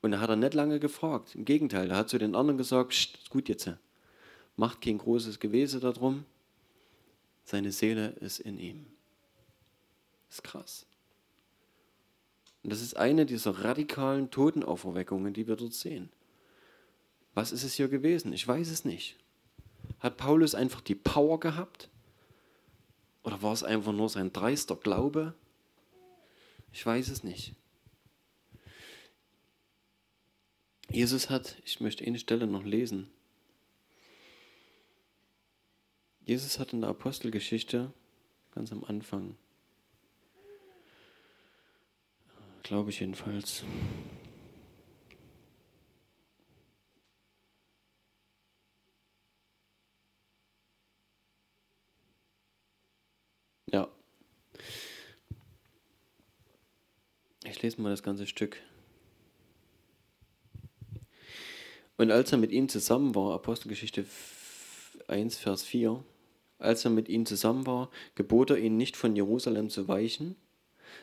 Und 0.00 0.12
da 0.12 0.20
hat 0.20 0.30
er 0.30 0.36
nicht 0.36 0.54
lange 0.54 0.80
gefragt. 0.80 1.34
Im 1.34 1.44
Gegenteil, 1.44 1.90
er 1.90 1.98
hat 1.98 2.08
zu 2.08 2.16
den 2.16 2.34
anderen 2.34 2.56
gesagt, 2.56 2.94
ist 2.94 3.28
gut 3.28 3.50
jetzt 3.50 3.70
macht 4.56 4.80
kein 4.80 4.96
großes 4.96 5.40
Gewese 5.40 5.78
darum. 5.78 6.24
Seine 7.44 7.70
Seele 7.70 8.14
ist 8.20 8.40
in 8.40 8.58
ihm. 8.58 8.95
Das 10.28 10.38
ist 10.38 10.44
krass. 10.44 10.86
Und 12.62 12.70
das 12.70 12.82
ist 12.82 12.96
eine 12.96 13.26
dieser 13.26 13.64
radikalen 13.64 14.30
Totenauferweckungen, 14.30 15.32
die 15.32 15.46
wir 15.46 15.56
dort 15.56 15.74
sehen. 15.74 16.10
Was 17.34 17.52
ist 17.52 17.62
es 17.62 17.74
hier 17.74 17.88
gewesen? 17.88 18.32
Ich 18.32 18.46
weiß 18.46 18.68
es 18.68 18.84
nicht. 18.84 19.16
Hat 20.00 20.16
Paulus 20.16 20.54
einfach 20.54 20.80
die 20.80 20.94
Power 20.94 21.38
gehabt? 21.38 21.90
Oder 23.22 23.42
war 23.42 23.52
es 23.52 23.62
einfach 23.62 23.92
nur 23.92 24.08
sein 24.08 24.32
dreister 24.32 24.76
Glaube? 24.76 25.34
Ich 26.72 26.84
weiß 26.84 27.08
es 27.08 27.24
nicht. 27.24 27.54
Jesus 30.90 31.30
hat, 31.30 31.56
ich 31.64 31.80
möchte 31.80 32.04
eine 32.04 32.18
Stelle 32.18 32.46
noch 32.46 32.64
lesen. 32.64 33.10
Jesus 36.24 36.58
hat 36.58 36.72
in 36.72 36.80
der 36.80 36.90
Apostelgeschichte 36.90 37.92
ganz 38.52 38.72
am 38.72 38.82
Anfang, 38.84 39.36
glaube 42.66 42.90
ich 42.90 42.98
jedenfalls, 42.98 43.64
Ja. 53.72 53.88
Ich 57.44 57.62
lese 57.62 57.80
mal 57.80 57.90
das 57.90 58.02
ganze 58.02 58.26
Stück. 58.26 58.56
Und 61.96 62.10
als 62.10 62.32
er 62.32 62.38
mit 62.38 62.52
ihnen 62.52 62.68
zusammen 62.68 63.14
war, 63.14 63.34
Apostelgeschichte 63.34 64.06
1, 65.08 65.36
Vers 65.38 65.62
4, 65.64 66.04
als 66.58 66.84
er 66.84 66.90
mit 66.90 67.08
ihnen 67.08 67.26
zusammen 67.26 67.66
war, 67.66 67.90
gebot 68.14 68.50
er 68.50 68.58
ihnen 68.58 68.76
nicht 68.76 68.96
von 68.96 69.14
Jerusalem 69.16 69.70
zu 69.70 69.88
weichen, 69.88 70.36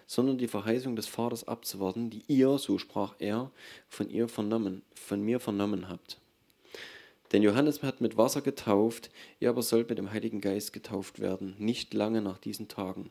sondern 0.07 0.37
die 0.37 0.47
Verheißung 0.47 0.95
des 0.95 1.07
Vaters 1.07 1.47
abzuwarten, 1.47 2.09
die 2.09 2.23
ihr, 2.27 2.57
so 2.57 2.77
sprach 2.77 3.15
er, 3.19 3.51
von 3.89 4.09
ihr 4.09 4.27
vernommen, 4.27 4.83
von 4.95 5.21
mir 5.21 5.39
vernommen 5.39 5.89
habt. 5.89 6.19
Denn 7.31 7.41
Johannes 7.41 7.81
hat 7.81 7.99
mit 7.99 8.15
Wasser 8.15 8.41
getauft, 8.41 9.09
ihr 9.39 9.49
aber 9.49 9.63
sollt 9.63 9.89
mit 9.89 9.97
dem 9.97 10.11
Heiligen 10.11 10.39
Geist 10.39 10.71
getauft 10.71 11.19
werden, 11.19 11.55
nicht 11.57 11.93
lange 11.93 12.21
nach 12.21 12.37
diesen 12.37 12.67
Tagen. 12.67 13.09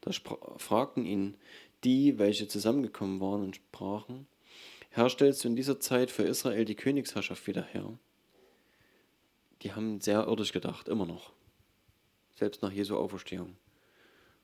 Da 0.00 0.10
fragten 0.58 1.04
ihn 1.04 1.36
die, 1.84 2.18
welche 2.18 2.46
zusammengekommen 2.46 3.20
waren 3.20 3.42
und 3.42 3.56
sprachen, 3.56 4.26
Herr, 4.90 5.08
stellst 5.08 5.42
du 5.42 5.48
in 5.48 5.56
dieser 5.56 5.80
Zeit 5.80 6.10
für 6.10 6.24
Israel 6.24 6.66
die 6.66 6.74
Königsherrschaft 6.74 7.46
wieder 7.46 7.62
her? 7.62 7.98
Die 9.62 9.72
haben 9.72 10.00
sehr 10.00 10.26
irdisch 10.26 10.52
gedacht, 10.52 10.86
immer 10.86 11.06
noch. 11.06 11.32
Selbst 12.36 12.62
nach 12.62 12.70
Jesu 12.70 12.96
Auferstehung 12.96 13.56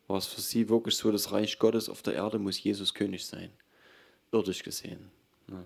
war 0.09 0.19
es 0.19 0.27
für 0.27 0.41
sie 0.41 0.69
wirklich 0.69 0.97
so, 0.97 1.13
das 1.13 1.31
Reich 1.31 1.59
Gottes 1.59 1.89
auf 1.89 2.03
der 2.03 2.15
Erde 2.15 2.39
muss 2.39 2.63
Jesus 2.63 2.95
König 2.95 3.25
sein. 3.25 3.51
Irdisch 4.33 4.63
gesehen. 4.63 5.11
Ja. 5.49 5.65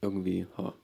Irgendwie, 0.00 0.46
ha, 0.56 0.74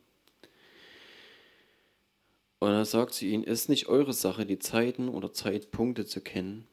und 2.61 2.72
er 2.72 2.84
sagt 2.84 3.14
zu 3.14 3.24
ihnen, 3.24 3.42
es 3.44 3.62
ist 3.62 3.68
nicht 3.70 3.88
eure 3.88 4.12
Sache, 4.12 4.44
die 4.44 4.59
Zeiten 4.59 5.09
oder 5.09 5.32
Zeitpunkte 5.32 6.05
zu 6.05 6.20
kennen, 6.20 6.66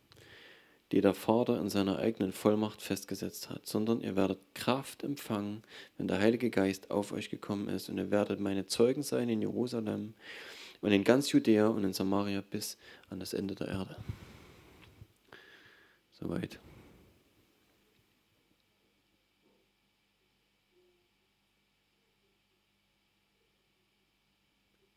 die 0.92 1.00
der 1.00 1.14
Vater 1.14 1.60
in 1.62 1.70
seiner 1.70 1.98
eigenen 2.00 2.34
Vollmacht 2.34 2.82
festgesetzt 2.82 3.50
hat, 3.50 3.66
sondern 3.66 4.02
ihr 4.02 4.18
werdet 4.18 4.40
Kraft 4.54 5.04
empfangen, 5.04 5.64
wenn 5.98 6.10
der 6.10 6.20
Heilige 6.20 6.50
Geist 6.50 6.92
auf 6.92 7.14
euch 7.14 7.30
gekommen 7.30 7.70
ist, 7.70 7.88
und 7.88 7.98
ihr 7.98 8.12
werdet 8.12 8.42
meine 8.42 8.68
Zeugen 8.68 9.02
sein 9.02 9.30
in 9.30 9.42
Jerusalem 9.42 10.14
und 10.82 10.92
in 10.92 11.06
ganz 11.06 11.32
Judäa 11.32 11.68
und 11.68 11.86
in 11.86 11.94
Samaria 11.94 12.42
bis 12.42 12.78
an 13.10 13.22
das 13.22 13.34
Ende 13.34 13.56
der 13.56 13.70
Erde. 13.70 13.96
Soweit. 16.20 16.60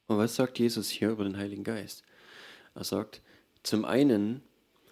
Und 0.06 0.18
was 0.18 0.34
sagt 0.34 0.58
Jesus 0.58 0.88
hier 0.88 1.10
über 1.10 1.24
den 1.24 1.36
Heiligen 1.36 1.62
Geist? 1.62 2.02
Er 2.74 2.84
sagt, 2.84 3.20
zum 3.62 3.84
einen, 3.84 4.42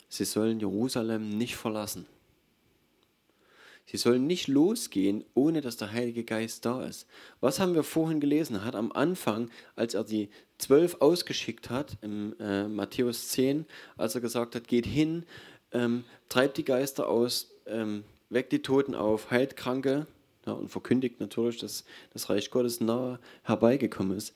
sie 0.09 0.25
sollen 0.25 0.61
Jerusalem 0.61 1.31
nicht 1.31 1.57
verlassen. 1.57 2.07
Sie 3.87 3.97
sollen 3.97 4.27
nicht 4.27 4.49
losgehen, 4.49 5.25
ohne 5.33 5.63
dass 5.63 5.79
der 5.79 5.93
Heilige 5.93 6.23
Geist 6.23 6.67
da 6.67 6.85
ist. 6.85 7.07
Was 7.41 7.59
haben 7.59 7.75
wir 7.75 7.83
vorhin 7.83 8.21
gelesen? 8.21 8.57
Er 8.57 8.65
hat 8.67 8.75
am 8.77 8.93
Anfang, 8.93 9.51
als 9.77 9.95
er 9.95 10.05
die 10.05 10.29
zwölf 10.59 11.01
ausgeschickt 11.01 11.71
hat, 11.71 11.97
im 12.03 12.37
äh, 12.39 12.69
Matthäus 12.69 13.29
10, 13.29 13.65
als 13.97 14.15
er 14.15 14.21
gesagt 14.21 14.55
hat, 14.55 14.69
geht 14.69 14.85
hin, 14.85 15.25
ähm, 15.73 16.05
treibt 16.29 16.57
die 16.57 16.65
Geister 16.65 17.09
aus, 17.09 17.51
ähm, 17.67 18.05
weckt 18.31 18.53
die 18.53 18.63
Toten 18.63 18.95
auf, 18.95 19.31
heilt 19.31 19.57
Kranke 19.57 20.07
ja, 20.47 20.53
und 20.53 20.69
verkündigt 20.69 21.21
natürlich, 21.21 21.59
dass 21.59 21.85
das 22.13 22.31
Reich 22.31 22.51
Gottes 22.51 22.81
nahe 22.81 23.19
herbeigekommen 23.43 24.17
ist. 24.17 24.35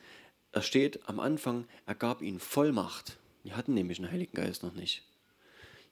Er 0.53 0.62
steht 0.62 1.09
am 1.09 1.20
Anfang, 1.20 1.66
er 1.87 1.95
gab 1.95 2.22
ihnen 2.22 2.41
Vollmacht. 2.41 3.18
Die 3.45 3.55
hatten 3.55 3.74
nämlich 3.74 3.99
einen 3.99 4.12
Heiligen 4.12 4.35
Geist 4.35 4.62
noch 4.62 4.74
nicht. 4.74 5.03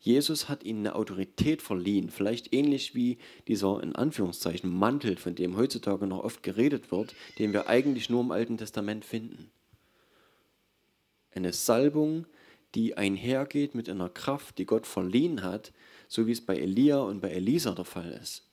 Jesus 0.00 0.48
hat 0.48 0.64
ihnen 0.64 0.86
eine 0.86 0.94
Autorität 0.94 1.60
verliehen, 1.60 2.08
vielleicht 2.08 2.54
ähnlich 2.54 2.94
wie 2.94 3.18
dieser 3.48 3.82
in 3.82 3.94
Anführungszeichen 3.94 4.70
Mantel, 4.70 5.16
von 5.16 5.34
dem 5.34 5.56
heutzutage 5.56 6.06
noch 6.06 6.24
oft 6.24 6.42
geredet 6.42 6.90
wird, 6.90 7.14
den 7.38 7.52
wir 7.52 7.68
eigentlich 7.68 8.08
nur 8.08 8.22
im 8.22 8.30
Alten 8.30 8.56
Testament 8.56 9.04
finden. 9.04 9.50
Eine 11.34 11.52
Salbung, 11.52 12.26
die 12.74 12.96
einhergeht 12.96 13.74
mit 13.74 13.88
einer 13.88 14.08
Kraft, 14.08 14.58
die 14.58 14.66
Gott 14.66 14.86
verliehen 14.86 15.42
hat, 15.42 15.72
so 16.08 16.26
wie 16.26 16.32
es 16.32 16.40
bei 16.40 16.56
Elia 16.56 17.00
und 17.00 17.20
bei 17.20 17.30
Elisa 17.30 17.72
der 17.72 17.84
Fall 17.84 18.12
ist. 18.20 18.46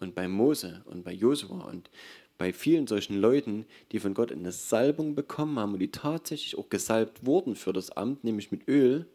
Und 0.00 0.14
bei 0.14 0.28
Mose 0.28 0.82
und 0.86 1.04
bei 1.04 1.12
Josua 1.12 1.64
und 1.64 1.90
bei 2.36 2.52
vielen 2.52 2.86
solchen 2.86 3.16
Leuten, 3.16 3.64
die 3.92 4.00
von 4.00 4.14
Gott 4.14 4.32
eine 4.32 4.52
Salbung 4.52 5.14
bekommen 5.14 5.58
haben 5.58 5.74
und 5.74 5.78
die 5.78 5.92
tatsächlich 5.92 6.58
auch 6.58 6.68
gesalbt 6.68 7.24
wurden 7.24 7.54
für 7.54 7.72
das 7.72 7.90
Amt, 7.90 8.24
nämlich 8.24 8.50
mit 8.50 8.66
Öl, 8.68 9.06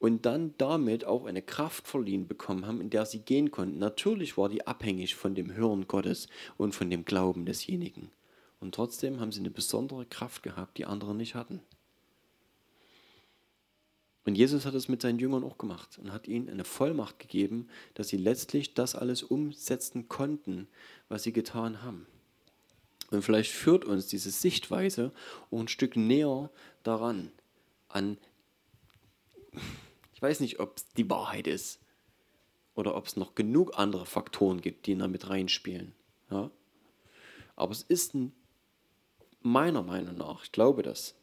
und 0.00 0.24
dann 0.24 0.54
damit 0.56 1.04
auch 1.04 1.26
eine 1.26 1.42
Kraft 1.42 1.86
verliehen 1.86 2.26
bekommen 2.26 2.66
haben, 2.66 2.80
in 2.80 2.88
der 2.88 3.04
sie 3.04 3.20
gehen 3.20 3.50
konnten. 3.50 3.78
Natürlich 3.78 4.38
war 4.38 4.48
die 4.48 4.66
abhängig 4.66 5.14
von 5.14 5.34
dem 5.34 5.54
Hören 5.54 5.86
Gottes 5.86 6.28
und 6.56 6.74
von 6.74 6.88
dem 6.88 7.04
Glauben 7.04 7.44
desjenigen. 7.44 8.10
Und 8.60 8.74
trotzdem 8.74 9.20
haben 9.20 9.30
sie 9.30 9.40
eine 9.40 9.50
besondere 9.50 10.06
Kraft 10.06 10.42
gehabt, 10.42 10.78
die 10.78 10.86
andere 10.86 11.14
nicht 11.14 11.34
hatten. 11.34 11.60
Und 14.30 14.36
Jesus 14.36 14.64
hat 14.64 14.74
es 14.74 14.88
mit 14.88 15.02
seinen 15.02 15.18
Jüngern 15.18 15.42
auch 15.42 15.58
gemacht 15.58 15.98
und 15.98 16.12
hat 16.12 16.28
ihnen 16.28 16.48
eine 16.48 16.62
Vollmacht 16.62 17.18
gegeben, 17.18 17.66
dass 17.94 18.06
sie 18.06 18.16
letztlich 18.16 18.74
das 18.74 18.94
alles 18.94 19.24
umsetzen 19.24 20.06
konnten, 20.06 20.68
was 21.08 21.24
sie 21.24 21.32
getan 21.32 21.82
haben. 21.82 22.06
Und 23.10 23.22
vielleicht 23.22 23.50
führt 23.50 23.84
uns 23.84 24.06
diese 24.06 24.30
Sichtweise 24.30 25.10
auch 25.50 25.58
ein 25.58 25.66
Stück 25.66 25.96
näher 25.96 26.48
daran, 26.84 27.32
an, 27.88 28.18
ich 30.12 30.22
weiß 30.22 30.38
nicht, 30.38 30.60
ob 30.60 30.76
es 30.76 30.86
die 30.90 31.10
Wahrheit 31.10 31.48
ist 31.48 31.80
oder 32.76 32.94
ob 32.94 33.08
es 33.08 33.16
noch 33.16 33.34
genug 33.34 33.80
andere 33.80 34.06
Faktoren 34.06 34.60
gibt, 34.60 34.86
die 34.86 34.96
da 34.96 35.08
mit 35.08 35.28
reinspielen. 35.28 35.92
Ja? 36.30 36.52
Aber 37.56 37.72
es 37.72 37.82
ist 37.82 38.14
ein, 38.14 38.32
meiner 39.40 39.82
Meinung 39.82 40.16
nach, 40.18 40.44
ich 40.44 40.52
glaube 40.52 40.84
das, 40.84 41.16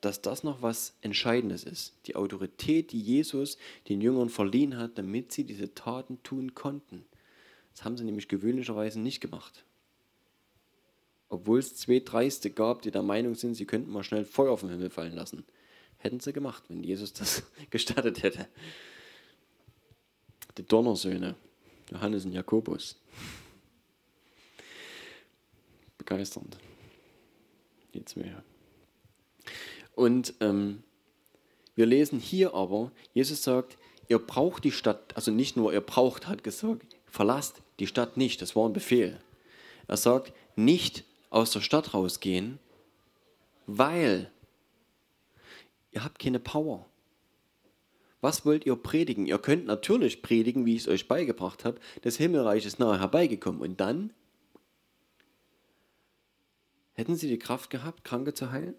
dass 0.00 0.22
das 0.22 0.44
noch 0.44 0.62
was 0.62 0.94
Entscheidendes 1.02 1.64
ist. 1.64 1.94
Die 2.06 2.16
Autorität, 2.16 2.92
die 2.92 3.00
Jesus 3.00 3.58
den 3.88 4.00
Jüngern 4.00 4.28
verliehen 4.28 4.76
hat, 4.76 4.96
damit 4.96 5.32
sie 5.32 5.44
diese 5.44 5.74
Taten 5.74 6.22
tun 6.22 6.54
konnten. 6.54 7.04
Das 7.74 7.84
haben 7.84 7.96
sie 7.96 8.04
nämlich 8.04 8.28
gewöhnlicherweise 8.28 8.98
nicht 9.00 9.20
gemacht. 9.20 9.64
Obwohl 11.28 11.60
es 11.60 11.76
zwei 11.76 12.00
Dreiste 12.00 12.50
gab, 12.50 12.82
die 12.82 12.90
der 12.90 13.02
Meinung 13.02 13.34
sind, 13.34 13.54
sie 13.54 13.66
könnten 13.66 13.90
mal 13.90 14.02
schnell 14.02 14.24
Feuer 14.24 14.58
vom 14.58 14.68
Himmel 14.68 14.90
fallen 14.90 15.14
lassen. 15.14 15.44
Hätten 15.98 16.18
sie 16.18 16.32
gemacht, 16.32 16.64
wenn 16.68 16.82
Jesus 16.82 17.12
das 17.12 17.44
gestattet 17.70 18.22
hätte. 18.22 18.48
Die 20.58 20.64
Donnersöhne, 20.64 21.36
Johannes 21.90 22.24
und 22.24 22.32
Jakobus. 22.32 22.96
Begeisternd. 25.98 26.58
Die 27.94 28.04
zwei. 28.04 28.42
Und 30.00 30.32
ähm, 30.40 30.82
wir 31.74 31.84
lesen 31.84 32.20
hier 32.20 32.54
aber, 32.54 32.90
Jesus 33.12 33.42
sagt, 33.42 33.76
ihr 34.08 34.18
braucht 34.18 34.64
die 34.64 34.72
Stadt, 34.72 35.14
also 35.14 35.30
nicht 35.30 35.58
nur 35.58 35.74
ihr 35.74 35.82
braucht, 35.82 36.26
hat 36.26 36.42
gesagt, 36.42 36.96
verlasst 37.04 37.60
die 37.80 37.86
Stadt 37.86 38.16
nicht, 38.16 38.40
das 38.40 38.56
war 38.56 38.66
ein 38.66 38.72
Befehl. 38.72 39.20
Er 39.88 39.98
sagt, 39.98 40.32
nicht 40.56 41.04
aus 41.28 41.50
der 41.50 41.60
Stadt 41.60 41.92
rausgehen, 41.92 42.58
weil 43.66 44.32
ihr 45.90 46.02
habt 46.02 46.18
keine 46.18 46.40
Power. 46.40 46.86
Was 48.22 48.46
wollt 48.46 48.64
ihr 48.64 48.76
predigen? 48.76 49.26
Ihr 49.26 49.38
könnt 49.38 49.66
natürlich 49.66 50.22
predigen, 50.22 50.64
wie 50.64 50.76
ich 50.76 50.82
es 50.84 50.88
euch 50.88 51.08
beigebracht 51.08 51.66
habe, 51.66 51.78
das 52.00 52.16
Himmelreich 52.16 52.64
ist 52.64 52.78
nahe 52.78 52.98
herbeigekommen. 52.98 53.60
Und 53.60 53.78
dann? 53.78 54.14
Hätten 56.94 57.16
sie 57.16 57.28
die 57.28 57.38
Kraft 57.38 57.68
gehabt, 57.68 58.02
Kranke 58.02 58.32
zu 58.32 58.50
heilen? 58.50 58.76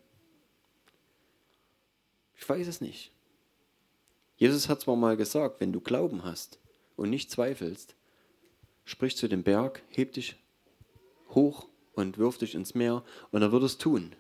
Ich 2.41 2.49
weiß 2.49 2.67
es 2.67 2.81
nicht. 2.81 3.11
Jesus 4.35 4.67
hat 4.67 4.81
zwar 4.81 4.95
mal 4.95 5.15
gesagt, 5.15 5.61
wenn 5.61 5.71
du 5.71 5.79
Glauben 5.79 6.23
hast 6.23 6.59
und 6.95 7.11
nicht 7.11 7.29
zweifelst, 7.29 7.95
sprich 8.83 9.15
zu 9.15 9.27
dem 9.27 9.43
Berg, 9.43 9.83
heb 9.89 10.13
dich 10.13 10.37
hoch 11.29 11.67
und 11.93 12.17
wirf 12.17 12.39
dich 12.39 12.55
ins 12.55 12.73
Meer 12.73 13.03
und 13.29 13.43
er 13.43 13.51
wird 13.51 13.61
es 13.61 13.77
tun. 13.77 14.15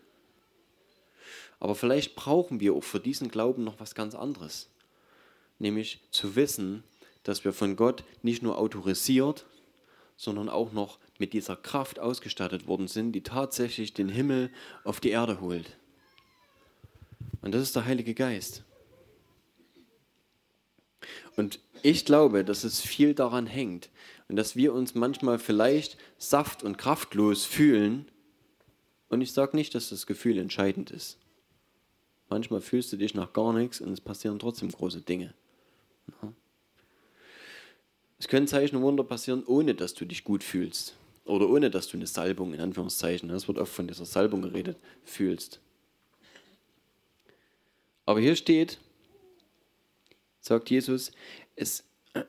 Aber 1.59 1.73
vielleicht 1.73 2.15
brauchen 2.15 2.59
wir 2.59 2.75
auch 2.75 2.83
für 2.83 2.99
diesen 2.99 3.29
Glauben 3.29 3.63
noch 3.63 3.79
was 3.79 3.95
ganz 3.95 4.13
anderes. 4.13 4.69
Nämlich 5.57 6.01
zu 6.11 6.35
wissen, 6.35 6.83
dass 7.23 7.43
wir 7.43 7.53
von 7.53 7.75
Gott 7.75 8.03
nicht 8.21 8.43
nur 8.43 8.59
autorisiert, 8.59 9.47
sondern 10.15 10.47
auch 10.47 10.73
noch 10.73 10.99
mit 11.17 11.33
dieser 11.33 11.55
Kraft 11.55 11.97
ausgestattet 11.97 12.67
worden 12.67 12.87
sind, 12.87 13.13
die 13.13 13.23
tatsächlich 13.23 13.95
den 13.95 14.09
Himmel 14.09 14.51
auf 14.83 14.99
die 14.99 15.09
Erde 15.09 15.41
holt. 15.41 15.75
Und 17.41 17.53
das 17.53 17.63
ist 17.63 17.75
der 17.75 17.85
Heilige 17.85 18.13
Geist. 18.13 18.63
Und 21.35 21.59
ich 21.81 22.05
glaube, 22.05 22.43
dass 22.45 22.63
es 22.63 22.81
viel 22.81 23.13
daran 23.13 23.47
hängt 23.47 23.89
und 24.27 24.35
dass 24.35 24.55
wir 24.55 24.73
uns 24.73 24.93
manchmal 24.93 25.39
vielleicht 25.39 25.97
saft- 26.17 26.63
und 26.63 26.77
kraftlos 26.77 27.45
fühlen. 27.45 28.05
Und 29.09 29.21
ich 29.21 29.31
sage 29.31 29.57
nicht, 29.57 29.73
dass 29.73 29.89
das 29.89 30.05
Gefühl 30.05 30.37
entscheidend 30.37 30.91
ist. 30.91 31.17
Manchmal 32.29 32.61
fühlst 32.61 32.93
du 32.93 32.97
dich 32.97 33.13
nach 33.13 33.33
gar 33.33 33.53
nichts 33.53 33.81
und 33.81 33.91
es 33.91 34.01
passieren 34.01 34.39
trotzdem 34.39 34.71
große 34.71 35.01
Dinge. 35.01 35.33
Es 38.19 38.27
können 38.27 38.47
Zeichen 38.47 38.75
und 38.75 38.83
Wunder 38.83 39.03
passieren, 39.03 39.43
ohne 39.45 39.73
dass 39.73 39.95
du 39.95 40.05
dich 40.05 40.23
gut 40.23 40.43
fühlst. 40.43 40.95
Oder 41.25 41.49
ohne 41.49 41.69
dass 41.69 41.87
du 41.87 41.97
eine 41.97 42.07
Salbung, 42.07 42.53
in 42.53 42.61
Anführungszeichen, 42.61 43.29
es 43.31 43.47
wird 43.47 43.57
oft 43.57 43.73
von 43.73 43.87
dieser 43.87 44.05
Salbung 44.05 44.41
geredet, 44.41 44.77
fühlst. 45.03 45.59
Aber 48.05 48.19
hier 48.19 48.35
steht, 48.35 48.79
sagt 50.39 50.69
Jesus, 50.69 51.11
es 51.55 51.83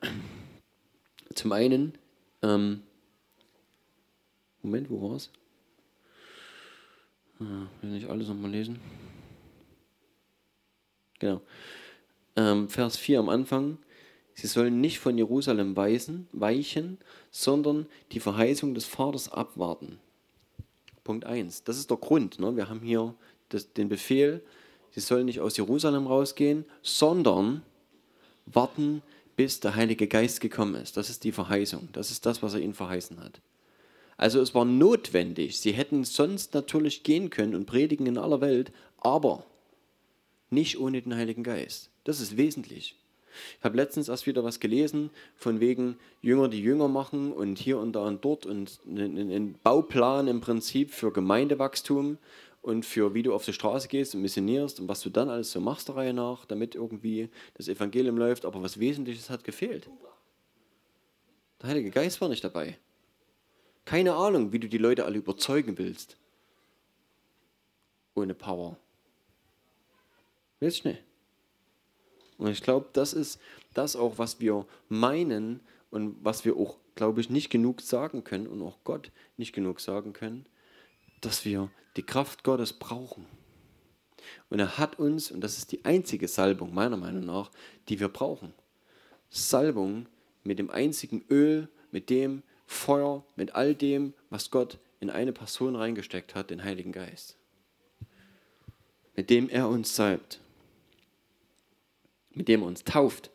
zum 1.34 1.52
einen, 1.52 1.98
ähm, 2.42 2.82
Moment, 4.62 4.90
wo 4.90 5.10
war 5.10 5.16
es? 5.16 5.30
Ah, 7.40 7.66
will 7.80 7.90
nicht 7.90 8.08
alles 8.08 8.28
nochmal 8.28 8.52
lesen. 8.52 8.78
Genau. 11.18 11.40
Ähm, 12.36 12.68
Vers 12.68 12.96
4 12.96 13.18
am 13.18 13.28
Anfang. 13.28 13.78
Sie 14.34 14.46
sollen 14.46 14.80
nicht 14.80 14.98
von 15.00 15.18
Jerusalem 15.18 15.76
weisen, 15.76 16.28
weichen, 16.32 16.98
sondern 17.30 17.86
die 18.12 18.20
Verheißung 18.20 18.74
des 18.74 18.86
Vaters 18.86 19.30
abwarten. 19.30 19.98
Punkt 21.04 21.24
1. 21.24 21.64
Das 21.64 21.76
ist 21.76 21.90
der 21.90 21.96
Grund. 21.96 22.38
Ne? 22.38 22.56
Wir 22.56 22.68
haben 22.68 22.80
hier 22.80 23.14
das, 23.48 23.72
den 23.72 23.88
Befehl, 23.88 24.42
sie 24.92 25.00
sollen 25.00 25.26
nicht 25.26 25.40
aus 25.40 25.56
Jerusalem 25.56 26.06
rausgehen, 26.06 26.64
sondern 26.82 27.62
warten, 28.46 29.02
bis 29.36 29.60
der 29.60 29.74
Heilige 29.74 30.06
Geist 30.06 30.40
gekommen 30.40 30.74
ist. 30.76 30.96
Das 30.96 31.10
ist 31.10 31.24
die 31.24 31.32
Verheißung. 31.32 31.88
Das 31.92 32.10
ist 32.10 32.26
das, 32.26 32.42
was 32.42 32.54
er 32.54 32.60
ihnen 32.60 32.74
verheißen 32.74 33.20
hat. 33.20 33.40
Also 34.16 34.40
es 34.40 34.54
war 34.54 34.64
notwendig. 34.64 35.58
Sie 35.58 35.72
hätten 35.72 36.04
sonst 36.04 36.54
natürlich 36.54 37.02
gehen 37.02 37.30
können 37.30 37.54
und 37.54 37.66
predigen 37.66 38.06
in 38.06 38.18
aller 38.18 38.40
Welt, 38.40 38.72
aber 38.98 39.44
nicht 40.50 40.78
ohne 40.78 41.00
den 41.00 41.14
Heiligen 41.14 41.42
Geist. 41.42 41.90
Das 42.04 42.20
ist 42.20 42.36
wesentlich. 42.36 42.96
Ich 43.58 43.64
habe 43.64 43.76
letztens 43.76 44.08
erst 44.08 44.26
wieder 44.26 44.44
was 44.44 44.60
gelesen, 44.60 45.10
von 45.36 45.60
wegen 45.60 45.96
Jünger, 46.20 46.48
die 46.48 46.60
Jünger 46.60 46.88
machen 46.88 47.32
und 47.32 47.58
hier 47.58 47.78
und 47.78 47.92
da 47.92 48.06
und 48.06 48.24
dort 48.24 48.44
und 48.44 48.78
einen 48.86 49.58
Bauplan 49.62 50.28
im 50.28 50.40
Prinzip 50.40 50.92
für 50.92 51.12
Gemeindewachstum 51.12 52.18
und 52.62 52.86
für 52.86 53.12
wie 53.12 53.22
du 53.22 53.34
auf 53.34 53.44
die 53.44 53.52
Straße 53.52 53.88
gehst 53.88 54.14
und 54.14 54.22
missionierst 54.22 54.80
und 54.80 54.88
was 54.88 55.00
du 55.00 55.10
dann 55.10 55.28
alles 55.28 55.50
so 55.50 55.60
machst 55.60 55.88
der 55.88 55.96
Reihe 55.96 56.14
nach, 56.14 56.44
damit 56.46 56.74
irgendwie 56.74 57.28
das 57.54 57.68
Evangelium 57.68 58.16
läuft. 58.16 58.44
Aber 58.44 58.62
was 58.62 58.78
Wesentliches 58.78 59.28
hat 59.28 59.44
gefehlt. 59.44 59.90
Der 61.60 61.70
Heilige 61.70 61.90
Geist 61.90 62.20
war 62.20 62.28
nicht 62.28 62.44
dabei. 62.44 62.78
Keine 63.84 64.14
Ahnung, 64.14 64.52
wie 64.52 64.60
du 64.60 64.68
die 64.68 64.78
Leute 64.78 65.04
alle 65.04 65.18
überzeugen 65.18 65.76
willst. 65.76 66.16
Ohne 68.14 68.34
Power. 68.34 68.76
Willst 70.60 70.84
nicht? 70.84 71.02
Und 72.38 72.50
ich 72.50 72.62
glaube, 72.62 72.88
das 72.92 73.12
ist 73.12 73.40
das 73.74 73.96
auch, 73.96 74.18
was 74.18 74.38
wir 74.38 74.66
meinen 74.88 75.60
und 75.90 76.16
was 76.24 76.44
wir 76.44 76.56
auch, 76.56 76.76
glaube 76.94 77.20
ich, 77.20 77.30
nicht 77.30 77.50
genug 77.50 77.80
sagen 77.80 78.22
können 78.22 78.46
und 78.46 78.62
auch 78.62 78.78
Gott 78.84 79.10
nicht 79.36 79.52
genug 79.52 79.80
sagen 79.80 80.12
können, 80.12 80.46
dass 81.20 81.44
wir 81.44 81.70
die 81.96 82.02
Kraft 82.02 82.44
Gottes 82.44 82.72
brauchen. 82.72 83.26
Und 84.50 84.60
er 84.60 84.78
hat 84.78 84.98
uns, 84.98 85.30
und 85.30 85.40
das 85.40 85.58
ist 85.58 85.72
die 85.72 85.84
einzige 85.84 86.28
Salbung 86.28 86.72
meiner 86.74 86.96
Meinung 86.96 87.24
nach, 87.24 87.50
die 87.88 88.00
wir 88.00 88.08
brauchen. 88.08 88.52
Salbung 89.30 90.06
mit 90.44 90.58
dem 90.58 90.70
einzigen 90.70 91.24
Öl, 91.30 91.68
mit 91.90 92.10
dem 92.10 92.42
Feuer, 92.66 93.24
mit 93.36 93.54
all 93.54 93.74
dem, 93.74 94.14
was 94.30 94.50
Gott 94.50 94.78
in 95.00 95.10
eine 95.10 95.32
Person 95.32 95.76
reingesteckt 95.76 96.34
hat, 96.34 96.50
den 96.50 96.64
Heiligen 96.64 96.92
Geist. 96.92 97.36
Mit 99.16 99.30
dem 99.30 99.48
er 99.48 99.68
uns 99.68 99.94
salbt. 99.94 100.40
Mit 102.30 102.48
dem 102.48 102.62
er 102.62 102.66
uns 102.66 102.84
tauft. 102.84 103.30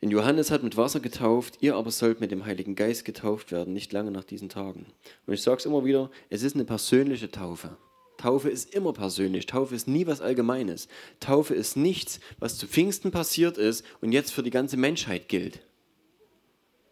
Denn 0.00 0.10
Johannes 0.10 0.50
hat 0.50 0.62
mit 0.62 0.76
Wasser 0.76 1.00
getauft, 1.00 1.58
ihr 1.60 1.74
aber 1.74 1.90
sollt 1.90 2.20
mit 2.20 2.30
dem 2.30 2.46
Heiligen 2.46 2.76
Geist 2.76 3.04
getauft 3.04 3.50
werden, 3.50 3.74
nicht 3.74 3.92
lange 3.92 4.12
nach 4.12 4.24
diesen 4.24 4.48
Tagen. 4.48 4.86
Und 5.26 5.34
ich 5.34 5.42
sage 5.42 5.58
es 5.58 5.66
immer 5.66 5.84
wieder, 5.84 6.10
es 6.30 6.42
ist 6.42 6.54
eine 6.54 6.64
persönliche 6.64 7.30
Taufe. 7.30 7.76
Taufe 8.16 8.50
ist 8.50 8.74
immer 8.74 8.92
persönlich. 8.92 9.46
Taufe 9.46 9.74
ist 9.74 9.88
nie 9.88 10.06
was 10.06 10.20
Allgemeines. 10.20 10.88
Taufe 11.20 11.54
ist 11.54 11.76
nichts, 11.76 12.20
was 12.38 12.58
zu 12.58 12.66
Pfingsten 12.66 13.10
passiert 13.10 13.58
ist 13.58 13.84
und 14.00 14.12
jetzt 14.12 14.32
für 14.32 14.42
die 14.42 14.50
ganze 14.50 14.76
Menschheit 14.76 15.28
gilt. 15.28 15.60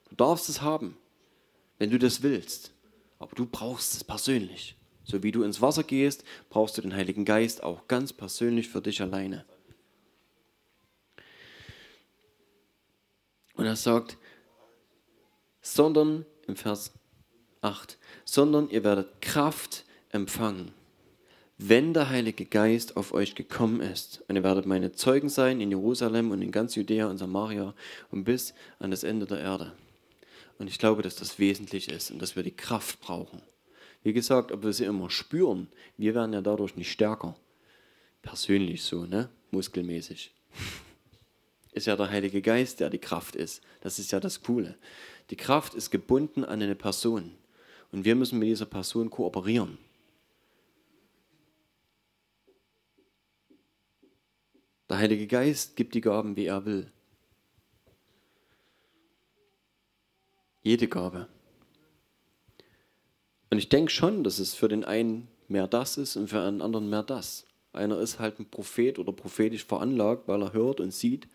Du 0.08 0.14
darfst 0.16 0.48
es 0.48 0.62
haben, 0.62 0.96
wenn 1.78 1.90
du 1.90 1.98
das 1.98 2.22
willst. 2.22 2.72
Aber 3.18 3.34
du 3.34 3.46
brauchst 3.46 3.94
es 3.94 4.04
persönlich. 4.04 4.76
So 5.04 5.22
wie 5.22 5.32
du 5.32 5.42
ins 5.42 5.60
Wasser 5.60 5.84
gehst, 5.84 6.24
brauchst 6.48 6.76
du 6.78 6.82
den 6.82 6.94
Heiligen 6.94 7.24
Geist 7.24 7.62
auch 7.62 7.86
ganz 7.88 8.12
persönlich 8.12 8.68
für 8.68 8.82
dich 8.82 9.00
alleine. 9.00 9.44
Und 13.56 13.66
er 13.66 13.76
sagt, 13.76 14.18
sondern 15.62 16.24
im 16.46 16.56
Vers 16.56 16.92
8, 17.62 17.98
sondern 18.24 18.70
ihr 18.70 18.84
werdet 18.84 19.20
Kraft 19.20 19.84
empfangen, 20.10 20.72
wenn 21.58 21.94
der 21.94 22.10
Heilige 22.10 22.44
Geist 22.44 22.96
auf 22.96 23.12
euch 23.12 23.34
gekommen 23.34 23.80
ist. 23.80 24.22
Und 24.28 24.36
ihr 24.36 24.44
werdet 24.44 24.66
meine 24.66 24.92
Zeugen 24.92 25.28
sein 25.28 25.60
in 25.60 25.70
Jerusalem 25.70 26.30
und 26.30 26.42
in 26.42 26.52
ganz 26.52 26.74
Judäa 26.74 27.06
und 27.06 27.18
Samaria 27.18 27.74
und 28.10 28.24
bis 28.24 28.54
an 28.78 28.90
das 28.90 29.02
Ende 29.02 29.26
der 29.26 29.40
Erde. 29.40 29.72
Und 30.58 30.68
ich 30.68 30.78
glaube, 30.78 31.02
dass 31.02 31.16
das 31.16 31.38
wesentlich 31.38 31.90
ist 31.90 32.10
und 32.10 32.20
dass 32.20 32.36
wir 32.36 32.42
die 32.42 32.56
Kraft 32.56 33.00
brauchen. 33.00 33.42
Wie 34.02 34.12
gesagt, 34.12 34.52
ob 34.52 34.62
wir 34.62 34.72
sie 34.72 34.84
immer 34.84 35.10
spüren, 35.10 35.68
wir 35.96 36.14
werden 36.14 36.32
ja 36.32 36.40
dadurch 36.40 36.76
nicht 36.76 36.92
stärker. 36.92 37.36
Persönlich 38.22 38.84
so, 38.84 39.04
ne? 39.04 39.28
Muskelmäßig 39.50 40.32
ist 41.76 41.86
ja 41.86 41.94
der 41.94 42.10
Heilige 42.10 42.40
Geist, 42.40 42.80
der 42.80 42.88
die 42.88 42.98
Kraft 42.98 43.36
ist. 43.36 43.62
Das 43.82 43.98
ist 43.98 44.10
ja 44.10 44.18
das 44.18 44.42
Coole. 44.42 44.76
Die 45.28 45.36
Kraft 45.36 45.74
ist 45.74 45.90
gebunden 45.90 46.42
an 46.42 46.62
eine 46.62 46.74
Person. 46.74 47.32
Und 47.92 48.04
wir 48.04 48.14
müssen 48.14 48.38
mit 48.38 48.48
dieser 48.48 48.64
Person 48.64 49.10
kooperieren. 49.10 49.76
Der 54.88 54.98
Heilige 54.98 55.26
Geist 55.26 55.76
gibt 55.76 55.94
die 55.94 56.00
Gaben, 56.00 56.36
wie 56.36 56.46
er 56.46 56.64
will. 56.64 56.90
Jede 60.62 60.88
Gabe. 60.88 61.28
Und 63.50 63.58
ich 63.58 63.68
denke 63.68 63.90
schon, 63.90 64.24
dass 64.24 64.38
es 64.38 64.54
für 64.54 64.68
den 64.68 64.84
einen 64.84 65.28
mehr 65.48 65.66
das 65.66 65.98
ist 65.98 66.16
und 66.16 66.28
für 66.28 66.40
einen 66.40 66.62
anderen 66.62 66.88
mehr 66.88 67.02
das. 67.02 67.46
Einer 67.72 67.98
ist 67.98 68.18
halt 68.18 68.40
ein 68.40 68.48
Prophet 68.48 68.98
oder 68.98 69.12
prophetisch 69.12 69.64
veranlagt, 69.64 70.26
weil 70.26 70.42
er 70.42 70.54
hört 70.54 70.80
und 70.80 70.92
sieht. 70.92 71.28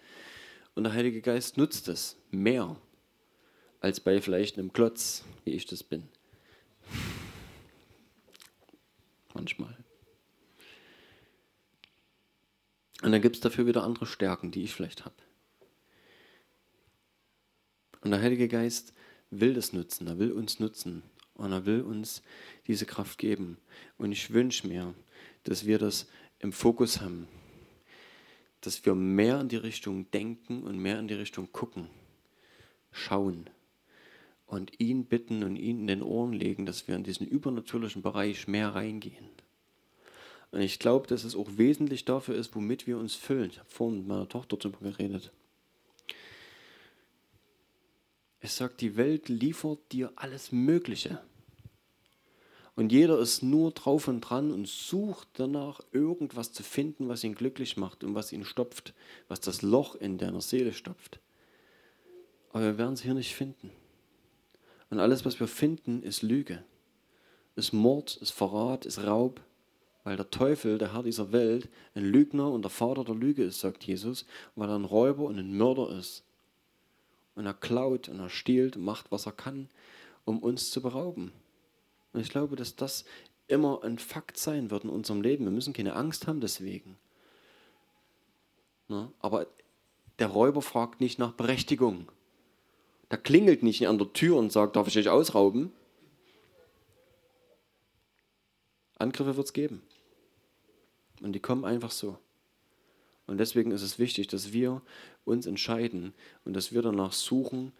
Und 0.75 0.83
der 0.85 0.93
Heilige 0.93 1.21
Geist 1.21 1.57
nutzt 1.57 1.87
es 1.87 2.17
mehr 2.31 2.77
als 3.81 3.99
bei 3.99 4.21
vielleicht 4.21 4.57
einem 4.57 4.71
Klotz, 4.71 5.25
wie 5.43 5.51
ich 5.51 5.65
das 5.65 5.83
bin. 5.83 6.07
Manchmal. 9.33 9.75
Und 13.01 13.11
dann 13.11 13.21
gibt 13.21 13.37
es 13.37 13.41
dafür 13.41 13.65
wieder 13.65 13.83
andere 13.83 14.05
Stärken, 14.05 14.51
die 14.51 14.63
ich 14.63 14.73
vielleicht 14.73 15.05
habe. 15.05 15.15
Und 18.01 18.11
der 18.11 18.21
Heilige 18.21 18.47
Geist 18.47 18.93
will 19.29 19.53
das 19.53 19.73
nutzen, 19.73 20.07
er 20.07 20.19
will 20.19 20.31
uns 20.31 20.59
nutzen 20.59 21.03
und 21.35 21.51
er 21.51 21.65
will 21.65 21.81
uns 21.81 22.21
diese 22.67 22.85
Kraft 22.85 23.17
geben. 23.17 23.57
Und 23.97 24.11
ich 24.11 24.31
wünsche 24.33 24.67
mir, 24.67 24.93
dass 25.43 25.65
wir 25.65 25.79
das 25.79 26.07
im 26.39 26.51
Fokus 26.51 27.01
haben, 27.01 27.27
dass 28.61 28.85
wir 28.85 28.95
mehr 28.95 29.41
in 29.41 29.49
die 29.49 29.57
Richtung 29.57 30.09
denken 30.11 30.63
und 30.63 30.77
mehr 30.77 30.99
in 30.99 31.07
die 31.07 31.15
Richtung 31.15 31.51
gucken, 31.51 31.87
schauen 32.91 33.49
und 34.45 34.79
ihn 34.79 35.05
bitten 35.05 35.43
und 35.43 35.55
ihn 35.55 35.81
in 35.81 35.87
den 35.87 36.03
Ohren 36.03 36.33
legen, 36.33 36.65
dass 36.65 36.87
wir 36.87 36.95
in 36.95 37.03
diesen 37.03 37.25
übernatürlichen 37.25 38.01
Bereich 38.01 38.47
mehr 38.47 38.69
reingehen. 38.69 39.29
Und 40.51 40.61
ich 40.61 40.79
glaube, 40.79 41.07
dass 41.07 41.23
es 41.23 41.35
auch 41.35 41.47
wesentlich 41.57 42.05
dafür 42.05 42.35
ist, 42.35 42.53
womit 42.55 42.85
wir 42.85 42.97
uns 42.97 43.15
füllen. 43.15 43.49
Ich 43.49 43.59
habe 43.59 43.69
vorhin 43.69 43.99
mit 43.99 44.07
meiner 44.07 44.27
Tochter 44.27 44.57
darüber 44.57 44.79
geredet. 44.79 45.31
Es 48.41 48.57
sagt, 48.57 48.81
die 48.81 48.97
Welt 48.97 49.29
liefert 49.29 49.79
dir 49.91 50.11
alles 50.15 50.51
Mögliche. 50.51 51.21
Und 52.75 52.91
jeder 52.91 53.19
ist 53.19 53.43
nur 53.43 53.71
drauf 53.71 54.07
und 54.07 54.21
dran 54.21 54.51
und 54.51 54.67
sucht 54.67 55.27
danach, 55.33 55.81
irgendwas 55.91 56.53
zu 56.53 56.63
finden, 56.63 57.09
was 57.09 57.23
ihn 57.23 57.35
glücklich 57.35 57.75
macht 57.75 58.03
und 58.03 58.15
was 58.15 58.31
ihn 58.31 58.45
stopft, 58.45 58.93
was 59.27 59.41
das 59.41 59.61
Loch 59.61 59.95
in 59.95 60.17
deiner 60.17 60.41
Seele 60.41 60.71
stopft. 60.71 61.19
Aber 62.51 62.63
wir 62.63 62.77
werden 62.77 62.93
es 62.93 63.01
hier 63.01 63.13
nicht 63.13 63.35
finden. 63.35 63.71
Und 64.89 64.99
alles, 64.99 65.25
was 65.25 65.39
wir 65.39 65.47
finden, 65.47 66.03
ist 66.03 66.21
Lüge. 66.21 66.63
Ist 67.55 67.73
Mord, 67.73 68.17
ist 68.17 68.31
Verrat, 68.31 68.85
ist 68.85 69.03
Raub. 69.03 69.41
Weil 70.03 70.17
der 70.17 70.31
Teufel, 70.31 70.77
der 70.77 70.93
Herr 70.93 71.03
dieser 71.03 71.31
Welt, 71.31 71.69
ein 71.93 72.03
Lügner 72.03 72.51
und 72.51 72.63
der 72.63 72.71
Vater 72.71 73.03
der 73.03 73.15
Lüge 73.15 73.43
ist, 73.43 73.59
sagt 73.59 73.83
Jesus, 73.83 74.25
weil 74.55 74.69
er 74.69 74.75
ein 74.75 74.85
Räuber 74.85 75.23
und 75.23 75.37
ein 75.37 75.55
Mörder 75.55 75.95
ist. 75.97 76.23
Und 77.35 77.45
er 77.45 77.53
klaut 77.53 78.09
und 78.09 78.19
er 78.19 78.29
stiehlt 78.29 78.77
und 78.77 78.83
macht, 78.83 79.11
was 79.11 79.25
er 79.25 79.31
kann, 79.31 79.69
um 80.25 80.39
uns 80.39 80.71
zu 80.71 80.81
berauben. 80.81 81.31
Und 82.13 82.21
ich 82.21 82.29
glaube, 82.29 82.55
dass 82.55 82.75
das 82.75 83.05
immer 83.47 83.83
ein 83.83 83.99
Fakt 83.99 84.37
sein 84.37 84.71
wird 84.71 84.83
in 84.83 84.89
unserem 84.89 85.21
Leben. 85.21 85.45
Wir 85.45 85.51
müssen 85.51 85.73
keine 85.73 85.95
Angst 85.95 86.27
haben 86.27 86.41
deswegen. 86.41 86.97
Na, 88.87 89.11
aber 89.19 89.47
der 90.19 90.27
Räuber 90.27 90.61
fragt 90.61 91.01
nicht 91.01 91.19
nach 91.19 91.33
Berechtigung. 91.33 92.11
Der 93.09 93.17
klingelt 93.17 93.63
nicht 93.63 93.87
an 93.87 93.97
der 93.97 94.13
Tür 94.13 94.37
und 94.37 94.51
sagt, 94.51 94.75
darf 94.75 94.87
ich 94.87 94.97
euch 94.97 95.09
ausrauben? 95.09 95.71
Angriffe 98.97 99.35
wird 99.35 99.47
es 99.47 99.53
geben. 99.53 99.81
Und 101.21 101.33
die 101.33 101.39
kommen 101.39 101.65
einfach 101.65 101.91
so. 101.91 102.17
Und 103.27 103.37
deswegen 103.37 103.71
ist 103.71 103.81
es 103.81 103.99
wichtig, 103.99 104.27
dass 104.27 104.53
wir 104.53 104.81
uns 105.25 105.45
entscheiden 105.45 106.13
und 106.45 106.53
dass 106.53 106.71
wir 106.73 106.81
danach 106.81 107.13
suchen, 107.13 107.71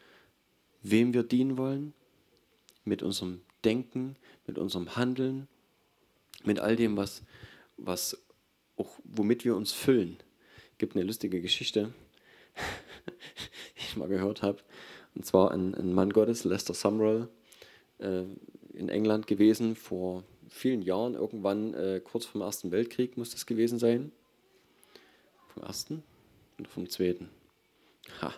wem 0.82 1.14
wir 1.14 1.24
dienen 1.24 1.58
wollen, 1.58 1.94
mit 2.86 3.04
unserem 3.04 3.42
Denken, 3.64 4.16
mit 4.48 4.58
unserem 4.58 4.96
Handeln, 4.96 5.48
mit 6.44 6.60
all 6.60 6.76
dem, 6.76 6.98
was, 6.98 7.24
was 7.78 8.18
auch, 8.78 9.00
womit 9.04 9.46
wir 9.46 9.56
uns 9.56 9.72
füllen. 9.72 10.18
Es 10.74 10.78
gibt 10.78 10.96
eine 10.96 11.06
lustige 11.06 11.42
Geschichte, 11.42 11.94
die 13.78 13.86
ich 13.88 13.98
mal 13.98 14.08
gehört 14.08 14.42
habe. 14.42 14.60
Und 15.16 15.26
zwar 15.26 15.52
ein, 15.52 15.76
ein 15.76 15.94
Mann 15.94 16.12
Gottes, 16.12 16.44
Lester 16.44 16.74
Sumrall, 16.74 17.30
äh, 18.00 18.24
in 18.74 18.90
England 18.90 19.28
gewesen, 19.28 19.76
vor 19.76 20.24
vielen 20.50 20.82
Jahren, 20.82 21.16
irgendwann 21.16 21.74
äh, 21.74 22.02
kurz 22.04 22.26
vom 22.26 22.42
Ersten 22.42 22.72
Weltkrieg 22.72 23.18
muss 23.18 23.32
das 23.32 23.46
gewesen 23.46 23.80
sein. 23.80 24.12
Vom 25.48 25.64
Ersten 25.64 26.04
oder 26.60 26.70
vom 26.70 26.90
Zweiten? 26.90 27.30
Ha, 28.22 28.34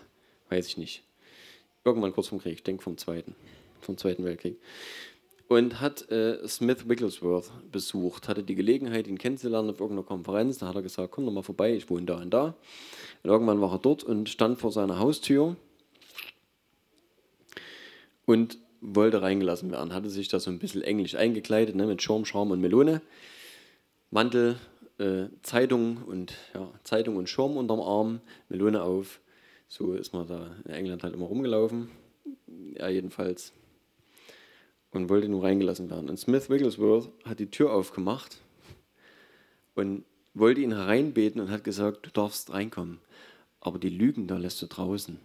weiß 0.49 0.67
ich 0.67 0.78
nicht. 0.78 1.03
Irgendwann 1.86 2.13
kurz 2.13 2.28
vom 2.28 2.39
Krieg, 2.39 2.53
ich 2.53 2.63
denke 2.63 2.84
vom 2.84 2.97
Zweiten, 2.97 3.36
vom 3.82 3.97
Zweiten 3.97 4.24
Weltkrieg. 4.24 4.57
Und 5.53 5.81
hat 5.81 6.09
äh, 6.09 6.47
Smith 6.47 6.89
Wigglesworth 6.89 7.51
besucht, 7.71 8.27
hatte 8.27 8.41
die 8.41 8.55
Gelegenheit, 8.55 9.05
ihn 9.05 9.19
kennenzulernen 9.19 9.69
auf 9.69 9.79
irgendeiner 9.79 10.07
Konferenz. 10.07 10.57
Da 10.57 10.67
hat 10.67 10.75
er 10.75 10.81
gesagt, 10.81 11.11
komm 11.11 11.27
doch 11.27 11.31
mal 11.31 11.43
vorbei, 11.43 11.75
ich 11.75 11.91
wohne 11.91 12.07
da 12.07 12.15
und 12.15 12.31
da. 12.31 12.55
Und 13.21 13.29
irgendwann 13.29 13.61
war 13.61 13.71
er 13.71 13.77
dort 13.77 14.03
und 14.03 14.29
stand 14.29 14.57
vor 14.57 14.71
seiner 14.71 14.97
Haustür 14.97 15.55
und 18.25 18.57
wollte 18.81 19.21
reingelassen 19.21 19.69
werden. 19.69 19.93
Hatte 19.93 20.09
sich 20.09 20.27
da 20.27 20.39
so 20.39 20.49
ein 20.49 20.57
bisschen 20.57 20.81
englisch 20.81 21.13
eingekleidet, 21.13 21.75
ne, 21.75 21.85
mit 21.85 22.01
Schirm, 22.01 22.25
Schaum 22.25 22.49
und 22.49 22.59
Melone. 22.59 23.03
Mantel, 24.09 24.55
äh, 24.97 25.25
Zeitung 25.43 25.97
und 26.07 26.33
ja, 26.55 26.67
Zeitung 26.83 27.15
und 27.15 27.29
Schirm 27.29 27.57
unterm 27.57 27.79
Arm, 27.79 28.21
Melone 28.49 28.81
auf. 28.81 29.19
So 29.67 29.93
ist 29.93 30.15
man 30.15 30.25
da 30.25 30.49
in 30.65 30.71
England 30.71 31.03
halt 31.03 31.13
immer 31.13 31.27
rumgelaufen. 31.27 31.91
Ja, 32.75 32.89
jedenfalls. 32.89 33.53
Und 34.93 35.09
wollte 35.09 35.27
nur 35.27 35.43
reingelassen 35.43 35.89
werden. 35.89 36.09
Und 36.09 36.17
Smith 36.17 36.49
Wigglesworth 36.49 37.09
hat 37.25 37.39
die 37.39 37.49
Tür 37.49 37.73
aufgemacht 37.73 38.37
und 39.75 40.05
wollte 40.35 40.61
ihn 40.61 40.71
hereinbeten 40.71 41.41
und 41.41 41.49
hat 41.49 41.63
gesagt, 41.63 42.05
du 42.05 42.11
darfst 42.11 42.53
reinkommen. 42.53 42.99
Aber 43.59 43.79
die 43.79 43.89
Lügen 43.89 44.27
da 44.27 44.37
lässt 44.37 44.61
du 44.61 44.67
draußen 44.67 45.19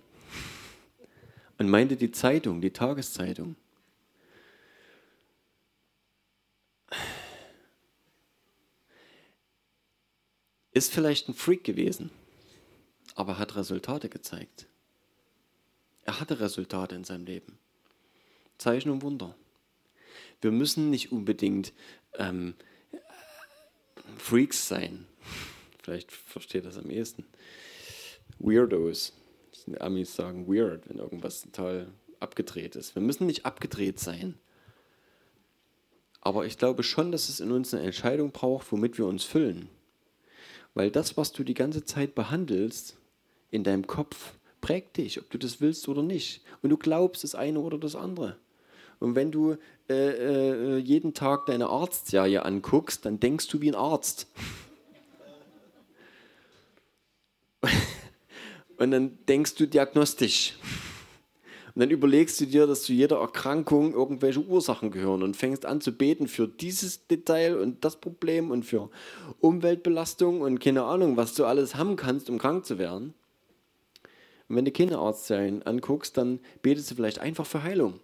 und 1.59 1.69
meinte 1.69 1.97
die 1.97 2.13
Zeitung, 2.13 2.61
die 2.61 2.73
Tageszeitung. 2.73 3.57
Ist 10.73 10.93
vielleicht 10.93 11.29
ein 11.29 11.35
Freak 11.35 11.65
gewesen, 11.65 12.11
aber 13.17 13.39
hat 13.39 13.57
Resultate 13.57 14.09
gezeigt. 14.09 14.67
Er 16.05 16.21
hatte 16.21 16.39
Resultate 16.39 16.95
in 16.95 17.05
seinem 17.05 17.27
Leben. 17.27 17.59
Zeichen 18.57 18.91
und 18.91 19.03
Wunder. 19.03 19.35
Wir 20.41 20.53
müssen 20.53 20.91
nicht 20.91 21.13
unbedingt 21.13 21.73
ähm, 22.19 22.55
Freaks 24.19 24.69
sein. 24.69 25.07
Vielleicht 25.83 26.13
versteht 26.13 26.65
das 26.65 26.79
am 26.79 26.91
ehesten. 26.91 27.25
Weirdos. 28.39 29.13
Die 29.67 29.81
Amis 29.81 30.15
sagen 30.15 30.47
weird, 30.47 30.89
wenn 30.89 30.99
irgendwas 30.99 31.43
total 31.43 31.89
abgedreht 32.21 32.77
ist. 32.77 32.95
Wir 32.95 33.03
müssen 33.03 33.27
nicht 33.27 33.45
abgedreht 33.45 33.99
sein. 33.99 34.35
Aber 36.21 36.47
ich 36.47 36.59
glaube 36.59 36.83
schon, 36.83 37.13
dass 37.13 37.29
es 37.29 37.41
in 37.41 37.53
uns 37.53 37.73
eine 37.73 37.85
Entscheidung 37.85 38.33
braucht, 38.33 38.71
womit 38.73 38.99
wir 38.99 39.07
uns 39.07 39.25
füllen. 39.25 39.69
Weil 40.75 40.91
das, 40.91 41.17
was 41.17 41.33
du 41.33 41.45
die 41.45 41.55
ganze 41.55 41.85
Zeit 41.85 42.15
behandelst, 42.15 42.97
in 43.51 43.65
deinem 43.65 43.87
Kopf, 43.87 44.35
prägt 44.61 44.97
dich, 44.97 45.21
ob 45.21 45.31
du 45.31 45.39
das 45.39 45.61
willst 45.61 45.89
oder 45.89 46.03
nicht. 46.03 46.43
Und 46.63 46.71
du 46.71 46.77
glaubst 46.77 47.25
das 47.25 47.35
eine 47.35 47.61
oder 47.61 47.79
das 47.79 47.95
andere. 47.95 48.37
Und 49.01 49.15
wenn 49.15 49.31
du 49.31 49.57
äh, 49.89 49.95
äh, 49.95 50.79
jeden 50.79 51.15
Tag 51.15 51.47
deine 51.47 51.69
Arztserie 51.69 52.45
anguckst, 52.45 53.05
dann 53.05 53.21
denkst 53.21 53.49
du 53.49 53.61
wie 53.61 53.71
ein 53.71 53.75
Arzt. 53.75 54.27
Und 58.79 58.91
dann 58.93 59.19
denkst 59.27 59.57
du 59.57 59.67
diagnostisch. 59.67 60.55
Und 61.75 61.83
dann 61.83 61.91
überlegst 61.91 62.41
du 62.41 62.47
dir, 62.47 62.67
dass 62.67 62.83
zu 62.83 62.93
jeder 62.93 63.19
Erkrankung 63.19 63.93
irgendwelche 63.95 64.41
Ursachen 64.41 64.91
gehören 64.91 65.23
und 65.23 65.37
fängst 65.37 65.65
an 65.65 65.81
zu 65.81 65.93
beten 65.93 66.27
für 66.27 66.49
dieses 66.49 67.07
Detail 67.07 67.57
und 67.57 67.85
das 67.85 68.01
Problem 68.01 68.51
und 68.51 68.65
für 68.65 68.91
Umweltbelastung 69.39 70.41
und 70.41 70.59
keine 70.59 70.83
Ahnung, 70.83 71.17
was 71.17 71.35
du 71.35 71.45
alles 71.45 71.77
haben 71.77 71.95
kannst, 71.95 72.31
um 72.31 72.39
krank 72.39 72.67
zu 72.67 72.79
werden. 72.79 73.15
Und 74.49 74.57
wenn 74.57 74.65
du 74.65 74.73
keine 74.73 74.99
Arztserien 74.99 75.63
anguckst, 75.63 76.17
dann 76.17 76.41
betest 76.63 76.91
du 76.91 76.97
vielleicht 76.97 77.21
einfach 77.21 77.47
für 77.47 77.63
Heilung, 77.63 78.01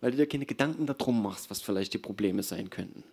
weil 0.00 0.10
du 0.10 0.16
dir 0.16 0.26
keine 0.26 0.46
Gedanken 0.46 0.86
darum 0.86 1.22
machst, 1.22 1.50
was 1.50 1.60
vielleicht 1.60 1.94
die 1.94 1.98
Probleme 1.98 2.42
sein 2.42 2.70
könnten. 2.70 3.04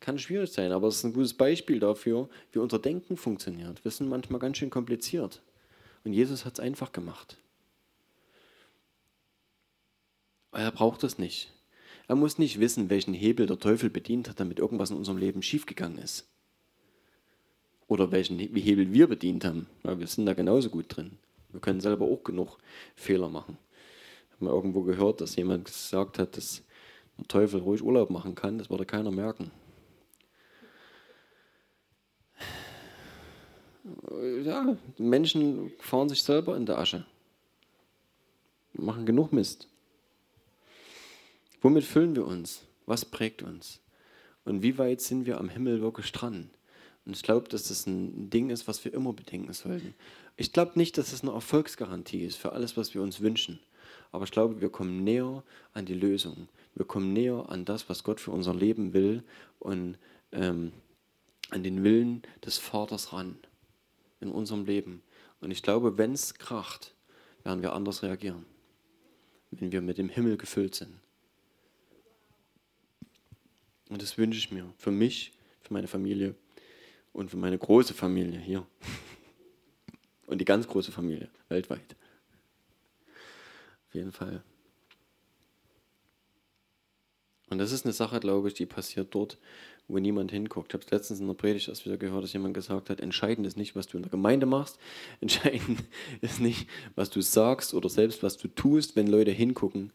Kann 0.00 0.18
schwierig 0.18 0.50
sein, 0.50 0.72
aber 0.72 0.88
es 0.88 0.96
ist 0.96 1.04
ein 1.04 1.12
gutes 1.12 1.34
Beispiel 1.34 1.78
dafür, 1.78 2.28
wie 2.52 2.58
unser 2.58 2.78
Denken 2.78 3.16
funktioniert. 3.18 3.84
Wir 3.84 3.90
sind 3.90 4.08
manchmal 4.08 4.40
ganz 4.40 4.56
schön 4.56 4.70
kompliziert. 4.70 5.42
Und 6.04 6.14
Jesus 6.14 6.46
hat 6.46 6.54
es 6.54 6.60
einfach 6.60 6.92
gemacht. 6.92 7.36
Er 10.52 10.72
braucht 10.72 11.04
es 11.04 11.18
nicht. 11.18 11.52
Er 12.08 12.16
muss 12.16 12.38
nicht 12.38 12.58
wissen, 12.58 12.90
welchen 12.90 13.14
Hebel 13.14 13.46
der 13.46 13.58
Teufel 13.58 13.90
bedient 13.90 14.28
hat, 14.28 14.40
damit 14.40 14.58
irgendwas 14.58 14.90
in 14.90 14.96
unserem 14.96 15.18
Leben 15.18 15.42
schiefgegangen 15.42 15.98
ist. 15.98 16.26
Oder 17.86 18.10
welchen 18.10 18.38
Hebel 18.38 18.92
wir 18.92 19.06
bedient 19.06 19.44
haben. 19.44 19.66
Ja, 19.84 19.98
wir 19.98 20.06
sind 20.06 20.26
da 20.26 20.32
genauso 20.32 20.70
gut 20.70 20.86
drin. 20.88 21.18
Wir 21.50 21.60
können 21.60 21.80
selber 21.80 22.06
auch 22.06 22.24
genug 22.24 22.58
Fehler 22.96 23.28
machen. 23.28 23.58
Mal 24.40 24.50
irgendwo 24.50 24.82
gehört, 24.82 25.20
dass 25.20 25.36
jemand 25.36 25.66
gesagt 25.66 26.18
hat, 26.18 26.36
dass 26.36 26.62
der 27.18 27.28
Teufel 27.28 27.60
ruhig 27.60 27.82
Urlaub 27.82 28.10
machen 28.10 28.34
kann. 28.34 28.58
Das 28.58 28.70
würde 28.70 28.86
keiner 28.86 29.10
merken. 29.10 29.50
ja, 34.44 34.76
Menschen 34.98 35.72
fahren 35.78 36.08
sich 36.08 36.22
selber 36.22 36.56
in 36.56 36.66
der 36.66 36.78
Asche. 36.78 37.04
Machen 38.72 39.06
genug 39.06 39.32
Mist. 39.32 39.68
Womit 41.60 41.84
füllen 41.84 42.14
wir 42.14 42.26
uns? 42.26 42.62
Was 42.86 43.04
prägt 43.04 43.42
uns? 43.42 43.80
Und 44.44 44.62
wie 44.62 44.78
weit 44.78 45.00
sind 45.00 45.26
wir 45.26 45.38
am 45.38 45.48
Himmel 45.48 45.80
wirklich 45.80 46.10
dran? 46.12 46.50
Und 47.04 47.16
ich 47.16 47.22
glaube, 47.22 47.48
dass 47.48 47.68
das 47.68 47.86
ein 47.86 48.30
Ding 48.30 48.50
ist, 48.50 48.68
was 48.68 48.84
wir 48.84 48.94
immer 48.94 49.12
bedenken 49.12 49.52
sollten. 49.52 49.94
Ich 50.36 50.52
glaube 50.52 50.72
nicht, 50.76 50.96
dass 50.96 51.12
es 51.12 51.22
eine 51.22 51.32
Erfolgsgarantie 51.32 52.24
ist 52.24 52.36
für 52.36 52.52
alles, 52.52 52.76
was 52.76 52.94
wir 52.94 53.02
uns 53.02 53.20
wünschen. 53.20 53.58
Aber 54.12 54.24
ich 54.24 54.30
glaube, 54.30 54.60
wir 54.60 54.70
kommen 54.70 55.04
näher 55.04 55.42
an 55.72 55.86
die 55.86 55.94
Lösung. 55.94 56.48
Wir 56.74 56.84
kommen 56.84 57.12
näher 57.12 57.48
an 57.48 57.64
das, 57.64 57.88
was 57.88 58.04
Gott 58.04 58.20
für 58.20 58.30
unser 58.30 58.54
Leben 58.54 58.92
will 58.92 59.22
und 59.58 59.98
ähm, 60.32 60.72
an 61.50 61.62
den 61.62 61.84
Willen 61.84 62.22
des 62.44 62.58
Vaters 62.58 63.12
ran 63.12 63.36
in 64.20 64.30
unserem 64.30 64.64
Leben. 64.64 65.02
Und 65.40 65.50
ich 65.50 65.62
glaube, 65.62 65.98
wenn 65.98 66.12
es 66.12 66.34
kracht, 66.34 66.94
werden 67.44 67.62
wir 67.62 67.72
anders 67.72 68.02
reagieren, 68.02 68.44
wenn 69.50 69.72
wir 69.72 69.80
mit 69.80 69.98
dem 69.98 70.08
Himmel 70.08 70.36
gefüllt 70.36 70.74
sind. 70.74 70.94
Und 73.88 74.02
das 74.02 74.18
wünsche 74.18 74.38
ich 74.38 74.52
mir 74.52 74.72
für 74.76 74.92
mich, 74.92 75.32
für 75.62 75.72
meine 75.72 75.88
Familie 75.88 76.34
und 77.12 77.30
für 77.30 77.36
meine 77.36 77.58
große 77.58 77.94
Familie 77.94 78.38
hier. 78.38 78.66
Und 80.26 80.38
die 80.38 80.44
ganz 80.44 80.68
große 80.68 80.92
Familie 80.92 81.28
weltweit. 81.48 81.96
Auf 83.90 83.94
jeden 83.96 84.12
Fall. 84.12 84.44
Und 87.48 87.58
das 87.58 87.72
ist 87.72 87.84
eine 87.84 87.92
Sache, 87.92 88.20
glaube 88.20 88.46
ich, 88.46 88.54
die 88.54 88.66
passiert 88.66 89.12
dort, 89.16 89.36
wo 89.88 89.98
niemand 89.98 90.30
hinguckt. 90.30 90.70
Ich 90.70 90.74
habe 90.74 90.84
es 90.84 90.90
letztens 90.92 91.18
in 91.18 91.26
der 91.26 91.34
Predigt 91.34 91.66
erst 91.66 91.84
wieder 91.84 91.96
gehört, 91.96 92.22
dass 92.22 92.32
jemand 92.32 92.54
gesagt 92.54 92.88
hat, 92.88 93.00
entscheidend 93.00 93.48
ist 93.48 93.56
nicht, 93.56 93.74
was 93.74 93.88
du 93.88 93.96
in 93.96 94.04
der 94.04 94.10
Gemeinde 94.12 94.46
machst, 94.46 94.78
entscheidend 95.20 95.82
ist 96.20 96.38
nicht, 96.38 96.68
was 96.94 97.10
du 97.10 97.20
sagst 97.20 97.74
oder 97.74 97.88
selbst 97.88 98.22
was 98.22 98.36
du 98.36 98.46
tust, 98.46 98.94
wenn 98.94 99.08
Leute 99.08 99.32
hingucken. 99.32 99.92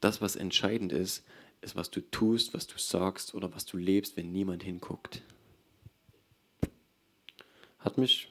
Das, 0.00 0.20
was 0.20 0.36
entscheidend 0.36 0.92
ist, 0.92 1.24
ist, 1.62 1.76
was 1.76 1.90
du 1.90 2.02
tust, 2.02 2.52
was 2.52 2.66
du 2.66 2.76
sagst 2.76 3.34
oder 3.34 3.54
was 3.54 3.64
du 3.64 3.78
lebst, 3.78 4.18
wenn 4.18 4.32
niemand 4.32 4.62
hinguckt. 4.62 5.22
Hat 7.78 7.96
mich 7.96 8.28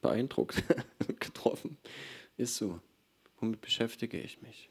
beeindruckt, 0.00 0.64
getroffen. 1.20 1.76
Ist 2.36 2.56
so. 2.56 2.80
Womit 3.42 3.60
beschäftige 3.60 4.20
ich 4.20 4.40
mich? 4.40 4.70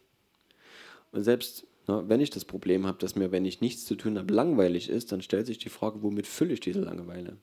Und 1.11 1.23
selbst 1.23 1.67
na, 1.87 2.07
wenn 2.07 2.21
ich 2.21 2.29
das 2.29 2.45
Problem 2.45 2.87
habe, 2.87 2.99
dass 2.99 3.15
mir, 3.15 3.31
wenn 3.31 3.43
ich 3.43 3.59
nichts 3.59 3.85
zu 3.85 3.95
tun 3.95 4.17
habe, 4.17 4.33
langweilig 4.33 4.87
ist, 4.87 5.11
dann 5.11 5.21
stellt 5.21 5.45
sich 5.45 5.57
die 5.57 5.69
Frage, 5.69 6.01
womit 6.03 6.25
fülle 6.25 6.53
ich 6.53 6.61
diese 6.61 6.79
Langeweile? 6.79 7.37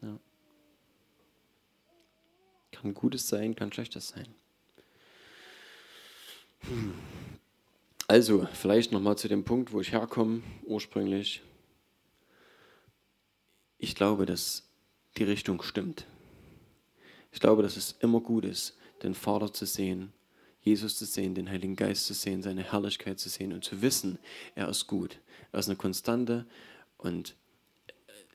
Ja. 0.00 0.18
Kann 2.70 2.94
Gutes 2.94 3.26
sein, 3.26 3.56
kann 3.56 3.72
Schlechtes 3.72 4.08
sein. 4.08 4.28
Hm. 6.60 6.94
Also, 8.06 8.46
vielleicht 8.52 8.92
nochmal 8.92 9.18
zu 9.18 9.26
dem 9.26 9.42
Punkt, 9.42 9.72
wo 9.72 9.80
ich 9.80 9.90
herkomme, 9.90 10.42
ursprünglich. 10.62 11.42
Ich 13.78 13.96
glaube, 13.96 14.24
dass 14.26 14.68
die 15.16 15.24
Richtung 15.24 15.62
stimmt. 15.62 16.06
Ich 17.32 17.40
glaube, 17.40 17.62
dass 17.62 17.76
es 17.76 17.96
immer 18.00 18.20
gut 18.20 18.44
ist, 18.44 18.78
den 19.02 19.14
Vater 19.14 19.52
zu 19.52 19.66
sehen 19.66 20.12
Jesus 20.66 20.98
zu 20.98 21.04
sehen, 21.04 21.36
den 21.36 21.48
Heiligen 21.48 21.76
Geist 21.76 22.06
zu 22.06 22.12
sehen, 22.12 22.42
seine 22.42 22.64
Herrlichkeit 22.64 23.20
zu 23.20 23.28
sehen 23.28 23.52
und 23.52 23.62
zu 23.62 23.82
wissen, 23.82 24.18
er 24.56 24.68
ist 24.68 24.88
gut. 24.88 25.20
Er 25.52 25.60
ist 25.60 25.68
eine 25.68 25.76
Konstante 25.76 26.44
und 26.98 27.36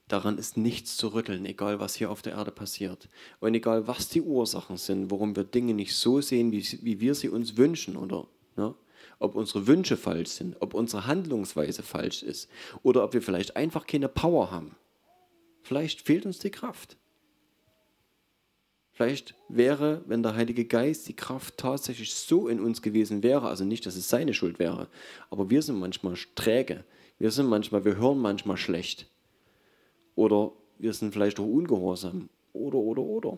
daran 0.07 0.37
ist 0.37 0.55
nichts 0.55 0.95
zu 0.95 1.09
rütteln, 1.09 1.45
egal 1.45 1.81
was 1.81 1.95
hier 1.95 2.09
auf 2.09 2.21
der 2.21 2.33
Erde 2.33 2.51
passiert. 2.51 3.09
Und 3.41 3.53
egal 3.53 3.85
was 3.85 4.07
die 4.07 4.21
Ursachen 4.21 4.77
sind, 4.77 5.11
warum 5.11 5.35
wir 5.35 5.43
Dinge 5.43 5.73
nicht 5.73 5.93
so 5.93 6.21
sehen, 6.21 6.53
wie, 6.53 6.65
wie 6.81 7.01
wir 7.01 7.15
sie 7.15 7.27
uns 7.27 7.57
wünschen 7.57 7.97
oder 7.97 8.27
ne? 8.55 8.75
ob 9.19 9.35
unsere 9.35 9.67
Wünsche 9.67 9.97
falsch 9.97 10.29
sind, 10.29 10.55
ob 10.61 10.73
unsere 10.73 11.07
Handlungsweise 11.07 11.83
falsch 11.83 12.23
ist 12.23 12.49
oder 12.81 13.03
ob 13.03 13.13
wir 13.13 13.21
vielleicht 13.21 13.57
einfach 13.57 13.85
keine 13.85 14.07
Power 14.07 14.51
haben. 14.51 14.77
Vielleicht 15.63 16.01
fehlt 16.01 16.25
uns 16.25 16.39
die 16.39 16.49
Kraft. 16.49 16.95
Vielleicht 18.93 19.35
wäre, 19.47 20.03
wenn 20.05 20.21
der 20.21 20.35
Heilige 20.35 20.65
Geist 20.65 21.07
die 21.07 21.15
Kraft 21.15 21.57
tatsächlich 21.57 22.13
so 22.13 22.47
in 22.47 22.59
uns 22.59 22.81
gewesen 22.81 23.23
wäre, 23.23 23.47
also 23.47 23.63
nicht, 23.63 23.85
dass 23.85 23.95
es 23.95 24.09
seine 24.09 24.33
Schuld 24.33 24.59
wäre, 24.59 24.89
aber 25.29 25.49
wir 25.49 25.61
sind 25.61 25.79
manchmal 25.79 26.15
träge, 26.35 26.83
wir 27.17 27.31
sind 27.31 27.47
manchmal, 27.47 27.85
wir 27.85 27.97
hören 27.97 28.19
manchmal 28.19 28.57
schlecht. 28.57 29.07
Oder 30.15 30.51
wir 30.77 30.93
sind 30.93 31.13
vielleicht 31.13 31.39
auch 31.39 31.45
ungehorsam. 31.45 32.29
Oder, 32.53 32.77
oder, 32.79 33.01
oder, 33.01 33.37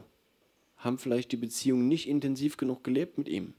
haben 0.78 0.98
vielleicht 0.98 1.32
die 1.32 1.38
Beziehung 1.38 1.88
nicht 1.88 2.08
intensiv 2.08 2.58
genug 2.58 2.84
gelebt 2.84 3.18
mit 3.18 3.30
ihm, 3.30 3.54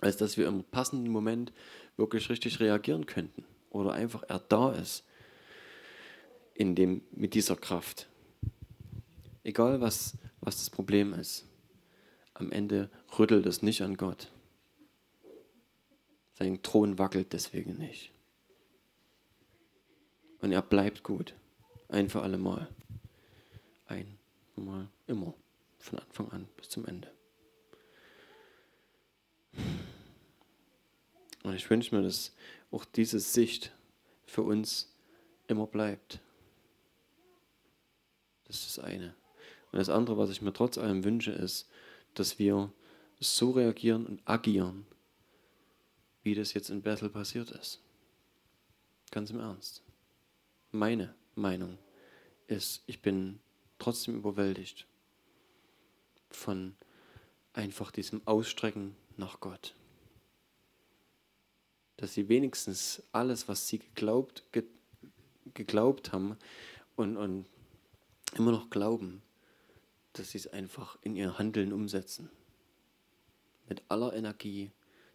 als 0.00 0.16
dass 0.16 0.36
wir 0.36 0.48
im 0.48 0.64
passenden 0.64 1.10
Moment 1.10 1.52
wirklich 1.96 2.28
richtig 2.30 2.60
reagieren 2.60 3.06
könnten 3.06 3.44
oder 3.70 3.92
einfach 3.92 4.22
er 4.28 4.40
da 4.40 4.72
ist 4.72 5.04
in 6.54 6.74
dem, 6.74 7.02
mit 7.12 7.34
dieser 7.34 7.56
Kraft. 7.56 8.08
Egal 9.44 9.80
was 9.80 10.16
was 10.46 10.58
das 10.58 10.70
Problem 10.70 11.12
ist. 11.12 11.44
Am 12.32 12.52
Ende 12.52 12.88
rüttelt 13.18 13.46
es 13.46 13.62
nicht 13.62 13.82
an 13.82 13.96
Gott. 13.96 14.30
Sein 16.34 16.62
Thron 16.62 16.98
wackelt 16.98 17.32
deswegen 17.32 17.76
nicht. 17.76 18.12
Und 20.40 20.52
er 20.52 20.62
bleibt 20.62 21.02
gut. 21.02 21.34
Ein 21.88 22.08
für 22.08 22.22
alle 22.22 22.38
Mal. 22.38 22.68
Ein 23.86 24.18
Mal 24.54 24.88
immer. 25.08 25.34
Von 25.80 25.98
Anfang 25.98 26.30
an 26.30 26.48
bis 26.56 26.68
zum 26.68 26.86
Ende. 26.86 27.10
Und 31.42 31.54
ich 31.54 31.68
wünsche 31.68 31.94
mir, 31.94 32.02
dass 32.02 32.32
auch 32.70 32.84
diese 32.84 33.18
Sicht 33.18 33.72
für 34.26 34.42
uns 34.42 34.94
immer 35.48 35.66
bleibt. 35.66 36.20
Das 38.44 38.60
ist 38.60 38.78
das 38.78 38.84
eine. 38.84 39.14
Und 39.72 39.78
das 39.78 39.88
andere, 39.88 40.16
was 40.18 40.30
ich 40.30 40.42
mir 40.42 40.52
trotz 40.52 40.78
allem 40.78 41.04
wünsche, 41.04 41.32
ist, 41.32 41.68
dass 42.14 42.38
wir 42.38 42.72
so 43.20 43.50
reagieren 43.50 44.06
und 44.06 44.22
agieren, 44.24 44.86
wie 46.22 46.34
das 46.34 46.54
jetzt 46.54 46.70
in 46.70 46.82
Bethel 46.82 47.08
passiert 47.08 47.50
ist. 47.50 47.80
Ganz 49.10 49.30
im 49.30 49.40
Ernst. 49.40 49.82
Meine 50.72 51.14
Meinung 51.34 51.78
ist, 52.48 52.82
ich 52.86 53.00
bin 53.00 53.38
trotzdem 53.78 54.16
überwältigt 54.16 54.86
von 56.30 56.74
einfach 57.52 57.90
diesem 57.90 58.26
Ausstrecken 58.26 58.96
nach 59.16 59.40
Gott. 59.40 59.74
Dass 61.96 62.12
sie 62.14 62.28
wenigstens 62.28 63.02
alles, 63.12 63.48
was 63.48 63.68
sie 63.68 63.78
geglaubt, 63.78 64.44
ge, 64.52 64.64
geglaubt 65.54 66.12
haben 66.12 66.36
und, 66.96 67.16
und 67.16 67.46
immer 68.36 68.50
noch 68.50 68.68
glauben, 68.68 69.22
dass 70.18 70.30
sie 70.30 70.38
es 70.38 70.46
einfach 70.46 70.98
in 71.02 71.16
ihr 71.16 71.38
Handeln 71.38 71.72
umsetzen. 71.72 72.30
Mit 73.68 73.82
aller 73.88 74.14
Energie, 74.14 74.70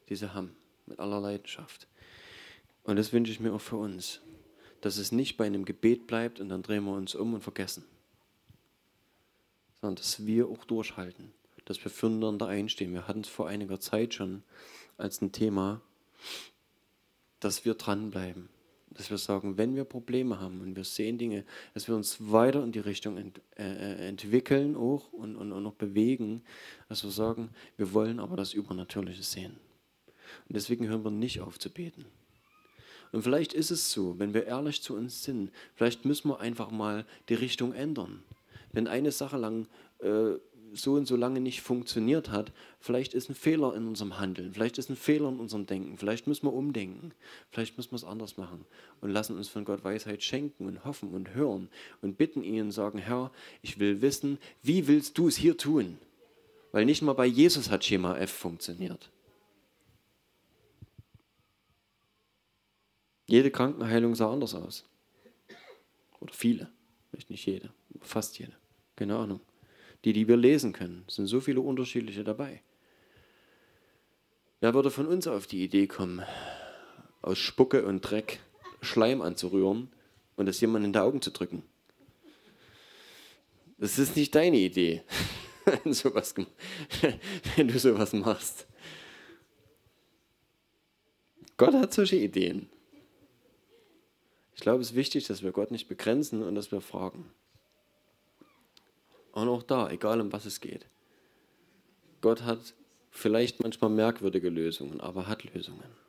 die 0.09 0.15
sie 0.15 0.33
haben, 0.33 0.55
mit 0.85 0.99
aller 0.99 1.19
Leidenschaft. 1.19 1.87
Und 2.83 2.97
das 2.97 3.13
wünsche 3.13 3.31
ich 3.31 3.39
mir 3.39 3.53
auch 3.53 3.61
für 3.61 3.77
uns, 3.77 4.21
dass 4.81 4.97
es 4.97 5.11
nicht 5.11 5.37
bei 5.37 5.45
einem 5.45 5.65
Gebet 5.65 6.07
bleibt 6.07 6.39
und 6.39 6.49
dann 6.49 6.63
drehen 6.63 6.83
wir 6.83 6.93
uns 6.93 7.15
um 7.15 7.33
und 7.33 7.41
vergessen, 7.41 7.85
sondern 9.79 9.95
dass 9.95 10.25
wir 10.25 10.47
auch 10.47 10.65
durchhalten, 10.65 11.31
dass 11.65 11.83
wir 11.83 11.91
füreinander 11.91 12.47
einstehen. 12.47 12.93
Wir 12.93 13.07
hatten 13.07 13.21
es 13.21 13.29
vor 13.29 13.47
einiger 13.47 13.79
Zeit 13.79 14.15
schon 14.15 14.43
als 14.97 15.21
ein 15.21 15.31
Thema, 15.31 15.81
dass 17.39 17.63
wir 17.63 17.75
dranbleiben, 17.75 18.49
dass 18.95 19.09
wir 19.09 19.17
sagen, 19.17 19.57
wenn 19.57 19.75
wir 19.75 19.83
Probleme 19.83 20.39
haben 20.39 20.61
und 20.61 20.75
wir 20.75 20.83
sehen 20.83 21.17
Dinge, 21.17 21.45
dass 21.73 21.87
wir 21.87 21.95
uns 21.95 22.17
weiter 22.19 22.63
in 22.63 22.71
die 22.71 22.79
Richtung 22.79 23.17
ent, 23.17 23.41
äh, 23.57 23.63
äh, 23.63 24.07
entwickeln 24.07 24.75
auch 24.75 25.11
und, 25.13 25.35
und, 25.35 25.51
und 25.51 25.63
noch 25.63 25.73
bewegen, 25.73 26.41
dass 26.89 27.03
wir 27.03 27.11
sagen, 27.11 27.49
wir 27.77 27.93
wollen 27.93 28.19
aber 28.19 28.35
das 28.35 28.53
Übernatürliche 28.53 29.23
sehen. 29.23 29.57
Und 30.47 30.55
deswegen 30.55 30.87
hören 30.87 31.03
wir 31.03 31.11
nicht 31.11 31.41
auf 31.41 31.59
zu 31.59 31.69
beten. 31.69 32.05
Und 33.11 33.23
vielleicht 33.23 33.53
ist 33.53 33.71
es 33.71 33.91
so, 33.91 34.17
wenn 34.19 34.33
wir 34.33 34.45
ehrlich 34.45 34.81
zu 34.81 34.95
uns 34.95 35.23
sind, 35.23 35.51
vielleicht 35.75 36.05
müssen 36.05 36.29
wir 36.29 36.39
einfach 36.39 36.71
mal 36.71 37.05
die 37.29 37.33
Richtung 37.33 37.73
ändern. 37.73 38.23
Wenn 38.71 38.87
eine 38.87 39.11
Sache 39.11 39.37
lang 39.37 39.67
äh, 39.99 40.35
so 40.73 40.93
und 40.93 41.05
so 41.05 41.15
lange 41.15 41.41
nicht 41.41 41.61
funktioniert 41.61 42.29
hat, 42.29 42.51
vielleicht 42.79 43.13
ist 43.13 43.29
ein 43.29 43.35
Fehler 43.35 43.75
in 43.75 43.87
unserem 43.87 44.19
Handeln, 44.19 44.53
vielleicht 44.53 44.77
ist 44.77 44.89
ein 44.89 44.95
Fehler 44.95 45.29
in 45.29 45.39
unserem 45.39 45.65
Denken, 45.65 45.97
vielleicht 45.97 46.27
müssen 46.27 46.45
wir 46.45 46.53
umdenken, 46.53 47.13
vielleicht 47.51 47.77
müssen 47.77 47.91
wir 47.91 47.97
es 47.97 48.03
anders 48.03 48.37
machen 48.37 48.65
und 49.01 49.09
lassen 49.09 49.37
uns 49.37 49.49
von 49.49 49.65
Gott 49.65 49.83
Weisheit 49.83 50.23
schenken 50.23 50.65
und 50.65 50.85
hoffen 50.85 51.13
und 51.13 51.33
hören 51.33 51.69
und 52.01 52.17
bitten 52.17 52.43
ihn 52.43 52.65
und 52.65 52.71
sagen, 52.71 52.99
Herr, 52.99 53.31
ich 53.61 53.79
will 53.79 54.01
wissen, 54.01 54.37
wie 54.61 54.87
willst 54.87 55.17
du 55.17 55.27
es 55.27 55.35
hier 55.35 55.57
tun? 55.57 55.97
Weil 56.71 56.85
nicht 56.85 57.01
mal 57.01 57.13
bei 57.13 57.25
Jesus 57.25 57.69
hat 57.69 57.83
Schema 57.83 58.17
F 58.17 58.31
funktioniert. 58.31 59.11
Jede 63.27 63.51
Krankenheilung 63.51 64.15
sah 64.15 64.31
anders 64.31 64.55
aus. 64.55 64.85
Oder 66.19 66.33
viele, 66.33 66.69
vielleicht 67.09 67.29
nicht 67.29 67.45
jede, 67.45 67.71
fast 68.01 68.39
jede. 68.39 68.53
Keine 68.95 69.17
Ahnung 69.17 69.41
die, 70.05 70.13
die 70.13 70.27
wir 70.27 70.37
lesen 70.37 70.73
können. 70.73 71.03
Es 71.07 71.15
sind 71.15 71.27
so 71.27 71.41
viele 71.41 71.61
unterschiedliche 71.61 72.23
dabei. 72.23 72.61
Wer 74.59 74.73
würde 74.73 74.91
von 74.91 75.07
uns 75.07 75.27
auf 75.27 75.47
die 75.47 75.63
Idee 75.63 75.87
kommen, 75.87 76.23
aus 77.21 77.37
Spucke 77.37 77.85
und 77.85 78.01
Dreck 78.01 78.39
Schleim 78.81 79.21
anzurühren 79.21 79.89
und 80.35 80.45
das 80.45 80.61
jemand 80.61 80.85
in 80.85 80.93
die 80.93 80.99
Augen 80.99 81.21
zu 81.21 81.31
drücken? 81.31 81.63
Das 83.77 83.97
ist 83.97 84.15
nicht 84.15 84.35
deine 84.35 84.57
Idee, 84.57 85.03
wenn, 85.65 85.93
sowas, 85.93 86.35
wenn 87.55 87.67
du 87.67 87.79
sowas 87.79 88.13
machst. 88.13 88.67
Gott 91.57 91.73
hat 91.73 91.93
solche 91.93 92.17
Ideen. 92.17 92.69
Ich 94.55 94.61
glaube, 94.61 94.81
es 94.81 94.91
ist 94.91 94.95
wichtig, 94.95 95.25
dass 95.25 95.41
wir 95.41 95.51
Gott 95.51 95.71
nicht 95.71 95.87
begrenzen 95.87 96.43
und 96.43 96.53
dass 96.53 96.71
wir 96.71 96.81
fragen. 96.81 97.31
Und 99.31 99.47
auch 99.47 99.63
da, 99.63 99.89
egal 99.89 100.21
um 100.21 100.31
was 100.31 100.45
es 100.45 100.59
geht. 100.59 100.85
Gott 102.21 102.43
hat 102.43 102.59
vielleicht 103.09 103.61
manchmal 103.61 103.89
merkwürdige 103.89 104.49
Lösungen, 104.49 105.01
aber 105.01 105.27
hat 105.27 105.43
Lösungen. 105.53 106.01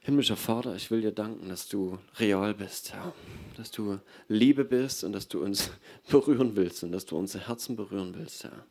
Himmlischer 0.00 0.36
Vater, 0.36 0.76
ich 0.76 0.92
will 0.92 1.00
dir 1.00 1.10
danken, 1.10 1.48
dass 1.48 1.66
du 1.66 1.98
real 2.20 2.54
bist, 2.54 2.92
Herr. 2.92 3.12
Dass 3.56 3.72
du 3.72 3.98
Liebe 4.28 4.64
bist 4.64 5.02
und 5.02 5.12
dass 5.12 5.26
du 5.26 5.42
uns 5.42 5.70
berühren 6.08 6.54
willst 6.54 6.84
und 6.84 6.92
dass 6.92 7.06
du 7.06 7.16
unsere 7.16 7.48
Herzen 7.48 7.74
berühren 7.74 8.14
willst, 8.14 8.44
Herr. 8.44 8.64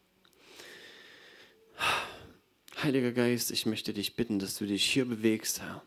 Heiliger 2.82 3.12
Geist, 3.12 3.52
ich 3.52 3.66
möchte 3.66 3.94
dich 3.94 4.16
bitten, 4.16 4.40
dass 4.40 4.58
du 4.58 4.66
dich 4.66 4.86
hier 4.86 5.04
bewegst, 5.04 5.60
Herr. 5.60 5.82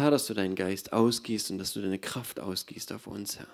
Herr, 0.00 0.10
dass 0.10 0.26
du 0.26 0.32
deinen 0.32 0.54
Geist 0.54 0.94
ausgießt 0.94 1.50
und 1.50 1.58
dass 1.58 1.74
du 1.74 1.82
deine 1.82 1.98
Kraft 1.98 2.40
ausgießt 2.40 2.92
auf 2.94 3.06
uns, 3.06 3.38
Herr. 3.38 3.46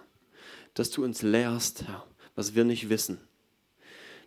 Dass 0.74 0.90
du 0.90 1.02
uns 1.02 1.22
lehrst, 1.22 1.88
Herr, 1.88 2.06
was 2.36 2.54
wir 2.54 2.62
nicht 2.62 2.88
wissen. 2.88 3.18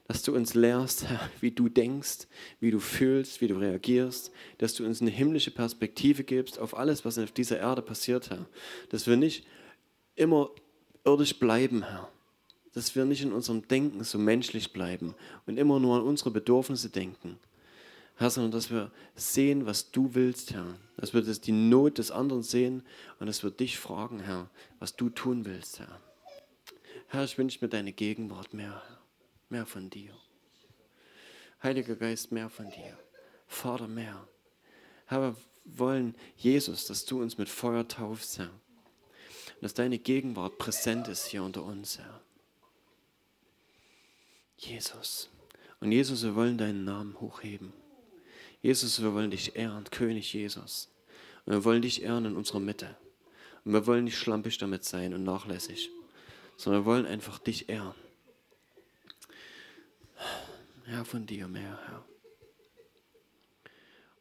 Dass 0.05 0.21
du 0.23 0.35
uns 0.35 0.53
lehrst, 0.53 1.05
Herr, 1.05 1.29
wie 1.39 1.51
du 1.51 1.69
denkst, 1.69 2.27
wie 2.59 2.71
du 2.71 2.79
fühlst, 2.81 3.39
wie 3.39 3.47
du 3.47 3.55
reagierst. 3.55 4.31
Dass 4.57 4.73
du 4.73 4.85
uns 4.85 4.99
eine 4.99 5.11
himmlische 5.11 5.51
Perspektive 5.51 6.25
gibst 6.25 6.59
auf 6.59 6.75
alles, 6.75 7.05
was 7.05 7.17
auf 7.17 7.31
dieser 7.31 7.59
Erde 7.59 7.81
passiert, 7.81 8.29
Herr. 8.31 8.45
Dass 8.89 9.07
wir 9.07 9.15
nicht 9.15 9.45
immer 10.15 10.49
irdisch 11.05 11.39
bleiben, 11.39 11.83
Herr. 11.83 12.09
Dass 12.73 12.95
wir 12.95 13.05
nicht 13.05 13.21
in 13.21 13.31
unserem 13.31 13.65
Denken 13.69 14.03
so 14.03 14.17
menschlich 14.17 14.73
bleiben 14.73 15.15
und 15.45 15.57
immer 15.57 15.79
nur 15.79 15.95
an 15.95 16.03
unsere 16.03 16.31
Bedürfnisse 16.31 16.89
denken. 16.89 17.39
Herr, 18.17 18.29
sondern 18.29 18.51
dass 18.51 18.69
wir 18.69 18.91
sehen, 19.15 19.65
was 19.65 19.91
du 19.91 20.13
willst, 20.15 20.51
Herr. 20.51 20.75
Dass 20.99 21.13
wir 21.13 21.21
das, 21.21 21.39
die 21.39 21.53
Not 21.53 21.97
des 21.97 22.11
anderen 22.11 22.43
sehen 22.43 22.83
und 23.19 23.27
dass 23.27 23.43
wir 23.43 23.51
dich 23.51 23.79
fragen, 23.79 24.19
Herr, 24.19 24.49
was 24.79 24.95
du 24.95 25.09
tun 25.09 25.45
willst, 25.45 25.79
Herr. 25.79 25.99
Herr, 27.07 27.23
ich 27.23 27.37
wünsche 27.37 27.59
mir 27.61 27.69
deine 27.69 27.93
Gegenwart 27.93 28.53
mehr. 28.53 28.81
Mehr 29.49 29.65
von 29.65 29.89
dir. 29.89 30.11
Heiliger 31.63 31.95
Geist, 31.95 32.31
mehr 32.31 32.49
von 32.49 32.69
dir. 32.69 32.97
Vater, 33.47 33.87
mehr. 33.87 34.27
Herr, 35.05 35.21
wir 35.21 35.35
wollen, 35.65 36.15
Jesus, 36.37 36.85
dass 36.85 37.05
du 37.05 37.21
uns 37.21 37.37
mit 37.37 37.49
Feuer 37.49 37.87
taufst, 37.87 38.37
Herr. 38.37 38.49
Und 38.49 39.63
dass 39.63 39.73
deine 39.73 39.97
Gegenwart 39.97 40.57
präsent 40.57 41.07
ist 41.07 41.25
hier 41.25 41.43
unter 41.43 41.63
uns, 41.63 41.97
Herr. 41.97 42.21
Jesus. 44.57 45.29
Und 45.79 45.91
Jesus, 45.91 46.23
wir 46.23 46.35
wollen 46.35 46.57
deinen 46.57 46.83
Namen 46.83 47.19
hochheben. 47.19 47.73
Jesus, 48.61 49.01
wir 49.01 49.13
wollen 49.13 49.31
dich 49.31 49.55
ehren, 49.55 49.85
König 49.85 50.33
Jesus. 50.33 50.89
Und 51.45 51.53
wir 51.53 51.63
wollen 51.63 51.81
dich 51.81 52.03
ehren 52.03 52.25
in 52.25 52.35
unserer 52.35 52.59
Mitte. 52.59 52.97
Und 53.63 53.73
wir 53.73 53.87
wollen 53.87 54.03
nicht 54.03 54.17
schlampig 54.17 54.57
damit 54.57 54.83
sein 54.83 55.13
und 55.13 55.23
nachlässig, 55.23 55.89
sondern 56.57 56.83
wir 56.83 56.85
wollen 56.85 57.05
einfach 57.05 57.39
dich 57.39 57.69
ehren. 57.69 57.95
Herr, 60.85 61.05
von 61.05 61.25
dir 61.25 61.47
mehr, 61.47 61.79
Herr. 61.87 62.05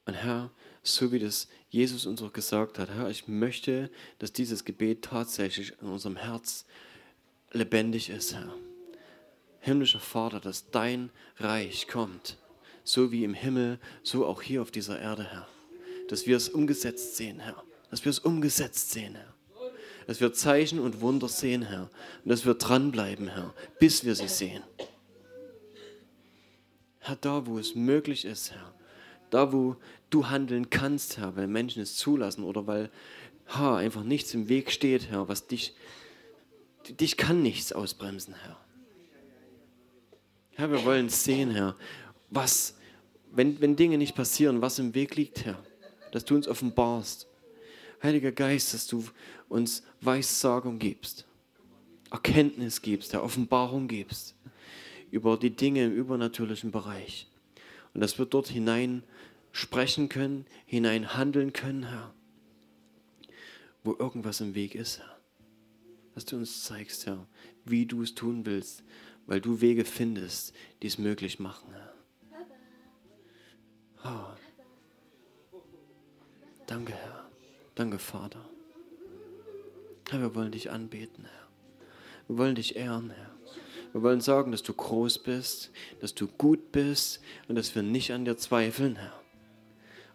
Und 0.07 0.15
Herr, 0.15 0.51
so 0.83 1.13
wie 1.13 1.19
das 1.19 1.49
Jesus 1.69 2.07
uns 2.07 2.23
auch 2.23 2.33
gesagt 2.33 2.79
hat, 2.79 2.91
Herr, 2.91 3.11
ich 3.11 3.27
möchte, 3.27 3.91
dass 4.19 4.33
dieses 4.33 4.65
Gebet 4.65 5.03
tatsächlich 5.03 5.75
in 5.83 5.89
unserem 5.89 6.17
Herz 6.17 6.65
lebendig 7.51 8.09
ist, 8.11 8.35
Herr. 8.35 8.55
Himmlischer 9.61 10.01
Vater, 10.01 10.41
dass 10.41 10.71
dein 10.71 11.11
Reich 11.39 11.89
kommt 11.89 12.39
so 12.89 13.13
wie 13.13 13.23
im 13.23 13.35
Himmel, 13.35 13.79
so 14.03 14.25
auch 14.25 14.41
hier 14.41 14.63
auf 14.63 14.71
dieser 14.71 14.99
Erde, 14.99 15.23
Herr. 15.25 15.47
Dass 16.09 16.27
wir 16.27 16.39
es 16.39 16.49
umgesetzt 16.49 17.17
sehen, 17.17 17.39
Herr. 17.39 17.63
Dass 17.91 18.03
wir 18.07 18.09
es 18.09 18.19
umgesetzt 18.19 18.93
sehen, 18.93 19.15
Herr. 19.15 19.35
Dass 20.07 20.23
wir 20.23 20.33
Zeichen 20.33 20.79
und 20.79 21.03
Wunder 21.03 21.29
sehen, 21.29 21.61
Herr. 21.61 21.91
Und 22.25 22.31
dass 22.31 22.47
wir 22.47 22.55
dranbleiben, 22.55 23.29
Herr, 23.29 23.53
bis 23.79 24.07
wir 24.07 24.15
sie 24.15 24.29
sehen. 24.29 24.63
Herr, 27.01 27.17
da 27.17 27.45
wo 27.47 27.59
es 27.59 27.75
möglich 27.75 28.25
ist, 28.25 28.53
Herr. 28.53 28.75
Da 29.29 29.53
wo 29.53 29.77
du 30.09 30.31
handeln 30.31 30.71
kannst, 30.71 31.19
Herr, 31.19 31.37
weil 31.37 31.47
Menschen 31.47 31.83
es 31.83 31.97
zulassen 31.97 32.43
oder 32.43 32.67
weil 32.67 32.91
ha, 33.49 33.77
einfach 33.77 34.03
nichts 34.03 34.33
im 34.33 34.49
Weg 34.49 34.73
steht, 34.73 35.11
Herr, 35.11 35.29
was 35.29 35.47
dich, 35.47 35.75
dich 36.89 37.19
kann 37.19 37.43
nichts 37.43 37.75
ausbremsen, 37.75 38.35
Herr. 38.35 38.57
Herr, 40.53 40.71
wir 40.71 40.87
wollen 40.87 41.11
sehen, 41.11 41.51
Herr, 41.51 41.77
was 42.31 42.78
wenn, 43.33 43.61
wenn 43.61 43.77
Dinge 43.77 43.99
nicht 43.99 44.15
passieren, 44.15 44.61
was 44.61 44.79
im 44.79 44.95
Weg 44.95 45.17
liegt, 45.17 45.45
Herr, 45.45 45.63
dass 46.13 46.25
du 46.25 46.35
uns 46.35 46.49
offenbarst. 46.49 47.27
Heiliger 48.03 48.33
Geist, 48.33 48.75
dass 48.75 48.87
du 48.87 49.05
uns 49.49 49.83
Weissagung 50.01 50.79
gibst, 50.79 51.27
Erkenntnis 52.11 52.81
gibst, 52.81 53.13
der 53.13 53.25
Offenbarung 53.25 53.89
gibst 53.89 54.37
über 55.11 55.37
die 55.37 55.51
Dinge 55.51 55.87
im 55.87 55.93
übernatürlichen 55.93 56.71
Bereich. 56.71 57.29
Und 57.95 58.01
dass 58.01 58.19
wir 58.19 58.27
dort 58.27 58.49
hinein 58.49 59.03
sprechen 59.53 60.09
können, 60.09 60.47
hinein 60.67 61.17
handeln 61.17 61.53
können, 61.53 61.89
Herr, 61.89 62.15
wo 63.83 63.97
irgendwas 63.99 64.41
im 64.41 64.55
Weg 64.55 64.75
ist, 64.75 64.99
Herr. 64.99 65.19
Dass 66.15 66.25
du 66.25 66.37
uns 66.37 66.65
zeigst, 66.65 67.07
Herr, 67.07 67.27
wie 67.65 67.87
du 67.87 68.03
es 68.03 68.15
tun 68.15 68.45
willst, 68.45 68.83
weil 69.27 69.41
du 69.41 69.61
Wege 69.61 69.85
findest, 69.85 70.55
die 70.83 70.87
es 70.87 70.99
möglich 70.99 71.39
machen, 71.39 71.73
Herr. 71.73 71.88
Oh. 74.09 75.61
Danke, 76.67 76.93
Herr. 76.93 77.29
Danke, 77.75 77.99
Vater. 77.99 78.45
Herr, 80.11 80.21
wir 80.21 80.35
wollen 80.35 80.53
dich 80.53 80.71
anbeten, 80.71 81.25
Herr. 81.25 81.49
Wir 82.29 82.39
wollen 82.39 82.55
dich 82.55 82.77
ehren, 82.77 83.11
Herr. 83.11 83.35
Wir 83.93 84.03
wollen 84.03 84.21
sagen, 84.21 84.53
dass 84.53 84.63
du 84.63 84.73
groß 84.73 85.23
bist, 85.23 85.71
dass 86.01 86.15
du 86.15 86.27
gut 86.27 86.73
bist 86.73 87.21
und 87.49 87.57
dass 87.57 87.75
wir 87.75 87.83
nicht 87.83 88.13
an 88.13 88.25
dir 88.25 88.37
zweifeln, 88.37 88.97
Herr. 88.97 89.21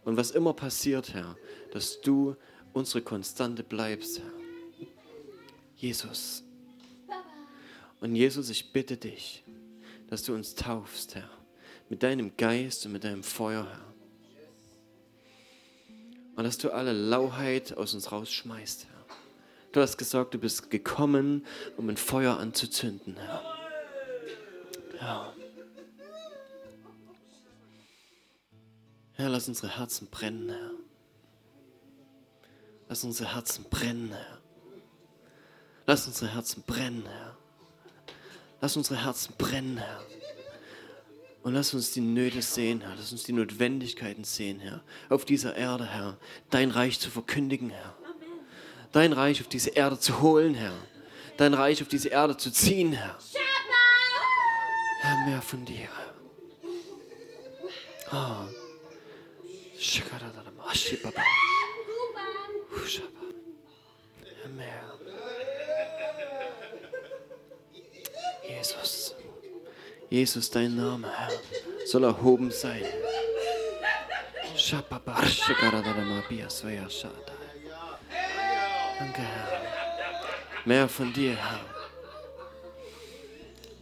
Und 0.05 0.17
was 0.17 0.31
immer 0.31 0.53
passiert, 0.53 1.13
Herr, 1.13 1.37
dass 1.71 2.01
du 2.01 2.35
unsere 2.73 3.01
Konstante 3.01 3.63
bleibst, 3.63 4.19
Herr. 4.19 4.31
Jesus. 5.75 6.43
Und 7.99 8.15
Jesus, 8.15 8.49
ich 8.49 8.73
bitte 8.73 8.97
dich, 8.97 9.43
dass 10.07 10.23
du 10.23 10.33
uns 10.33 10.55
taufst, 10.55 11.15
Herr 11.15 11.42
mit 11.93 12.01
deinem 12.01 12.35
Geist 12.37 12.87
und 12.87 12.93
mit 12.93 13.03
deinem 13.03 13.21
Feuer, 13.21 13.67
Herr. 13.69 13.93
Und 16.35 16.43
dass 16.43 16.57
du 16.57 16.71
alle 16.71 16.91
Lauheit 16.91 17.77
aus 17.77 17.93
uns 17.93 18.11
rausschmeißt, 18.11 18.85
Herr. 18.85 19.05
Du 19.73 19.79
hast 19.79 19.97
gesagt, 19.97 20.33
du 20.33 20.39
bist 20.39 20.71
gekommen, 20.71 21.45
um 21.77 21.87
ein 21.89 21.97
Feuer 21.97 22.39
anzuzünden, 22.39 23.15
Herr. 23.17 23.43
Ja. 24.99 25.33
Herr, 29.11 29.29
lass 29.29 29.47
unsere 29.47 29.77
Herzen 29.77 30.07
brennen, 30.07 30.49
Herr. 30.49 30.71
Lass 32.89 33.03
unsere 33.03 33.35
Herzen 33.35 33.65
brennen, 33.69 34.09
Herr. 34.11 34.41
Lass 35.85 36.07
unsere 36.07 36.33
Herzen 36.33 36.63
brennen, 36.65 37.05
Herr. 37.05 37.37
Lass 38.61 38.75
unsere 38.75 39.03
Herzen 39.05 39.35
brennen, 39.37 39.77
Herr. 39.77 40.01
Und 41.43 41.53
lass 41.53 41.73
uns 41.73 41.91
die 41.91 41.99
Nöte 41.99 42.41
sehen, 42.41 42.79
Herr. 42.81 42.95
Lass 42.95 43.11
uns 43.11 43.23
die 43.23 43.33
Notwendigkeiten 43.33 44.23
sehen, 44.23 44.61
Herr. 44.61 44.81
Auf 45.09 45.25
dieser 45.25 45.55
Erde, 45.57 45.85
Herr. 45.85 46.17
Dein 46.49 46.71
Reich 46.71 46.99
zu 46.99 47.09
verkündigen, 47.09 47.69
Herr. 47.69 47.95
Dein 48.93 49.11
Reich 49.11 49.41
auf 49.41 49.49
diese 49.49 49.71
Erde 49.71 49.99
zu 49.99 50.21
holen, 50.21 50.53
Herr. 50.55 50.73
Dein 51.35 51.53
Reich 51.53 51.81
auf 51.81 51.89
diese 51.89 52.07
Erde 52.09 52.37
zu 52.37 52.49
ziehen, 52.49 52.93
Herr. 52.93 53.17
Herr, 55.01 55.25
mehr 55.25 55.41
von 55.41 55.65
dir. 55.65 55.89
Oh. 58.09 58.47
Herr, 64.41 64.49
mehr. 64.49 64.93
Jesus. 68.47 69.02
Jesus, 70.13 70.47
dein 70.51 70.75
Name, 70.75 71.07
Herr, 71.11 71.31
soll 71.87 72.03
erhoben 72.03 72.51
sein. 72.51 72.83
Danke, 78.99 79.21
Herr. 79.21 79.61
Mehr 80.65 80.87
von 80.87 81.11
dir, 81.13 81.35
Herr. 81.35 81.61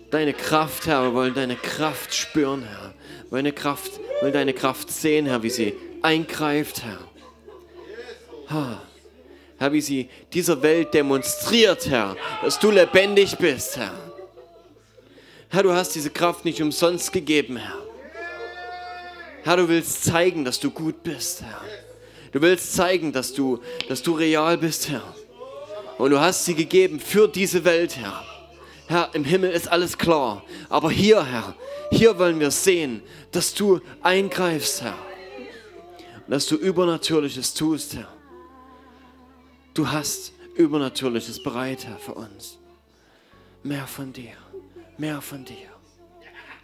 Deine 0.10 0.32
Kraft, 0.32 0.88
Herr, 0.88 1.04
wir 1.04 1.14
wollen 1.14 1.34
deine 1.34 1.58
Kraft 1.58 2.16
spüren, 2.16 2.64
Herr. 2.64 2.94
Wir 3.24 3.32
wollen 3.32 3.44
deine 3.44 3.52
Kraft, 3.52 4.00
wollen 4.22 4.32
deine 4.32 4.54
Kraft 4.54 4.90
sehen, 4.90 5.26
Herr, 5.26 5.44
wie 5.44 5.50
sie 5.50 5.76
eingreift, 6.02 6.82
Herr. 6.84 7.10
Herr, 9.58 9.74
wie 9.74 9.82
sie 9.82 10.10
dieser 10.32 10.62
Welt 10.62 10.94
demonstriert, 10.94 11.90
Herr, 11.90 12.16
dass 12.42 12.58
du 12.58 12.72
lebendig 12.72 13.38
bist, 13.38 13.76
Herr. 13.76 14.11
Herr, 15.52 15.64
du 15.64 15.74
hast 15.74 15.96
diese 15.96 16.10
Kraft 16.10 16.46
nicht 16.46 16.62
umsonst 16.62 17.12
gegeben, 17.12 17.58
Herr. 17.58 17.78
Herr, 19.44 19.58
du 19.58 19.68
willst 19.68 20.06
zeigen, 20.06 20.46
dass 20.46 20.62
du 20.62 20.72
gut 20.72 21.04
bist, 21.04 21.42
Herr. 21.42 21.62
Du 22.32 22.42
willst 22.42 22.74
zeigen, 22.74 23.12
dass 23.12 23.34
du, 23.34 23.60
dass 23.90 24.02
du 24.02 24.14
real 24.14 24.58
bist, 24.58 24.88
Herr. 24.88 25.04
Und 25.98 26.12
du 26.12 26.22
hast 26.22 26.46
sie 26.46 26.56
gegeben 26.56 27.02
für 27.02 27.28
diese 27.28 27.66
Welt, 27.66 27.98
Herr. 27.98 28.24
Herr, 28.88 29.10
im 29.14 29.26
Himmel 29.26 29.52
ist 29.52 29.68
alles 29.68 29.98
klar. 29.98 30.42
Aber 30.70 30.90
hier, 30.90 31.22
Herr, 31.26 31.54
hier 31.92 32.18
wollen 32.18 32.40
wir 32.40 32.52
sehen, 32.52 33.04
dass 33.34 33.54
du 33.54 33.82
eingreifst, 34.02 34.82
Herr. 34.84 34.98
Und 36.28 36.32
dass 36.32 36.46
du 36.46 36.56
Übernatürliches 36.56 37.54
tust, 37.54 37.98
Herr. 37.98 38.08
Du 39.74 39.92
hast 39.92 40.32
Übernatürliches 40.56 41.44
bereit, 41.44 41.86
Herr, 41.86 41.98
für 41.98 42.14
uns. 42.14 42.58
Mehr 43.64 43.86
von 43.86 44.14
dir. 44.14 44.41
Mehr 45.02 45.20
von 45.20 45.44
dir. 45.44 45.56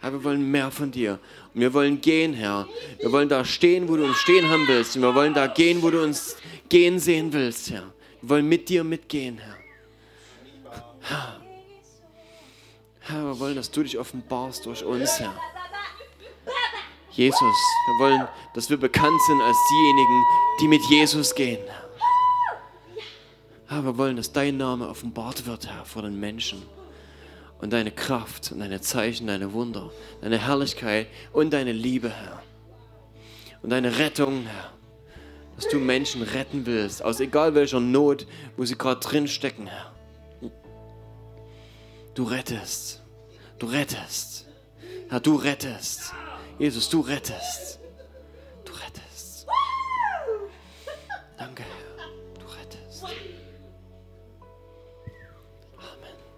Herr, 0.00 0.12
wir 0.12 0.22
wollen 0.22 0.48
mehr 0.48 0.70
von 0.70 0.92
dir. 0.92 1.18
Und 1.52 1.60
wir 1.60 1.74
wollen 1.74 2.00
gehen, 2.00 2.34
Herr. 2.34 2.68
Wir 3.00 3.10
wollen 3.10 3.28
da 3.28 3.44
stehen, 3.44 3.88
wo 3.88 3.96
du 3.96 4.04
uns 4.04 4.16
stehen 4.18 4.48
haben 4.48 4.64
willst. 4.68 4.94
Und 4.94 5.02
wir 5.02 5.12
wollen 5.12 5.34
da 5.34 5.48
gehen, 5.48 5.82
wo 5.82 5.90
du 5.90 6.04
uns 6.04 6.36
gehen 6.68 7.00
sehen 7.00 7.32
willst, 7.32 7.72
Herr. 7.72 7.92
Wir 8.20 8.30
wollen 8.30 8.48
mit 8.48 8.68
dir 8.68 8.84
mitgehen, 8.84 9.38
Herr. 9.38 9.56
Herr, 13.00 13.24
wir 13.24 13.40
wollen, 13.40 13.56
dass 13.56 13.72
du 13.72 13.82
dich 13.82 13.98
offenbarst 13.98 14.66
durch 14.66 14.84
uns, 14.84 15.18
Herr. 15.18 15.34
Jesus, 17.10 17.40
wir 17.40 18.06
wollen, 18.06 18.28
dass 18.54 18.70
wir 18.70 18.76
bekannt 18.76 19.20
sind 19.26 19.40
als 19.40 19.56
diejenigen, 19.72 20.22
die 20.60 20.68
mit 20.68 20.82
Jesus 20.88 21.34
gehen. 21.34 21.58
Herr, 23.66 23.84
wir 23.84 23.98
wollen, 23.98 24.16
dass 24.16 24.30
dein 24.30 24.58
Name 24.58 24.88
offenbart 24.88 25.44
wird, 25.44 25.66
Herr, 25.66 25.84
vor 25.84 26.02
den 26.02 26.20
Menschen 26.20 26.77
und 27.60 27.72
deine 27.72 27.90
Kraft 27.90 28.52
und 28.52 28.60
deine 28.60 28.80
Zeichen, 28.80 29.26
deine 29.26 29.52
Wunder, 29.52 29.90
deine 30.20 30.38
Herrlichkeit 30.38 31.08
und 31.32 31.52
deine 31.52 31.72
Liebe, 31.72 32.10
Herr. 32.10 32.42
Und 33.62 33.70
deine 33.70 33.98
Rettung, 33.98 34.46
Herr. 34.46 34.72
Dass 35.56 35.68
du 35.68 35.78
Menschen 35.78 36.22
retten 36.22 36.66
willst, 36.66 37.02
aus 37.02 37.18
egal 37.18 37.54
welcher 37.56 37.80
Not, 37.80 38.26
wo 38.56 38.64
sie 38.64 38.78
gerade 38.78 39.00
drinstecken, 39.00 39.66
Herr. 39.66 39.92
Du 42.14 42.24
rettest. 42.24 43.02
Du 43.58 43.66
rettest. 43.66 44.46
Herr, 45.08 45.20
du 45.20 45.34
rettest. 45.34 46.12
Jesus, 46.58 46.88
du 46.88 47.00
rettest. 47.00 47.80
Du 48.64 48.72
rettest. 48.72 49.46
Danke, 51.36 51.64
Herr. 51.64 51.77